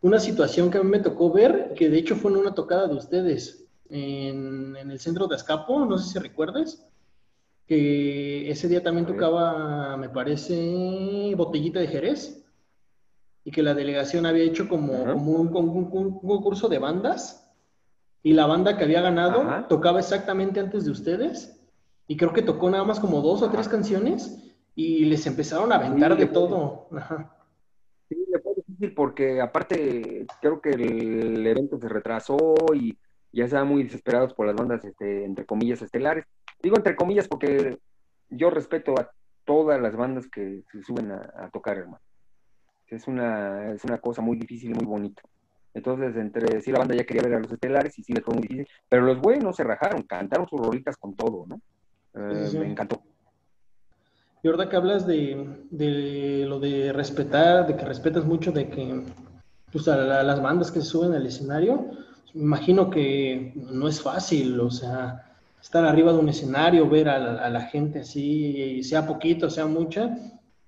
una 0.00 0.18
situación 0.18 0.70
que 0.70 0.78
a 0.78 0.82
mí 0.82 0.88
me 0.88 1.00
tocó 1.00 1.30
ver, 1.30 1.74
que 1.76 1.90
de 1.90 1.98
hecho 1.98 2.16
fue 2.16 2.30
en 2.30 2.38
una 2.38 2.54
tocada 2.54 2.88
de 2.88 2.94
ustedes 2.94 3.66
en, 3.90 4.74
en 4.76 4.90
el 4.90 4.98
centro 4.98 5.26
de 5.26 5.36
Escapo, 5.36 5.84
no 5.84 5.98
sé 5.98 6.14
si 6.14 6.18
recuerdes, 6.18 6.86
que 7.66 8.50
ese 8.50 8.66
día 8.66 8.82
también 8.82 9.04
tocaba, 9.04 9.98
me 9.98 10.08
parece, 10.08 11.34
botellita 11.36 11.80
de 11.80 11.88
Jerez 11.88 12.46
y 13.44 13.50
que 13.50 13.62
la 13.62 13.74
delegación 13.74 14.24
había 14.24 14.44
hecho 14.44 14.70
como, 14.70 14.94
un, 15.02 15.50
concurso 15.50 16.70
de 16.70 16.78
bandas 16.78 17.46
y 18.22 18.32
la 18.32 18.46
banda 18.46 18.78
que 18.78 18.84
había 18.84 19.02
ganado 19.02 19.66
tocaba 19.68 19.98
exactamente 19.98 20.60
antes 20.60 20.86
de 20.86 20.92
ustedes 20.92 21.55
y 22.06 22.16
creo 22.16 22.32
que 22.32 22.42
tocó 22.42 22.70
nada 22.70 22.84
más 22.84 23.00
como 23.00 23.20
dos 23.20 23.42
o 23.42 23.50
tres 23.50 23.68
canciones 23.68 24.54
y 24.74 25.04
les 25.06 25.26
empezaron 25.26 25.72
a 25.72 25.76
aventar 25.76 26.16
de 26.16 26.26
todo. 26.26 26.88
Sí, 28.08 28.16
le 28.30 28.38
fue 28.38 28.54
difícil 28.54 28.94
porque 28.94 29.40
aparte 29.40 30.26
creo 30.40 30.60
que 30.60 30.70
el 30.70 31.44
evento 31.44 31.78
se 31.80 31.88
retrasó 31.88 32.54
y 32.72 32.96
ya 33.32 33.46
estaban 33.46 33.66
muy 33.66 33.82
desesperados 33.82 34.32
por 34.32 34.46
las 34.46 34.54
bandas, 34.54 34.84
este, 34.84 35.24
entre 35.24 35.44
comillas, 35.44 35.82
estelares. 35.82 36.24
Digo 36.62 36.76
entre 36.76 36.94
comillas 36.94 37.26
porque 37.26 37.78
yo 38.30 38.50
respeto 38.50 38.94
a 38.98 39.10
todas 39.44 39.80
las 39.80 39.96
bandas 39.96 40.28
que 40.28 40.62
se 40.70 40.82
suben 40.82 41.10
a 41.10 41.50
tocar, 41.52 41.78
hermano 41.78 42.00
es 42.88 43.08
una, 43.08 43.72
es 43.72 43.84
una 43.84 43.98
cosa 43.98 44.22
muy 44.22 44.36
difícil 44.36 44.70
y 44.70 44.74
muy 44.74 44.86
bonita. 44.86 45.22
Entonces, 45.74 46.16
entre 46.16 46.60
sí, 46.62 46.72
la 46.72 46.78
banda 46.78 46.94
ya 46.94 47.04
quería 47.04 47.22
ver 47.22 47.34
a 47.34 47.40
los 47.40 47.52
estelares 47.52 47.98
y 47.98 48.02
sí 48.02 48.12
les 48.12 48.24
fue 48.24 48.34
muy 48.34 48.42
difícil, 48.42 48.68
pero 48.88 49.02
los 49.02 49.20
buenos 49.20 49.56
se 49.56 49.64
rajaron, 49.64 50.02
cantaron 50.02 50.48
sus 50.48 50.60
rolitas 50.60 50.96
con 50.96 51.14
todo, 51.14 51.44
¿no? 51.46 51.60
Eh, 52.16 52.50
me 52.58 52.70
encantó. 52.70 53.00
Y 54.42 54.48
ahora 54.48 54.68
que 54.68 54.76
hablas 54.76 55.06
de, 55.06 55.66
de, 55.70 56.46
lo 56.46 56.60
de 56.60 56.92
respetar, 56.92 57.66
de 57.66 57.76
que 57.76 57.84
respetas 57.84 58.24
mucho 58.24 58.52
de 58.52 58.68
que 58.68 59.02
pues, 59.72 59.88
a, 59.88 59.96
las 59.96 60.40
bandas 60.40 60.70
que 60.70 60.80
se 60.80 60.86
suben 60.86 61.14
al 61.14 61.26
escenario, 61.26 61.90
me 62.34 62.42
imagino 62.42 62.90
que 62.90 63.52
no 63.56 63.88
es 63.88 64.00
fácil, 64.00 64.60
o 64.60 64.70
sea, 64.70 65.34
estar 65.60 65.84
arriba 65.84 66.12
de 66.12 66.18
un 66.18 66.28
escenario, 66.28 66.88
ver 66.88 67.08
a 67.08 67.44
a 67.44 67.50
la 67.50 67.62
gente 67.62 68.00
así, 68.00 68.82
sea 68.82 69.06
poquito, 69.06 69.50
sea 69.50 69.66
mucha, 69.66 70.16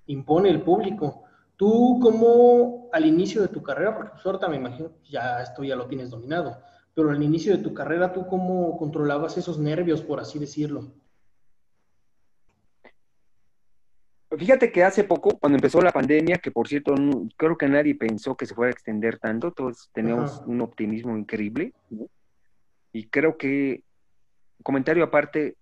impone 0.07 0.49
el 0.49 0.61
público. 0.61 1.23
Tú, 1.55 1.99
como 2.01 2.89
al 2.91 3.05
inicio 3.05 3.41
de 3.41 3.47
tu 3.47 3.61
carrera, 3.61 3.95
porque 3.95 4.11
pues 4.13 4.25
ahorita 4.25 4.47
me 4.49 4.57
imagino 4.57 4.91
ya 5.09 5.41
esto 5.41 5.63
ya 5.63 5.75
lo 5.75 5.87
tienes 5.87 6.09
dominado, 6.09 6.61
pero 6.93 7.11
al 7.11 7.21
inicio 7.23 7.55
de 7.55 7.63
tu 7.63 7.73
carrera, 7.73 8.11
¿tú 8.11 8.27
cómo 8.27 8.77
controlabas 8.77 9.37
esos 9.37 9.57
nervios, 9.59 10.01
por 10.01 10.19
así 10.19 10.39
decirlo? 10.39 10.91
Fíjate 14.37 14.71
que 14.71 14.83
hace 14.83 15.03
poco, 15.03 15.39
cuando 15.39 15.57
empezó 15.57 15.81
la 15.81 15.91
pandemia, 15.91 16.37
que 16.37 16.51
por 16.51 16.67
cierto, 16.67 16.93
creo 17.35 17.57
que 17.57 17.67
nadie 17.67 17.95
pensó 17.95 18.37
que 18.37 18.45
se 18.45 18.53
fuera 18.53 18.69
a 18.69 18.73
extender 18.73 19.17
tanto, 19.17 19.51
todos 19.51 19.89
teníamos 19.91 20.43
un 20.45 20.61
optimismo 20.61 21.17
increíble, 21.17 21.73
y 22.91 23.07
creo 23.07 23.37
que, 23.37 23.83
comentario 24.61 25.03
aparte, 25.03 25.55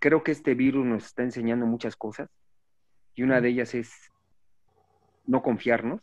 creo 0.00 0.22
que 0.22 0.32
este 0.32 0.54
virus 0.54 0.84
nos 0.84 1.06
está 1.06 1.22
enseñando 1.22 1.64
muchas 1.64 1.96
cosas, 1.96 2.28
y 3.14 3.22
una 3.22 3.40
de 3.40 3.48
ellas 3.48 3.74
es 3.74 3.90
no 5.26 5.42
confiarnos, 5.42 6.02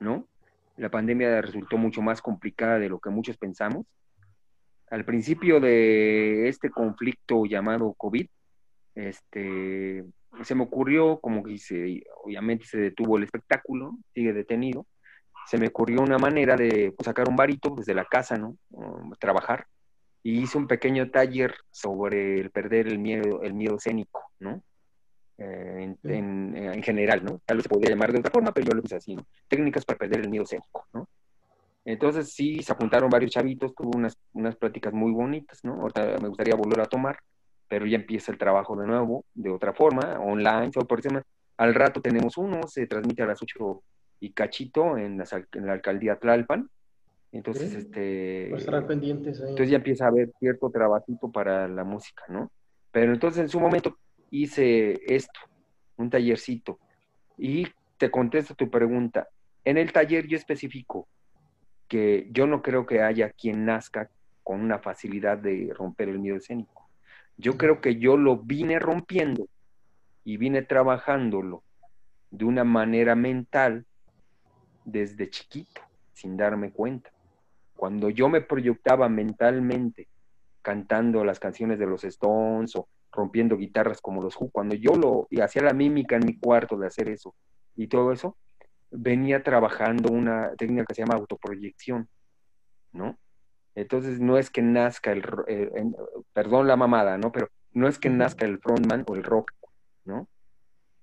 ¿no? 0.00 0.26
La 0.76 0.90
pandemia 0.90 1.40
resultó 1.40 1.78
mucho 1.78 2.02
más 2.02 2.20
complicada 2.20 2.78
de 2.78 2.90
lo 2.90 2.98
que 2.98 3.08
muchos 3.08 3.38
pensamos. 3.38 3.86
Al 4.90 5.06
principio 5.06 5.60
de 5.60 6.48
este 6.48 6.68
conflicto 6.68 7.46
llamado 7.46 7.94
COVID, 7.94 8.26
este, 8.94 10.04
se 10.42 10.54
me 10.54 10.64
ocurrió, 10.64 11.20
como 11.20 11.42
que 11.42 11.58
se, 11.58 12.02
obviamente 12.22 12.66
se 12.66 12.78
detuvo 12.78 13.16
el 13.16 13.24
espectáculo, 13.24 13.98
sigue 14.14 14.32
detenido, 14.32 14.86
se 15.46 15.58
me 15.58 15.68
ocurrió 15.68 16.00
una 16.00 16.18
manera 16.18 16.56
de 16.56 16.92
pues, 16.96 17.04
sacar 17.04 17.28
un 17.28 17.36
varito 17.36 17.74
desde 17.76 17.94
la 17.94 18.04
casa, 18.04 18.36
¿no? 18.36 18.56
trabajar. 19.18 19.66
Y 20.22 20.40
hice 20.40 20.56
un 20.56 20.66
pequeño 20.66 21.10
taller 21.10 21.54
sobre 21.70 22.40
el 22.40 22.50
perder 22.50 22.88
el 22.88 22.98
miedo, 22.98 23.42
el 23.42 23.52
miedo 23.52 23.76
escénico, 23.76 24.32
¿no? 24.38 24.62
Eh, 25.36 25.94
en, 26.04 26.82
general, 26.82 27.24
¿no? 27.24 27.40
Tal 27.44 27.58
vez 27.58 27.64
se 27.64 27.68
podría 27.68 27.90
llamar 27.90 28.12
de 28.12 28.20
otra 28.20 28.30
forma, 28.30 28.52
pero 28.52 28.68
yo 28.68 28.74
lo 28.74 28.82
puse 28.82 28.96
así, 28.96 29.16
¿no? 29.16 29.26
Técnicas 29.48 29.84
para 29.84 29.98
perder 29.98 30.20
el 30.20 30.30
miedo 30.30 30.44
escénico, 30.44 30.86
¿no? 30.94 31.08
Entonces 31.84 32.32
sí, 32.32 32.62
se 32.62 32.72
apuntaron 32.72 33.10
varios 33.10 33.32
chavitos, 33.32 33.74
tuvo 33.74 33.90
unas, 33.98 34.16
unas 34.32 34.56
pláticas 34.56 34.94
muy 34.94 35.12
bonitas, 35.12 35.62
¿no? 35.62 35.74
Ahorita 35.82 36.18
me 36.20 36.28
gustaría 36.28 36.54
volver 36.54 36.80
a 36.80 36.86
tomar, 36.86 37.18
pero 37.68 37.86
ya 37.86 37.96
empieza 37.96 38.32
el 38.32 38.38
trabajo 38.38 38.76
de 38.76 38.86
nuevo, 38.86 39.24
de 39.34 39.50
otra 39.50 39.72
forma, 39.72 40.18
online, 40.20 40.70
todo 40.70 40.86
por 40.86 40.98
encima. 40.98 41.22
Al 41.56 41.74
rato 41.74 42.00
tenemos 42.00 42.36
uno, 42.36 42.66
se 42.66 42.86
transmite 42.86 43.22
a 43.22 43.26
las 43.26 43.42
8 43.42 43.82
y 44.20 44.32
cachito 44.32 44.96
en 44.96 45.18
la, 45.18 45.24
en 45.52 45.66
la 45.66 45.72
alcaldía 45.72 46.16
Tlalpan. 46.16 46.68
Entonces, 47.32 47.74
este... 47.74 48.46
Pues 48.50 48.64
estar 48.64 48.86
pendientes 48.86 49.40
ahí. 49.40 49.50
Entonces 49.50 49.70
ya 49.70 49.76
empieza 49.76 50.04
a 50.04 50.08
haber 50.08 50.32
cierto 50.38 50.70
trabajito 50.70 51.30
para 51.30 51.66
la 51.68 51.84
música, 51.84 52.24
¿no? 52.28 52.50
Pero 52.92 53.12
entonces 53.12 53.42
en 53.42 53.48
su 53.48 53.58
momento 53.58 53.98
hice 54.30 55.00
esto, 55.12 55.40
un 55.96 56.10
tallercito. 56.10 56.78
Y 57.36 57.66
te 57.98 58.10
contesto 58.10 58.54
tu 58.54 58.70
pregunta. 58.70 59.28
En 59.64 59.78
el 59.78 59.92
taller 59.92 60.26
yo 60.26 60.36
especifico 60.36 61.08
que 61.88 62.28
yo 62.30 62.46
no 62.46 62.62
creo 62.62 62.86
que 62.86 63.02
haya 63.02 63.30
quien 63.30 63.64
nazca 63.64 64.10
con 64.42 64.60
una 64.60 64.78
facilidad 64.78 65.38
de 65.38 65.72
romper 65.74 66.08
el 66.08 66.18
miedo 66.18 66.36
escénico. 66.36 66.83
Yo 67.36 67.56
creo 67.56 67.80
que 67.80 67.96
yo 67.96 68.16
lo 68.16 68.38
vine 68.38 68.78
rompiendo 68.78 69.48
y 70.24 70.36
vine 70.36 70.62
trabajándolo 70.62 71.62
de 72.30 72.44
una 72.44 72.64
manera 72.64 73.14
mental 73.14 73.86
desde 74.84 75.30
chiquito, 75.30 75.80
sin 76.12 76.36
darme 76.36 76.72
cuenta. 76.72 77.10
Cuando 77.76 78.10
yo 78.10 78.28
me 78.28 78.40
proyectaba 78.40 79.08
mentalmente 79.08 80.08
cantando 80.62 81.24
las 81.24 81.38
canciones 81.38 81.78
de 81.78 81.86
los 81.86 82.04
Stones 82.04 82.74
o 82.76 82.88
rompiendo 83.12 83.56
guitarras 83.56 84.00
como 84.00 84.22
los 84.22 84.34
Who. 84.36 84.50
Cuando 84.50 84.74
yo 84.74 84.94
lo 84.94 85.28
hacía 85.42 85.62
la 85.62 85.72
mímica 85.72 86.16
en 86.16 86.26
mi 86.26 86.38
cuarto 86.38 86.76
de 86.76 86.86
hacer 86.86 87.08
eso 87.08 87.34
y 87.76 87.86
todo 87.86 88.12
eso, 88.12 88.36
venía 88.90 89.42
trabajando 89.42 90.10
una 90.10 90.52
técnica 90.56 90.84
que 90.86 90.94
se 90.94 91.02
llama 91.02 91.14
autoproyección, 91.14 92.08
¿no? 92.92 93.18
Entonces 93.74 94.20
no 94.20 94.38
es 94.38 94.50
que 94.50 94.62
nazca 94.62 95.12
el, 95.12 95.24
perdón 96.32 96.68
la 96.68 96.76
mamada, 96.76 97.18
¿no? 97.18 97.32
Pero 97.32 97.48
no 97.72 97.88
es 97.88 97.98
que 97.98 98.08
nazca 98.08 98.46
el 98.46 98.58
frontman 98.58 99.04
o 99.06 99.16
el 99.16 99.24
rock, 99.24 99.52
¿no? 100.04 100.28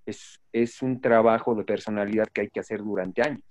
Es, 0.05 0.39
es 0.51 0.81
un 0.81 1.01
trabajo 1.01 1.53
de 1.55 1.63
personalidad 1.63 2.27
que 2.27 2.41
hay 2.41 2.49
que 2.49 2.61
hacer 2.61 2.79
durante 2.79 3.21
años. 3.21 3.43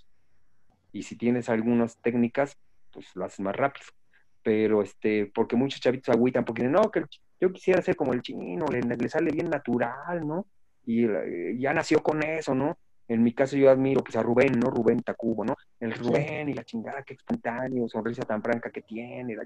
Y 0.92 1.02
si 1.02 1.16
tienes 1.16 1.48
algunas 1.48 1.96
técnicas, 1.98 2.56
pues 2.92 3.14
lo 3.14 3.24
haces 3.24 3.40
más 3.40 3.54
rápido. 3.54 3.87
Pero 4.42 4.83
este, 4.83 5.26
porque 5.26 5.55
muchos 5.55 5.80
chavitos 5.80 6.14
agüitan 6.14 6.45
porque 6.45 6.64
no, 6.64 6.90
que 6.90 7.05
yo 7.40 7.53
quisiera 7.53 7.82
ser 7.82 7.97
como 7.97 8.12
el 8.12 8.22
chino, 8.22 8.66
le, 8.66 9.09
sale 9.09 9.30
bien 9.30 9.51
natural, 9.51 10.26
¿no? 10.26 10.47
Y 10.84 11.05
eh, 11.05 11.57
ya 11.59 11.74
nació 11.74 12.03
con 12.03 12.22
eso, 12.22 12.55
¿no? 12.55 12.78
En 13.11 13.24
mi 13.24 13.32
caso 13.32 13.56
yo 13.56 13.70
admiro 13.70 14.04
pues 14.04 14.14
a 14.14 14.22
Rubén, 14.22 14.52
¿no? 14.61 14.70
Rubén 14.70 15.02
Tacubo, 15.02 15.44
¿no? 15.44 15.56
El 15.80 15.92
Rubén 15.94 16.48
y 16.48 16.54
la 16.54 16.62
chingada, 16.62 17.02
qué 17.02 17.14
espontáneo, 17.14 17.88
sonrisa 17.88 18.22
tan 18.22 18.40
franca 18.40 18.70
que 18.70 18.82
tiene. 18.82 19.34
La 19.34 19.44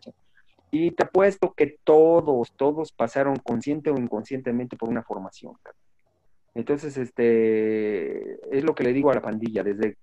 y 0.70 0.90
te 0.90 1.04
apuesto 1.04 1.54
que 1.54 1.78
todos, 1.82 2.52
todos 2.56 2.92
pasaron 2.92 3.36
consciente 3.36 3.88
o 3.88 3.96
inconscientemente 3.96 4.76
por 4.76 4.90
una 4.90 5.02
formación. 5.02 5.54
Entonces, 6.54 6.98
este, 6.98 8.34
es 8.54 8.64
lo 8.64 8.74
que 8.74 8.84
le 8.84 8.92
digo 8.92 9.10
a 9.10 9.14
la 9.14 9.22
pandilla, 9.22 9.62
desde 9.62 9.96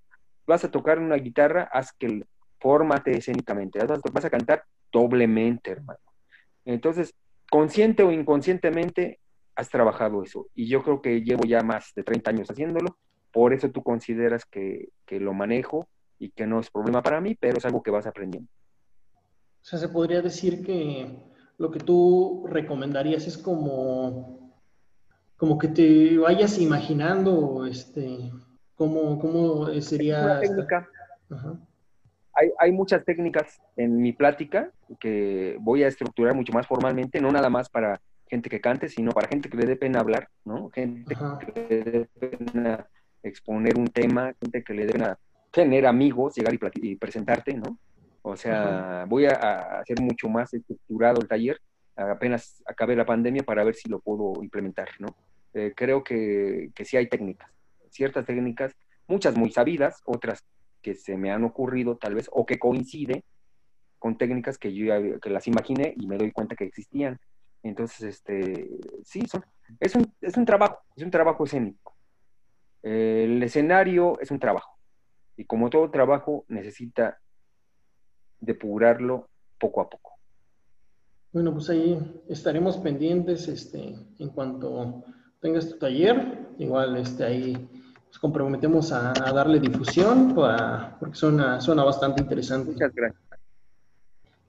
vas 0.48 0.64
a 0.64 0.72
tocar 0.72 0.98
una 0.98 1.18
guitarra, 1.18 1.70
haz 1.72 1.94
que 1.94 2.26
fórmate 2.60 3.16
escénicamente, 3.16 3.78
vas 4.12 4.26
a 4.26 4.30
cantar 4.32 4.64
doblemente, 4.92 5.70
hermano. 5.70 6.00
Entonces, 6.66 7.14
consciente 7.52 8.02
o 8.02 8.12
inconscientemente, 8.12 9.20
has 9.56 9.70
trabajado 9.70 10.24
eso. 10.24 10.48
Y 10.56 10.68
yo 10.68 10.82
creo 10.82 11.00
que 11.00 11.22
llevo 11.22 11.44
ya 11.44 11.62
más 11.62 11.94
de 11.96 12.04
30 12.04 12.32
años 12.32 12.50
haciéndolo, 12.50 12.98
por 13.32 13.54
eso 13.54 13.70
tú 13.70 13.84
consideras 13.84 14.46
que, 14.46 14.90
lo 15.10 15.34
manejo 15.34 15.88
y 16.20 16.30
que 16.30 16.48
no 16.48 16.60
es 16.60 16.70
problema 16.70 17.02
para 17.02 17.20
mí, 17.20 17.36
pero 17.36 17.58
es 17.58 17.66
algo 17.66 17.84
que 17.84 17.92
vas 17.92 18.08
aprendiendo. 18.08 18.50
O 19.62 19.64
sea, 19.64 19.78
se 19.78 19.90
podría 19.90 20.22
decir 20.22 20.64
que 20.66 21.20
lo 21.58 21.70
que 21.70 21.80
tú 21.80 22.46
recomendarías 22.48 23.28
es 23.28 23.38
como, 23.38 24.54
como 25.36 25.58
que 25.58 25.68
te 25.68 26.18
vayas 26.18 26.60
imaginando 26.60 27.66
este, 27.66 28.32
cómo, 28.76 29.20
cómo 29.20 29.68
sería... 29.82 30.40
técnica. 30.40 30.88
Hay, 32.34 32.50
hay, 32.58 32.72
muchas 32.72 33.04
técnicas 33.04 33.60
en 33.76 33.98
mi 33.98 34.14
plática 34.14 34.72
que 35.00 35.58
voy 35.60 35.84
a 35.84 35.90
estructurar 35.90 36.34
mucho 36.34 36.54
más 36.54 36.66
formalmente, 36.66 37.20
no 37.20 37.30
nada 37.32 37.50
más 37.50 37.70
para 37.70 38.00
gente 38.32 38.50
que 38.50 38.62
cante, 38.62 38.88
sino 38.88 39.12
para 39.12 39.28
gente 39.28 39.50
que 39.50 39.58
le 39.58 39.66
dé 39.66 39.76
pena 39.76 40.00
hablar, 40.00 40.30
¿no? 40.46 40.70
Gente 40.70 41.14
que 41.14 41.64
le 41.70 41.84
dé 41.84 42.10
pena 42.18 42.88
exponer 43.24 43.78
un 43.78 43.88
tema, 43.88 44.34
gente 44.42 44.64
que 44.64 44.74
le 44.74 44.86
dé 44.86 44.94
pena 44.94 45.18
tener 45.52 45.86
amigos, 45.86 46.36
llegar 46.36 46.54
y, 46.54 46.96
presentarte, 46.96 47.54
¿no? 47.54 47.78
O 48.22 48.36
sea, 48.38 49.06
voy 49.08 49.26
a, 49.26 49.80
hacer 49.80 50.00
mucho 50.00 50.30
más 50.30 50.54
estructurado 50.54 51.22
el 51.22 51.28
taller 51.28 51.60
apenas 51.96 52.64
acabe 52.66 52.96
la 52.96 53.06
pandemia 53.06 53.44
para 53.44 53.64
ver 53.64 53.76
si 53.76 53.90
lo 53.90 54.00
puedo 54.00 54.42
implementar, 54.44 54.90
¿no? 55.00 55.16
Eh, 55.54 55.74
creo 55.76 56.04
que, 56.04 56.72
que 56.74 56.86
sí 56.86 56.98
hay 56.98 57.08
técnicas, 57.08 57.52
ciertas 57.90 58.26
técnicas, 58.26 58.74
muchas 59.08 59.36
muy 59.36 59.52
sabidas, 59.52 60.02
otras 60.06 60.44
que 60.82 60.96
se 60.96 61.18
me 61.18 61.32
han 61.32 61.44
ocurrido 61.44 61.98
tal 61.98 62.16
vez, 62.16 62.30
o 62.32 62.46
que 62.46 62.58
coincide 62.58 63.24
con 64.00 64.18
técnicas 64.18 64.58
que 64.58 64.74
yo 64.74 64.86
ya, 64.86 65.20
que 65.20 65.30
las 65.30 65.48
imaginé 65.48 65.94
y 65.98 66.08
me 66.08 66.18
doy 66.18 66.32
cuenta 66.32 66.56
que 66.56 66.64
existían. 66.64 67.20
Entonces, 67.64 68.02
este, 68.02 68.68
sí, 69.04 69.28
son, 69.28 69.46
es, 69.80 69.94
un, 69.96 70.12
es 70.22 70.36
un 70.38 70.46
trabajo, 70.46 70.80
es 70.96 71.04
un 71.04 71.12
trabajo 71.12 71.44
escénico. 71.44 71.91
El 72.84 73.42
escenario 73.44 74.20
es 74.20 74.32
un 74.32 74.40
trabajo. 74.40 74.78
Y 75.38 75.46
como 75.46 75.70
todo 75.70 75.90
trabajo, 75.92 76.46
necesita 76.48 77.20
depurarlo 78.40 79.30
poco 79.60 79.82
a 79.82 79.90
poco. 79.90 80.12
Bueno, 81.32 81.54
pues 81.54 81.70
ahí 81.70 82.24
estaremos 82.28 82.78
pendientes 82.78 83.48
este, 83.48 83.96
en 84.20 84.30
cuanto 84.30 85.04
tengas 85.40 85.70
tu 85.70 85.78
taller. 85.78 86.50
Igual 86.58 86.98
este, 86.98 87.24
ahí 87.24 87.70
nos 88.08 88.20
comprometemos 88.20 88.92
a, 88.92 89.14
darle 89.14 89.60
difusión 89.60 90.36
porque 91.00 91.16
suena, 91.16 91.62
suena 91.62 91.84
bastante 91.84 92.22
interesante. 92.22 92.72
Muchas 92.72 92.94
gracias. 92.94 93.22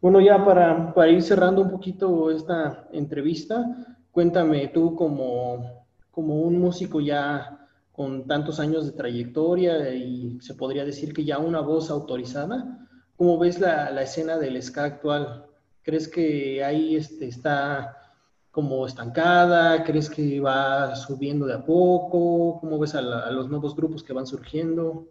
Bueno, 0.00 0.20
ya 0.20 0.44
para, 0.44 0.92
para, 0.92 1.10
ir 1.12 1.22
cerrando 1.22 1.62
un 1.62 1.70
poquito 1.70 2.32
esta 2.32 2.88
entrevista, 2.92 3.64
cuéntame 4.10 4.66
tú 4.68 4.96
como, 4.96 5.86
como 6.10 6.40
un 6.40 6.58
músico 6.58 7.00
ya 7.00 7.61
con 7.92 8.26
tantos 8.26 8.58
años 8.58 8.86
de 8.86 8.92
trayectoria 8.92 9.94
y 9.94 10.40
se 10.40 10.54
podría 10.54 10.84
decir 10.84 11.12
que 11.12 11.24
ya 11.24 11.38
una 11.38 11.60
voz 11.60 11.90
autorizada, 11.90 12.88
¿cómo 13.16 13.38
ves 13.38 13.60
la, 13.60 13.90
la 13.90 14.02
escena 14.02 14.38
del 14.38 14.60
ska 14.62 14.84
actual? 14.84 15.46
¿Crees 15.82 16.08
que 16.08 16.64
ahí 16.64 16.96
este, 16.96 17.26
está 17.26 18.02
como 18.52 18.86
estancada? 18.86 19.82
¿Crees 19.82 20.08
que 20.08 20.38
va 20.38 20.94
subiendo 20.94 21.46
de 21.46 21.54
a 21.54 21.64
poco? 21.64 22.60
¿Cómo 22.60 22.78
ves 22.78 22.94
a, 22.94 23.00
los 23.02 23.48
nuevos 23.48 23.74
grupos 23.74 24.04
que 24.04 24.12
van 24.12 24.26
surgiendo? 24.26 25.08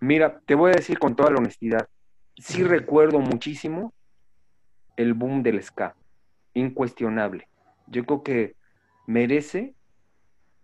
Mira, 0.00 0.40
te 0.44 0.54
voy 0.54 0.72
a 0.72 0.74
decir 0.74 0.98
con 0.98 1.14
toda 1.14 1.30
la 1.30 1.38
honestidad, 1.38 1.88
sí 2.36 2.64
recuerdo 2.64 3.20
muchísimo 3.20 3.92
el 4.96 5.14
boom 5.14 5.42
del 5.42 5.62
ska, 5.62 5.94
incuestionable. 6.54 7.48
Yo 7.86 8.04
creo 8.04 8.22
que 8.22 8.56
merece, 9.06 9.74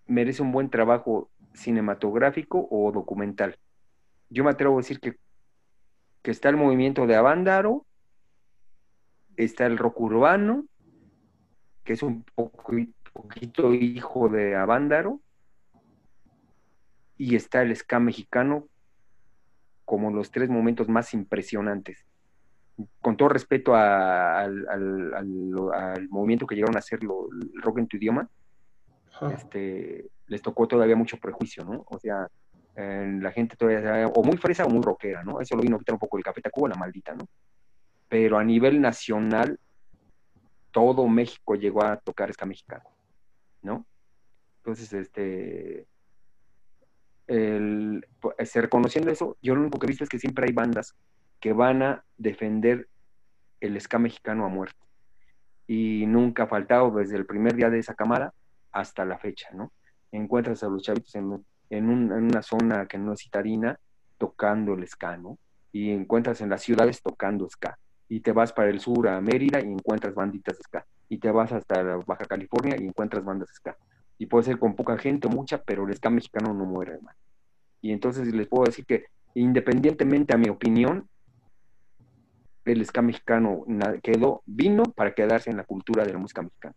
merece 0.07 0.43
un 0.43 0.53
buen 0.53 0.71
trabajo 0.71 1.31
cinematográfico 1.55 2.67
o 2.71 2.93
documental. 2.93 3.59
Yo 4.29 4.45
me 4.45 4.51
atrevo 4.51 4.75
a 4.75 4.83
decir 4.83 5.01
que, 5.01 5.17
que 6.23 6.31
está 6.31 6.49
el 6.49 6.57
movimiento 6.57 7.07
de 7.07 7.17
Avándaro, 7.17 7.87
está 9.37 9.67
el 9.67 9.79
rock 9.79 10.01
urbano, 10.01 10.67
que 11.85 11.93
es 11.93 12.03
un 12.03 12.25
poquito 12.35 13.73
hijo 13.75 14.29
de 14.29 14.57
Avándaro, 14.57 15.21
y 17.17 17.37
está 17.37 17.63
el 17.63 17.75
ska 17.75 17.99
mexicano 17.99 18.69
como 19.85 20.11
los 20.11 20.31
tres 20.31 20.51
momentos 20.51 20.89
más 20.89 21.15
impresionantes. 21.15 22.05
Con 23.01 23.17
todo 23.17 23.31
respeto 23.31 23.75
al, 23.75 24.67
movimiento 26.11 26.47
que 26.47 26.57
llegaron 26.57 26.77
a 26.77 26.81
hacer 26.81 26.99
el 27.01 27.09
rock 27.63 27.79
en 27.79 27.87
tu 27.87 27.97
idioma, 27.97 28.29
este, 29.33 30.11
les 30.27 30.43
tocó 30.43 30.67
todavía 30.67 30.97
mucho 30.97 31.19
prejuicio, 31.19 31.64
¿no? 31.64 31.85
O 31.89 31.99
sea, 31.99 32.29
la 32.75 33.33
gente 33.33 33.57
todavía, 33.57 34.07
o 34.09 34.23
muy 34.23 34.37
fresa 34.37 34.64
o 34.64 34.69
muy 34.69 34.83
rockera, 34.83 35.25
¿no? 35.25 35.41
Eso 35.41 35.57
lo 35.57 35.62
vino 35.62 35.77
a 35.77 35.79
quitar 35.79 35.95
un 35.95 35.99
poco 35.99 36.19
el 36.19 36.25
Café 36.25 36.43
Tacuba, 36.43 36.69
la 36.69 36.75
maldita, 36.75 37.14
¿no? 37.14 37.27
pero 38.09 38.39
a 38.39 38.45
nivel 38.45 38.81
nacional 38.81 39.59
todo 40.71 41.09
México 41.09 41.55
llegó 41.55 41.85
a 41.85 41.97
tocar 41.97 42.33
ska 42.33 42.47
mexicano, 42.47 42.85
¿no? 43.62 43.87
Entonces, 44.59 44.93
este, 44.93 45.87
el, 47.27 48.07
este, 48.39 48.61
reconociendo 48.61 49.11
eso, 49.11 49.37
yo 49.41 49.55
lo 49.55 49.62
único 49.62 49.79
que 49.79 49.87
he 49.87 49.89
visto 49.89 50.05
es 50.05 50.11
que 50.11 50.19
siempre 50.19 50.47
hay 50.47 50.53
bandas 50.53 50.95
que 51.41 51.53
van 51.53 51.83
a 51.83 52.05
defender 52.19 52.89
el 53.61 53.81
ska 53.81 53.99
mexicano 53.99 54.45
a 54.45 54.49
muerte. 54.49 54.79
Y 55.67 56.05
nunca 56.07 56.45
ha 56.45 56.47
faltado 56.47 56.91
desde 56.91 57.17
el 57.17 57.27
primer 57.27 57.55
día 57.55 57.71
de 57.71 57.79
esa 57.79 57.95
cámara 57.95 58.33
hasta 58.77 59.07
la 59.07 59.18
fecha, 59.18 59.49
¿no? 59.55 59.72
Encuentras 60.12 60.62
a 60.62 60.68
los 60.68 60.83
chavitos 60.83 61.14
en, 61.14 61.45
en, 61.70 62.12
una 62.12 62.43
zona 62.43 62.87
que 62.87 62.99
no 62.99 63.14
es 63.14 63.20
citadina 63.20 63.79
tocando 64.18 64.74
el 64.74 64.87
ska, 64.87 65.16
¿no? 65.16 65.39
Y 65.72 65.91
encuentras 65.91 66.43
en 66.43 66.51
las 66.51 66.62
ciudades 66.62 67.03
tocando 67.03 67.49
ska 67.49 67.79
y 68.09 68.20
te 68.20 68.33
vas 68.33 68.53
para 68.53 68.68
el 68.70 68.79
sur 68.79 69.09
a 69.09 69.20
Mérida 69.20 69.61
y 69.61 69.72
encuentras 69.72 70.14
banditas 70.14 70.59
ska. 70.59 70.87
Y 71.09 71.18
te 71.18 71.31
vas 71.31 71.53
hasta 71.53 71.83
Baja 72.07 72.27
California 72.27 72.77
y 72.79 72.85
encuentras 72.85 73.24
bandas 73.24 73.49
ska. 73.53 73.77
Y 74.18 74.27
puede 74.27 74.45
ser 74.45 74.59
con 74.59 74.77
poca 74.77 74.99
gente 74.99 75.27
o 75.27 75.31
mucha, 75.31 75.62
pero 75.62 75.87
el 75.87 75.95
ska 75.95 76.11
mexicano 76.11 76.53
no 76.53 76.66
muere, 76.66 76.95
hermano. 76.95 77.18
Y 77.81 77.93
entonces 77.93 78.33
les 78.35 78.47
puedo 78.47 78.64
decir 78.64 78.85
que, 78.85 79.07
independientemente 79.35 80.35
a 80.35 80.39
mi 80.39 80.49
opinión, 80.49 81.09
el 82.64 82.85
ska 82.85 83.01
mexicano 83.01 83.64
quedó, 84.03 84.43
vino 84.45 84.85
para 84.85 85.14
quedarse 85.14 85.51
en 85.51 85.57
la 85.57 85.64
cultura 85.64 86.05
de 86.05 86.12
la 86.12 86.18
música 86.18 86.43
mexicana. 86.43 86.74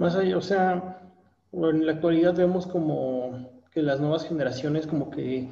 Más 0.00 0.16
allá, 0.16 0.38
o 0.38 0.40
sea, 0.40 0.98
en 1.52 1.84
la 1.84 1.92
actualidad 1.92 2.34
vemos 2.34 2.66
como 2.66 3.60
que 3.70 3.82
las 3.82 4.00
nuevas 4.00 4.26
generaciones 4.26 4.86
como 4.86 5.10
que 5.10 5.50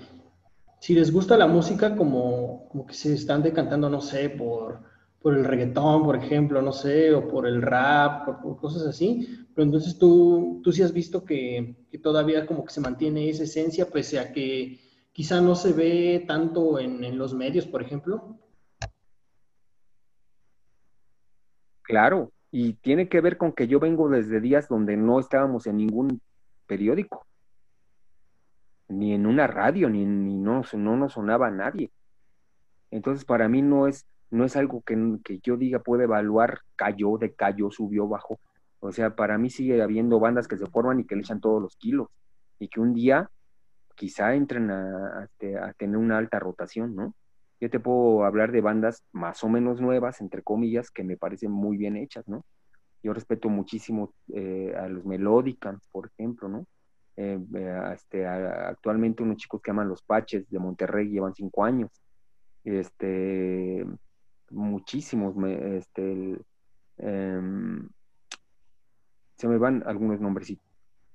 si 0.80 0.94
les 0.94 1.12
gusta 1.12 1.36
la 1.36 1.46
música, 1.46 1.94
como, 1.94 2.66
como 2.70 2.86
que 2.86 2.94
se 2.94 3.12
están 3.12 3.42
decantando, 3.42 3.90
no 3.90 4.00
sé, 4.00 4.30
por, 4.30 4.80
por 5.20 5.36
el 5.36 5.44
reggaetón, 5.44 6.02
por 6.02 6.16
ejemplo, 6.16 6.62
no 6.62 6.72
sé, 6.72 7.12
o 7.12 7.28
por 7.28 7.46
el 7.46 7.60
rap, 7.60 8.40
por, 8.42 8.56
cosas 8.56 8.86
así. 8.86 9.46
Pero 9.54 9.66
entonces 9.66 9.98
tú, 9.98 10.62
tú 10.64 10.72
sí 10.72 10.82
has 10.82 10.94
visto 10.94 11.26
que, 11.26 11.84
que, 11.90 11.98
todavía 11.98 12.46
como 12.46 12.64
que 12.64 12.72
se 12.72 12.80
mantiene 12.80 13.28
esa 13.28 13.42
esencia, 13.42 13.90
pese 13.90 14.18
a 14.18 14.32
que 14.32 14.80
quizá 15.12 15.42
no 15.42 15.56
se 15.56 15.74
ve 15.74 16.24
tanto 16.26 16.78
en, 16.78 17.04
en 17.04 17.18
los 17.18 17.34
medios, 17.34 17.66
por 17.66 17.82
ejemplo. 17.82 18.38
Claro, 21.82 22.32
y 22.50 22.74
tiene 22.74 23.08
que 23.08 23.20
ver 23.20 23.36
con 23.36 23.52
que 23.52 23.68
yo 23.68 23.80
vengo 23.80 24.08
desde 24.08 24.40
días 24.40 24.68
donde 24.68 24.96
no 24.96 25.20
estábamos 25.20 25.66
en 25.66 25.76
ningún 25.76 26.20
periódico 26.66 27.26
ni 28.88 29.12
en 29.12 29.26
una 29.26 29.46
radio, 29.46 29.88
ni, 29.90 30.04
ni 30.04 30.36
no, 30.36 30.62
no 30.72 30.96
nos 30.96 31.12
sonaba 31.12 31.50
nadie. 31.50 31.90
Entonces, 32.90 33.24
para 33.24 33.48
mí 33.48 33.62
no 33.62 33.86
es, 33.86 34.06
no 34.30 34.44
es 34.44 34.56
algo 34.56 34.82
que, 34.82 34.96
que 35.22 35.40
yo 35.42 35.56
diga 35.56 35.80
puede 35.80 36.04
evaluar, 36.04 36.60
cayó, 36.74 37.18
decayó, 37.18 37.70
subió, 37.70 38.08
bajó. 38.08 38.40
O 38.80 38.92
sea, 38.92 39.14
para 39.14 39.38
mí 39.38 39.50
sigue 39.50 39.82
habiendo 39.82 40.20
bandas 40.20 40.48
que 40.48 40.56
se 40.56 40.66
forman 40.66 41.00
y 41.00 41.04
que 41.04 41.16
le 41.16 41.22
echan 41.22 41.40
todos 41.40 41.60
los 41.60 41.76
kilos. 41.76 42.08
Y 42.58 42.68
que 42.68 42.80
un 42.80 42.94
día 42.94 43.30
quizá 43.94 44.34
entren 44.34 44.70
a, 44.70 45.20
a, 45.20 45.24
este, 45.24 45.56
tener 45.76 45.96
una 45.96 46.18
alta 46.18 46.38
rotación, 46.38 46.94
¿no? 46.94 47.14
Yo 47.60 47.70
te 47.70 47.80
puedo 47.80 48.24
hablar 48.24 48.52
de 48.52 48.60
bandas 48.60 49.02
más 49.12 49.42
o 49.42 49.48
menos 49.48 49.80
nuevas, 49.80 50.20
entre 50.20 50.42
comillas, 50.42 50.90
que 50.90 51.02
me 51.02 51.16
parecen 51.16 51.50
muy 51.50 51.76
bien 51.76 51.96
hechas, 51.96 52.28
¿no? 52.28 52.44
Yo 53.02 53.12
respeto 53.12 53.48
muchísimo 53.48 54.12
eh, 54.32 54.74
a 54.76 54.88
los 54.88 55.04
Melodicans, 55.04 55.86
por 55.90 56.08
ejemplo, 56.08 56.48
¿no? 56.48 56.66
Eh, 57.16 57.38
este, 57.94 58.26
actualmente 58.26 59.24
unos 59.24 59.38
chicos 59.38 59.60
que 59.60 59.72
aman 59.72 59.88
los 59.88 60.02
Paches 60.02 60.48
de 60.48 60.58
Monterrey 60.60 61.08
llevan 61.08 61.34
cinco 61.34 61.64
años. 61.64 61.90
Este, 62.62 63.84
muchísimos, 64.50 65.34
este, 65.44 66.38
em, 66.98 67.88
se 69.36 69.48
me 69.48 69.58
van 69.58 69.82
algunos 69.86 70.20
nombrecitos. 70.20 70.64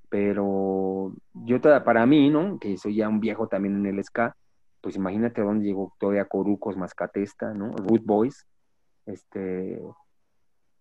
Pero 0.10 1.14
yo, 1.34 1.62
para 1.62 2.06
mí, 2.06 2.30
¿no? 2.30 2.60
Que 2.60 2.78
soy 2.78 2.96
ya 2.96 3.10
un 3.10 3.20
viejo 3.20 3.48
también 3.48 3.76
en 3.78 3.86
el 3.86 4.04
ska, 4.04 4.36
pues 4.84 4.96
imagínate 4.96 5.42
dónde 5.42 5.66
llegó 5.66 5.94
todavía 5.98 6.26
Corucos, 6.26 6.78
Mascatesta, 6.78 7.54
¿no? 7.54 7.72
Root 7.72 8.06
Boys, 8.06 8.46
este, 9.08 9.82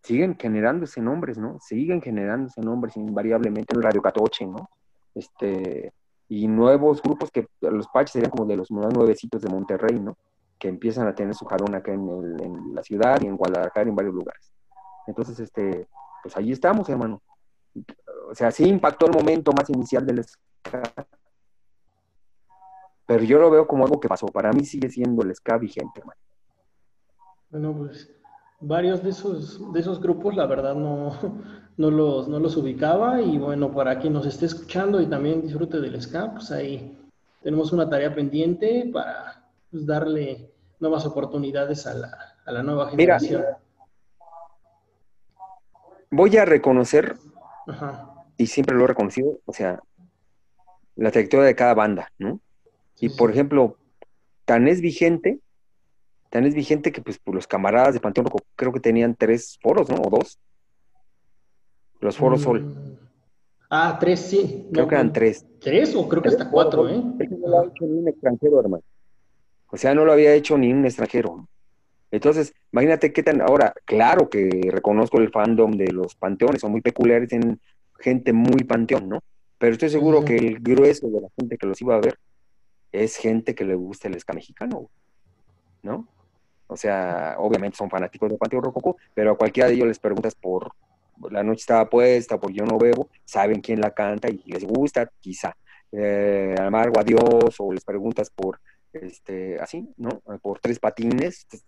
siguen 0.03 0.37
generándose 0.37 1.01
nombres, 1.01 1.39
¿no? 1.39 1.59
Siguen 1.61 2.03
generándose 2.03 2.61
nombres 2.61 2.97
invariablemente 2.99 3.75
en 3.75 3.83
Radio 3.83 4.03
Catoche, 4.03 4.45
¿no? 4.45 4.69
este, 5.15 5.93
y 6.29 6.49
nuevos 6.49 7.03
grupos 7.03 7.31
que 7.31 7.47
los 7.61 7.87
patches 7.89 8.13
serían 8.13 8.31
como 8.31 8.47
de 8.47 8.57
los 8.57 8.71
nuevecitos 8.71 9.43
de 9.43 9.49
Monterrey, 9.49 9.99
¿no? 9.99 10.17
que 10.59 10.69
empiezan 10.69 11.09
a 11.09 11.15
tener 11.15 11.35
su 11.35 11.45
jarón 11.45 11.75
acá 11.75 11.93
en, 11.93 12.09
en 12.41 12.75
la 12.75 12.83
ciudad 12.83 13.21
y 13.21 13.27
en 13.27 13.37
Guadalajara 13.37 13.87
y 13.87 13.89
en 13.89 13.97
varios 13.97 14.15
lugares. 14.15 14.53
Entonces, 15.09 15.41
este, 15.41 15.89
pues 16.23 16.37
ahí 16.37 16.53
estamos, 16.53 16.89
hermano. 16.89 17.21
O 18.31 18.35
sea, 18.35 18.53
sí 18.53 18.69
impactó 18.69 19.07
el 19.07 19.13
momento 19.13 19.51
más 19.53 19.69
inicial 19.71 20.07
del 20.07 20.23
ska, 20.23 20.83
pero 23.07 23.25
yo 23.25 23.39
lo 23.39 23.51
veo 23.51 23.67
como 23.67 23.85
algo 23.85 24.01
que 24.01 24.09
pasó. 24.09 24.27
Para 24.27 24.53
mí 24.53 24.65
sigue 24.65 24.89
siendo 24.89 25.23
el 25.23 25.35
ska 25.35 25.59
vigente, 25.59 26.01
hermano. 26.01 26.21
Bueno, 27.51 27.75
pues 27.77 28.11
varios 28.61 29.03
de 29.03 29.11
esos, 29.11 29.73
de 29.73 29.81
esos 29.81 30.01
grupos, 30.01 30.35
la 30.37 30.47
verdad, 30.47 30.75
no, 30.75 31.13
no, 31.77 31.91
los, 31.91 32.29
no 32.29 32.39
los 32.39 32.57
ubicaba. 32.57 33.21
Y 33.21 33.39
bueno, 33.39 33.73
para 33.73 33.99
quien 33.99 34.13
nos 34.13 34.27
esté 34.27 34.47
escuchando 34.47 35.01
y 35.01 35.07
también 35.07 35.43
disfrute 35.43 35.81
del 35.81 36.01
ska, 36.01 36.33
pues 36.33 36.51
ahí 36.51 36.99
tenemos 37.43 37.73
una 37.73 37.89
tarea 37.89 38.15
pendiente 38.15 38.89
para 38.93 39.45
pues, 39.71 39.85
darle 39.87 40.53
nuevas 40.79 41.05
oportunidades 41.07 41.87
a 41.87 41.95
la, 41.95 42.17
a 42.45 42.53
la 42.53 42.63
nueva 42.63 42.91
generación. 42.91 43.45
voy 46.11 46.37
a 46.37 46.45
reconocer, 46.45 47.17
y 48.37 48.47
siempre 48.47 48.77
lo 48.77 48.85
he 48.85 48.89
reconocido, 48.89 49.39
o 49.45 49.53
sea, 49.53 49.81
la 50.97 51.11
trayectoria 51.11 51.47
de 51.47 51.55
cada 51.55 51.75
banda, 51.75 52.11
¿no? 52.19 52.41
Y 53.03 53.11
por 53.11 53.31
ejemplo, 53.31 53.77
tan 54.47 54.67
es 54.69 54.81
vigente 54.81 55.41
tan 56.33 56.47
es 56.47 56.55
vigente 56.55 56.93
que 56.93 57.03
pues 57.03 57.19
por 57.19 57.35
los 57.35 57.47
camaradas 57.47 57.93
de 57.93 58.01
Panteón 58.01 58.27
creo 58.57 58.73
que 58.73 58.81
tenían 58.81 59.15
tres 59.15 59.59
foros, 59.61 59.91
¿no? 59.91 59.97
O 59.97 60.09
dos. 60.09 60.39
Los 62.01 62.17
foros 62.17 62.41
Sol. 62.41 62.63
Mm. 62.63 62.97
Ah, 63.69 63.99
tres, 64.01 64.21
sí. 64.21 64.67
Creo 64.73 64.89
que 64.89 64.95
eran 64.95 65.13
tres. 65.13 65.45
¿Tres 65.61 65.95
o 65.95 66.09
creo 66.09 66.23
que 66.23 66.31
hasta 66.31 66.49
cuatro, 66.49 66.89
eh? 66.89 67.03
no 67.03 67.49
lo 67.49 67.61
ha 67.61 67.67
hecho 67.67 67.85
ni 67.85 67.99
un 67.99 68.09
extranjero, 68.09 68.61
hermano. 68.61 68.83
O 69.69 69.77
sea, 69.77 69.95
no 69.95 70.07
lo 70.07 70.13
había 70.13 70.33
hecho 70.33 70.57
ni 70.57 70.73
un 70.73 70.87
extranjero. 70.87 71.47
Entonces, 72.11 72.55
imagínate 72.73 73.13
qué 73.13 73.23
tan. 73.23 73.43
Ahora, 73.43 73.75
claro 73.85 74.31
que 74.31 74.49
reconozco 74.71 75.19
el 75.19 75.31
fandom 75.31 75.73
de 75.73 75.93
los 75.93 76.15
panteones, 76.15 76.63
son 76.63 76.73
muy 76.73 76.81
peculiares, 76.81 77.29
tienen 77.29 77.61
gente 77.99 78.33
muy 78.33 78.65
panteón, 78.65 79.11
¿no? 79.11 79.21
Pero 79.59 79.73
estoy 79.73 79.91
seguro 79.91 80.25
que 80.25 80.37
el 80.37 80.61
grueso 80.61 81.09
de 81.09 81.21
la 81.21 81.29
gente 81.39 81.59
que 81.59 81.67
los 81.67 81.81
iba 81.83 81.95
a 81.95 82.01
ver 82.01 82.17
es 82.93 83.17
gente 83.17 83.55
que 83.55 83.65
le 83.65 83.75
gusta 83.75 84.09
el 84.09 84.21
ska 84.21 84.35
mexicano, 84.35 84.91
¿no? 85.83 86.07
O 86.67 86.77
sea, 86.77 87.37
obviamente 87.39 87.77
son 87.77 87.91
fanáticos 87.91 88.31
de 88.31 88.39
Panteón 88.39 88.65
Rococo, 88.65 88.97
pero 89.15 89.33
a 89.33 89.37
cualquiera 89.37 89.69
de 89.69 89.75
ellos 89.75 89.89
les 89.89 89.99
preguntas 89.99 90.35
por 90.35 90.73
La 91.31 91.43
Noche 91.43 91.61
estaba 91.61 91.89
puesta, 91.89 92.39
por 92.39 92.53
Yo 92.53 92.65
no 92.65 92.79
bebo, 92.79 93.09
saben 93.25 93.61
quién 93.61 93.81
la 93.81 93.91
canta 93.91 94.29
y 94.29 94.43
les 94.47 94.65
gusta, 94.65 95.11
quizá. 95.21 95.57
Eh, 95.91 96.55
Amargo 96.59 96.99
Adiós, 96.99 97.57
o 97.59 97.73
les 97.73 97.85
preguntas 97.85 98.31
por, 98.31 98.61
este, 98.93 99.61
así, 99.61 99.89
¿no? 99.97 100.21
Por 100.41 100.61
Tres 100.61 100.79
Patines, 100.79 101.47
pues, 101.51 101.65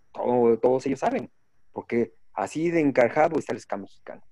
todos 0.61 0.87
ellos 0.87 1.01
saben, 1.01 1.31
porque 1.72 2.14
así 2.33 2.70
de 2.70 2.81
encarjado 2.81 3.39
está 3.39 3.53
el 3.53 3.61
ska 3.61 3.77
mexicano. 3.77 4.22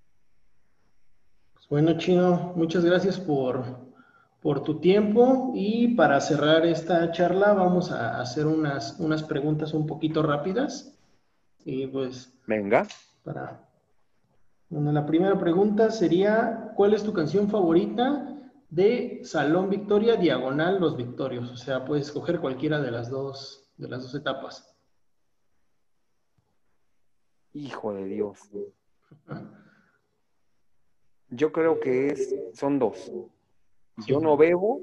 Pues 1.53 1.69
bueno, 1.69 1.99
Chino, 1.99 2.55
muchas 2.57 2.85
gracias 2.85 3.21
por, 3.21 3.92
por 4.43 4.65
tu 4.65 4.81
tiempo 4.81 5.53
y 5.55 5.95
para 5.95 6.21
cerrar 6.21 6.67
esta 6.67 7.13
charla 7.13 7.55
vamos 7.55 7.93
a 7.93 8.21
hacer 8.21 8.47
unas, 8.47 8.99
unas 8.99 9.23
preguntas 9.23 9.73
un 9.73 9.87
poquito 9.87 10.23
rápidas. 10.23 10.99
Y 11.65 11.87
pues... 11.87 12.35
Venga. 12.47 12.87
Para... 13.23 13.69
Bueno, 14.69 14.91
la 14.91 15.07
primera 15.07 15.39
pregunta 15.39 15.91
sería, 15.91 16.73
¿cuál 16.75 16.93
es 16.93 17.05
tu 17.05 17.13
canción 17.13 17.49
favorita 17.49 18.37
de 18.69 19.21
Salón 19.23 19.71
Victoria 19.71 20.17
Diagonal 20.17 20.81
Los 20.81 20.97
Victorios? 20.97 21.51
O 21.51 21.57
sea, 21.57 21.85
puedes 21.85 22.07
escoger 22.07 22.41
cualquiera 22.41 22.81
de 22.81 22.91
las 22.91 23.11
dos, 23.11 23.71
de 23.77 23.89
las 23.89 24.03
dos 24.03 24.15
etapas. 24.17 24.75
Hijo 27.53 27.95
de 27.95 28.07
Dios. 28.07 28.41
Yo 31.29 31.53
creo 31.53 31.79
que 31.79 32.09
es, 32.09 32.35
son 32.55 32.79
dos. 32.79 33.13
Yo 34.07 34.21
no 34.21 34.37
bebo. 34.37 34.83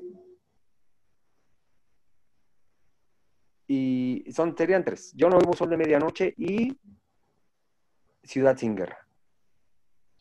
Y 3.67 4.25
son, 4.31 4.55
serían 4.57 4.83
tres. 4.83 5.13
Yo 5.15 5.29
no 5.29 5.37
bebo 5.37 5.53
sol 5.53 5.69
de 5.69 5.77
medianoche 5.77 6.33
y 6.37 6.77
Ciudad 8.23 8.57
sin 8.57 8.75
guerra. 8.75 9.07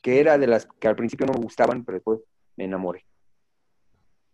Que 0.02 0.20
era 0.20 0.38
de 0.38 0.46
las 0.46 0.66
que 0.66 0.88
al 0.88 0.96
principio 0.96 1.26
no 1.26 1.34
me 1.34 1.42
gustaban, 1.42 1.84
pero 1.84 1.96
después 1.96 2.20
me 2.56 2.64
enamoré. 2.64 3.04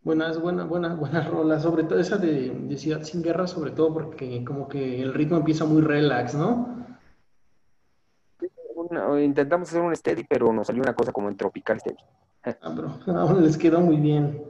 Buenas, 0.02 0.38
buenas, 0.38 0.68
buenas, 0.68 0.98
buenas 0.98 1.28
rolas, 1.30 1.62
sobre 1.62 1.84
todo 1.84 1.98
esa 1.98 2.18
de, 2.18 2.76
Ciudad 2.76 3.02
sin 3.02 3.22
guerra, 3.22 3.46
sobre 3.46 3.70
todo 3.70 3.92
porque 3.94 4.44
como 4.44 4.68
que 4.68 5.00
el 5.00 5.14
ritmo 5.14 5.38
empieza 5.38 5.64
muy 5.64 5.80
relax, 5.80 6.34
¿no? 6.34 6.84
intentamos 9.18 9.68
hacer 9.68 9.80
un 9.80 9.96
steady, 9.96 10.24
pero 10.24 10.52
nos 10.52 10.66
salió 10.66 10.82
una 10.82 10.94
cosa 10.94 11.10
como 11.10 11.28
en 11.28 11.36
tropical 11.36 11.80
steady. 11.80 11.96
Ah, 12.44 12.56
ahora 13.06 13.40
les 13.40 13.56
quedó 13.56 13.80
muy 13.80 13.96
bien. 13.96 14.44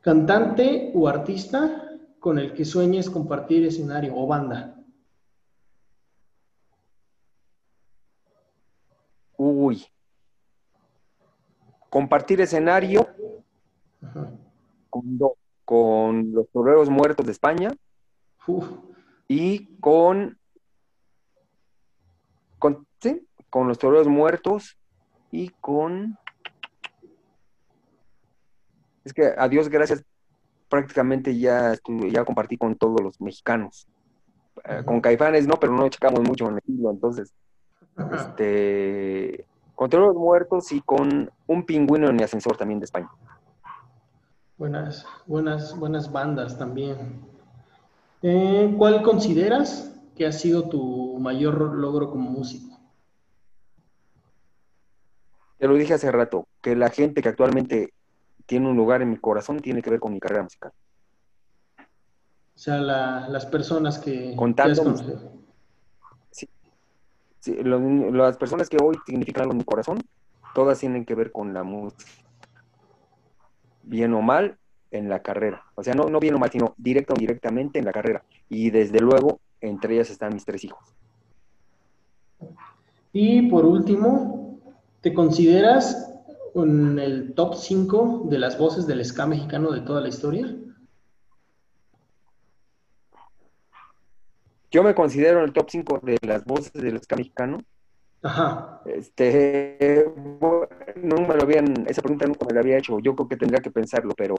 Cantante 0.00 0.92
o 0.94 1.08
artista 1.08 1.90
con 2.20 2.38
el 2.38 2.52
que 2.52 2.64
sueñes 2.64 3.10
compartir 3.10 3.64
escenario 3.64 4.14
o 4.16 4.26
banda. 4.26 4.76
Uy. 9.36 9.84
Compartir 11.90 12.40
escenario 12.40 13.06
con, 14.90 15.18
con, 15.64 16.32
los 16.32 16.48
toreros 16.50 16.90
muertos 16.90 17.24
de 17.24 17.32
España 17.32 17.70
y 19.28 19.78
con, 19.80 20.38
con, 22.58 22.86
¿sí? 23.00 23.26
con 23.50 23.68
los 23.68 23.78
toreros 23.78 24.08
muertos 24.08 24.76
y 25.30 25.48
con 25.60 26.18
es 29.06 29.14
que 29.14 29.32
a 29.38 29.48
Dios 29.48 29.68
gracias, 29.68 30.04
prácticamente 30.68 31.38
ya, 31.38 31.74
ya 32.10 32.24
compartí 32.24 32.58
con 32.58 32.74
todos 32.74 33.00
los 33.00 33.20
mexicanos. 33.20 33.86
Eh, 34.64 34.82
con 34.84 35.00
Caifanes 35.00 35.46
no, 35.46 35.54
pero 35.60 35.72
no 35.72 35.88
checamos 35.88 36.20
mucho 36.22 36.46
en 36.46 36.54
el 36.54 36.58
estilo, 36.58 36.90
entonces, 36.90 37.32
este, 38.12 39.46
con 39.76 39.88
todos 39.88 40.08
los 40.08 40.16
muertos 40.16 40.72
y 40.72 40.80
con 40.80 41.30
un 41.46 41.64
pingüino 41.64 42.08
en 42.08 42.16
mi 42.16 42.24
ascensor 42.24 42.56
también 42.56 42.80
de 42.80 42.86
España. 42.86 43.08
Buenas, 44.58 45.06
buenas, 45.26 45.78
buenas 45.78 46.10
bandas 46.10 46.58
también. 46.58 47.20
Eh, 48.22 48.74
¿Cuál 48.76 49.02
consideras 49.02 49.94
que 50.16 50.26
ha 50.26 50.32
sido 50.32 50.68
tu 50.68 51.16
mayor 51.20 51.60
logro 51.76 52.10
como 52.10 52.28
músico? 52.28 52.76
Te 55.58 55.68
lo 55.68 55.74
dije 55.74 55.94
hace 55.94 56.10
rato, 56.10 56.48
que 56.60 56.74
la 56.74 56.90
gente 56.90 57.22
que 57.22 57.28
actualmente 57.28 57.92
tiene 58.46 58.68
un 58.68 58.76
lugar 58.76 59.02
en 59.02 59.10
mi 59.10 59.16
corazón, 59.16 59.60
tiene 59.60 59.82
que 59.82 59.90
ver 59.90 60.00
con 60.00 60.12
mi 60.12 60.20
carrera 60.20 60.42
musical. 60.42 60.72
O 61.78 62.58
sea, 62.58 62.78
las 62.78 63.46
personas 63.46 63.98
que... 63.98 64.34
Contando. 64.34 64.96
Sí, 66.30 66.48
sí 67.40 67.56
las 67.62 68.36
personas 68.38 68.68
que 68.68 68.78
hoy 68.82 68.96
significan 69.04 69.42
algo 69.42 69.52
en 69.52 69.58
mi 69.58 69.64
corazón, 69.64 69.98
todas 70.54 70.78
tienen 70.78 71.04
que 71.04 71.14
ver 71.14 71.32
con 71.32 71.52
la 71.52 71.62
música. 71.62 72.10
Bien 73.82 74.14
o 74.14 74.22
mal, 74.22 74.56
en 74.90 75.08
la 75.08 75.20
carrera. 75.20 75.64
O 75.74 75.82
sea, 75.82 75.94
no, 75.94 76.08
no 76.08 76.18
bien 76.18 76.34
o 76.34 76.38
mal, 76.38 76.50
sino 76.50 76.74
directo 76.78 77.14
o 77.14 77.16
directamente 77.16 77.78
en 77.78 77.84
la 77.84 77.92
carrera. 77.92 78.24
Y 78.48 78.70
desde 78.70 79.00
luego, 79.00 79.40
entre 79.60 79.94
ellas 79.94 80.10
están 80.10 80.32
mis 80.32 80.44
tres 80.44 80.64
hijos. 80.64 80.94
Y 83.12 83.48
por 83.50 83.64
último, 83.64 84.58
¿te 85.00 85.12
consideras 85.12 86.15
con 86.56 86.98
el 86.98 87.34
top 87.34 87.54
5 87.54 88.28
de 88.30 88.38
las 88.38 88.58
voces 88.58 88.86
del 88.86 89.04
ska 89.04 89.26
mexicano 89.26 89.72
de 89.72 89.82
toda 89.82 90.00
la 90.00 90.08
historia? 90.08 90.56
Yo 94.70 94.82
me 94.82 94.94
considero 94.94 95.44
el 95.44 95.52
top 95.52 95.68
5 95.68 96.00
de 96.02 96.16
las 96.22 96.46
voces 96.46 96.72
del 96.72 96.98
ska 97.02 97.16
mexicano. 97.16 97.58
Ajá. 98.22 98.80
Este, 98.86 100.10
no 100.96 101.16
me 101.28 101.34
lo 101.34 101.42
habían, 101.42 101.84
esa 101.88 102.00
pregunta 102.00 102.26
nunca 102.26 102.46
me 102.46 102.54
la 102.54 102.60
había 102.60 102.78
hecho. 102.78 103.00
Yo 103.00 103.14
creo 103.14 103.28
que 103.28 103.36
tendría 103.36 103.60
que 103.60 103.70
pensarlo, 103.70 104.14
pero 104.16 104.36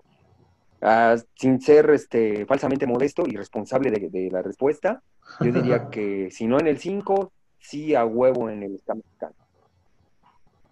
ah, 0.82 1.18
sin 1.36 1.62
ser 1.62 1.88
este, 1.92 2.48
falsamente 2.48 2.88
modesto 2.88 3.26
y 3.28 3.36
responsable 3.36 3.92
de, 3.92 4.10
de 4.10 4.32
la 4.32 4.42
respuesta, 4.42 5.04
yo 5.40 5.52
diría 5.52 5.88
que 5.92 6.32
si 6.32 6.48
no 6.48 6.60
en 6.60 6.66
el 6.66 6.80
5, 6.80 7.32
sí 7.60 7.94
a 7.94 8.06
huevo 8.06 8.50
en 8.50 8.64
el 8.64 8.80
ska 8.80 8.96
mexicano 8.96 9.36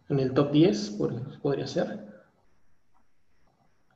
en 0.09 0.19
el 0.19 0.33
top 0.33 0.51
10, 0.51 0.99
podría 1.41 1.67
ser. 1.67 2.05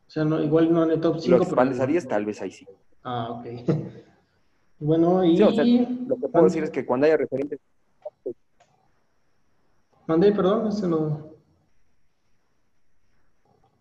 O 0.07 0.12
sea, 0.12 0.26
no, 0.26 0.41
igual 0.41 0.74
no 0.74 0.84
en 0.84 0.91
el 0.91 1.01
top 1.01 1.20
5. 1.20 1.38
Los 1.38 1.47
pero... 1.49 2.07
tal 2.07 2.26
vez 2.26 2.41
ahí 2.41 2.51
sí. 2.51 2.68
Ah, 3.03 3.30
ok. 3.32 3.45
bueno, 4.80 5.24
y... 5.24 5.38
lo 5.38 6.16
que 6.18 6.28
puedo 6.28 6.45
decir 6.45 6.64
es 6.64 6.72
que 6.72 6.86
cuando 6.86 7.05
haya 7.05 7.18
referentes... 7.18 7.60
Mandé, 10.07 10.32
perdón, 10.32 10.68
ese 10.70 10.88
no... 10.88 11.30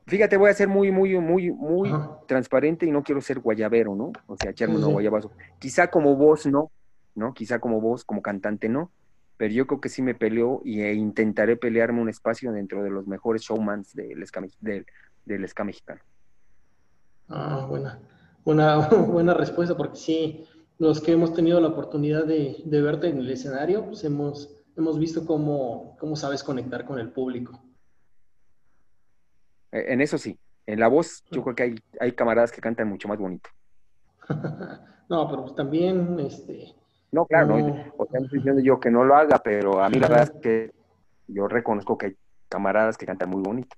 Fíjate, 0.06 0.36
voy 0.38 0.50
a 0.50 0.54
ser 0.54 0.68
muy, 0.68 0.90
muy, 0.90 1.18
muy, 1.18 1.50
muy 1.50 1.90
transparente 2.26 2.86
y 2.86 2.90
no 2.90 3.02
quiero 3.02 3.20
ser 3.20 3.40
guayabero, 3.40 3.94
¿no? 3.94 4.12
O 4.26 4.36
sea, 4.36 4.50
echarme 4.50 4.76
un 4.76 4.92
guayabazo. 4.92 5.30
Quizá 5.58 5.88
como 5.88 6.16
voz 6.16 6.46
no, 6.46 6.70
¿no? 7.14 7.34
Quizá 7.34 7.58
como 7.58 7.78
voz, 7.78 8.04
como 8.04 8.22
cantante 8.22 8.70
no, 8.70 8.90
pero 9.38 9.54
yo 9.54 9.66
creo 9.66 9.80
que 9.80 9.88
sí 9.88 10.02
me 10.02 10.14
peleo 10.16 10.60
e 10.64 10.92
intentaré 10.92 11.56
pelearme 11.56 12.02
un 12.02 12.08
espacio 12.08 12.52
dentro 12.52 12.82
de 12.82 12.90
los 12.90 13.06
mejores 13.06 13.42
showmans 13.42 13.94
del 13.94 14.26
ska, 14.26 14.44
del, 14.60 14.84
del 15.24 15.48
ska 15.48 15.64
mexicano. 15.64 16.00
Ah, 17.28 17.64
buena, 17.68 18.00
buena, 18.44 18.88
buena 18.88 19.34
respuesta, 19.34 19.76
porque 19.76 19.96
sí, 19.96 20.44
los 20.78 21.00
que 21.00 21.12
hemos 21.12 21.32
tenido 21.32 21.60
la 21.60 21.68
oportunidad 21.68 22.26
de, 22.26 22.56
de 22.64 22.82
verte 22.82 23.08
en 23.08 23.18
el 23.18 23.30
escenario, 23.30 23.86
pues 23.86 24.02
hemos, 24.02 24.60
hemos 24.76 24.98
visto 24.98 25.24
cómo, 25.24 25.96
cómo 26.00 26.16
sabes 26.16 26.42
conectar 26.42 26.84
con 26.84 26.98
el 26.98 27.12
público. 27.12 27.62
E, 29.70 29.92
en 29.92 30.00
eso 30.00 30.18
sí, 30.18 30.36
en 30.66 30.80
la 30.80 30.88
voz 30.88 31.22
yo 31.30 31.44
creo 31.44 31.54
que 31.54 31.62
hay, 31.62 31.74
hay 32.00 32.10
camaradas 32.12 32.50
que 32.50 32.60
cantan 32.60 32.88
mucho 32.88 33.06
más 33.06 33.18
bonito. 33.18 33.50
no, 35.08 35.28
pero 35.28 35.42
pues 35.42 35.54
también, 35.54 36.18
este... 36.18 36.74
No, 37.10 37.26
claro, 37.26 37.58
no, 37.58 37.92
o 37.96 38.06
sea, 38.06 38.20
estoy 38.20 38.38
diciendo 38.38 38.60
yo 38.60 38.78
que 38.78 38.90
no 38.90 39.04
lo 39.04 39.14
haga, 39.14 39.38
pero 39.42 39.82
a 39.82 39.88
mí 39.88 39.98
la 39.98 40.08
verdad 40.08 40.24
es 40.34 40.40
que 40.42 40.72
yo 41.26 41.48
reconozco 41.48 41.96
que 41.96 42.06
hay 42.06 42.16
camaradas 42.48 42.98
que 42.98 43.06
cantan 43.06 43.30
muy 43.30 43.42
bonito. 43.42 43.76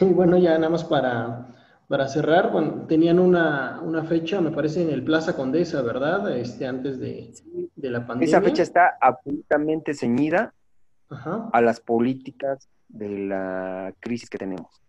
Y 0.00 0.06
bueno, 0.06 0.36
ya 0.36 0.56
nada 0.56 0.68
más 0.68 0.84
para, 0.84 1.48
para 1.88 2.08
cerrar, 2.08 2.52
bueno, 2.52 2.86
tenían 2.86 3.18
una, 3.18 3.80
una, 3.82 4.04
fecha, 4.04 4.40
me 4.40 4.50
parece, 4.50 4.82
en 4.82 4.90
el 4.90 5.04
Plaza 5.04 5.36
Condesa, 5.36 5.82
¿verdad? 5.82 6.36
Este, 6.36 6.66
antes 6.66 6.98
de, 6.98 7.32
de 7.76 7.90
la 7.90 8.06
pandemia. 8.06 8.28
Esa 8.28 8.42
fecha 8.42 8.62
está 8.62 8.98
absolutamente 9.00 9.94
ceñida 9.94 10.52
a 11.52 11.60
las 11.60 11.80
políticas 11.80 12.68
de 12.88 13.08
la 13.26 13.92
crisis 14.00 14.30
que 14.30 14.38
tenemos. 14.38 14.80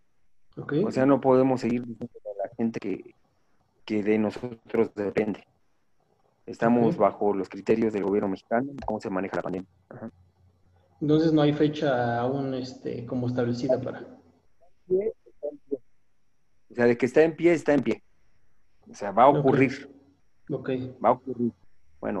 O 0.56 0.90
sea, 0.90 1.06
no 1.06 1.20
podemos 1.20 1.60
seguir 1.60 1.82
diciendo 1.86 2.18
a 2.26 2.46
la 2.46 2.54
gente 2.56 2.78
que, 2.78 3.14
que 3.84 4.02
de 4.02 4.18
nosotros 4.18 4.94
depende. 4.94 5.44
Estamos 6.46 6.96
bajo 6.96 7.34
los 7.34 7.48
criterios 7.48 7.92
del 7.92 8.04
gobierno 8.04 8.28
mexicano, 8.28 8.72
cómo 8.84 9.00
se 9.00 9.10
maneja 9.10 9.36
la 9.36 9.42
pandemia. 9.42 9.68
Entonces 11.00 11.32
no 11.32 11.42
hay 11.42 11.52
fecha 11.52 12.18
aún 12.18 12.54
este, 12.54 13.06
como 13.06 13.28
establecida 13.28 13.80
para... 13.80 14.06
O 14.88 16.74
sea, 16.74 16.86
de 16.86 16.96
que 16.96 17.06
está 17.06 17.22
en 17.22 17.36
pie, 17.36 17.52
está 17.52 17.74
en 17.74 17.82
pie. 17.82 18.02
O 18.90 18.94
sea, 18.94 19.12
va 19.12 19.24
a 19.24 19.28
ocurrir. 19.28 19.90
Okay. 20.50 20.96
Va 21.04 21.10
a 21.10 21.12
ocurrir. 21.12 21.52
Bueno, 22.00 22.20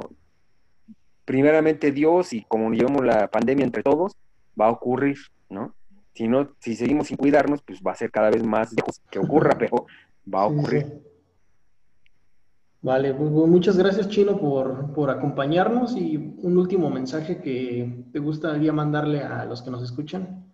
primeramente 1.24 1.90
Dios 1.90 2.32
y 2.32 2.42
como 2.42 2.70
llevamos 2.70 3.04
la 3.04 3.28
pandemia 3.28 3.64
entre 3.64 3.82
todos, 3.82 4.16
va 4.60 4.66
a 4.66 4.70
ocurrir, 4.70 5.16
¿no? 5.48 5.74
Si 6.14 6.28
no, 6.28 6.54
si 6.58 6.76
seguimos 6.76 7.08
sin 7.08 7.16
cuidarnos, 7.16 7.62
pues 7.62 7.80
va 7.80 7.92
a 7.92 7.96
ser 7.96 8.10
cada 8.10 8.30
vez 8.30 8.44
más 8.44 8.74
que 9.10 9.18
ocurra, 9.18 9.56
pero 9.58 9.86
va 10.32 10.42
a 10.42 10.46
ocurrir. 10.46 11.02
Vale, 12.82 13.14
pues, 13.14 13.30
muchas 13.30 13.76
gracias 13.76 14.08
Chino 14.08 14.38
por, 14.38 14.92
por, 14.92 15.08
acompañarnos 15.08 15.96
y 15.96 16.16
un 16.16 16.58
último 16.58 16.90
mensaje 16.90 17.40
que 17.40 18.06
te 18.12 18.18
gustaría 18.18 18.72
mandarle 18.72 19.22
a 19.22 19.44
los 19.44 19.62
que 19.62 19.70
nos 19.70 19.84
escuchan. 19.84 20.52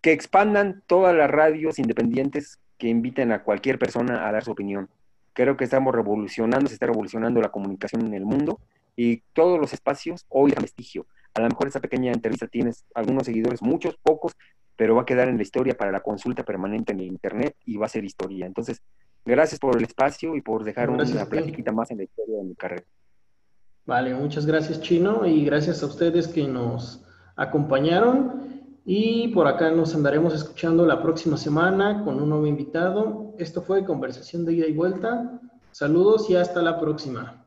Que 0.00 0.12
expandan 0.12 0.82
todas 0.86 1.14
las 1.14 1.30
radios 1.30 1.78
independientes 1.78 2.58
que 2.78 2.88
inviten 2.88 3.32
a 3.32 3.42
cualquier 3.42 3.78
persona 3.78 4.26
a 4.26 4.32
dar 4.32 4.44
su 4.44 4.52
opinión. 4.52 4.88
Creo 5.34 5.58
que 5.58 5.64
estamos 5.64 5.94
revolucionando, 5.94 6.68
se 6.68 6.74
está 6.74 6.86
revolucionando 6.86 7.42
la 7.42 7.50
comunicación 7.50 8.06
en 8.06 8.14
el 8.14 8.24
mundo 8.24 8.58
y 8.96 9.18
todos 9.34 9.60
los 9.60 9.74
espacios 9.74 10.24
hoy 10.30 10.52
dan 10.52 10.62
vestigio. 10.62 11.06
A 11.34 11.42
lo 11.42 11.48
mejor 11.48 11.66
esta 11.66 11.80
pequeña 11.80 12.12
entrevista 12.12 12.46
tienes 12.46 12.86
algunos 12.94 13.26
seguidores, 13.26 13.60
muchos, 13.60 13.98
pocos, 14.02 14.32
pero 14.74 14.94
va 14.94 15.02
a 15.02 15.06
quedar 15.06 15.28
en 15.28 15.36
la 15.36 15.42
historia 15.42 15.76
para 15.76 15.92
la 15.92 16.00
consulta 16.00 16.44
permanente 16.44 16.92
en 16.92 17.00
el 17.00 17.06
Internet 17.08 17.56
y 17.66 17.76
va 17.76 17.84
a 17.84 17.90
ser 17.90 18.06
historia. 18.06 18.46
Entonces, 18.46 18.80
gracias 19.26 19.60
por 19.60 19.76
el 19.76 19.84
espacio 19.84 20.36
y 20.36 20.40
por 20.40 20.64
dejar 20.64 20.88
una 20.88 21.04
platiquita 21.04 21.72
más 21.72 21.90
en 21.90 21.98
la 21.98 22.04
historia 22.04 22.38
de 22.38 22.44
mi 22.44 22.54
carrera. 22.54 22.84
Vale, 23.84 24.14
muchas 24.14 24.46
gracias 24.46 24.80
Chino 24.80 25.26
y 25.26 25.44
gracias 25.44 25.82
a 25.82 25.86
ustedes 25.86 26.26
que 26.28 26.48
nos 26.48 27.04
acompañaron 27.36 28.46
y 28.84 29.28
por 29.28 29.46
acá 29.46 29.70
nos 29.70 29.94
andaremos 29.94 30.32
escuchando 30.34 30.86
la 30.86 31.02
próxima 31.02 31.36
semana 31.36 32.04
con 32.04 32.20
un 32.22 32.28
nuevo 32.28 32.46
invitado. 32.46 33.34
Esto 33.38 33.62
fue 33.62 33.84
Conversación 33.84 34.44
de 34.44 34.54
Ida 34.54 34.66
y 34.66 34.72
Vuelta. 34.72 35.40
Saludos 35.72 36.30
y 36.30 36.36
hasta 36.36 36.62
la 36.62 36.80
próxima. 36.80 37.45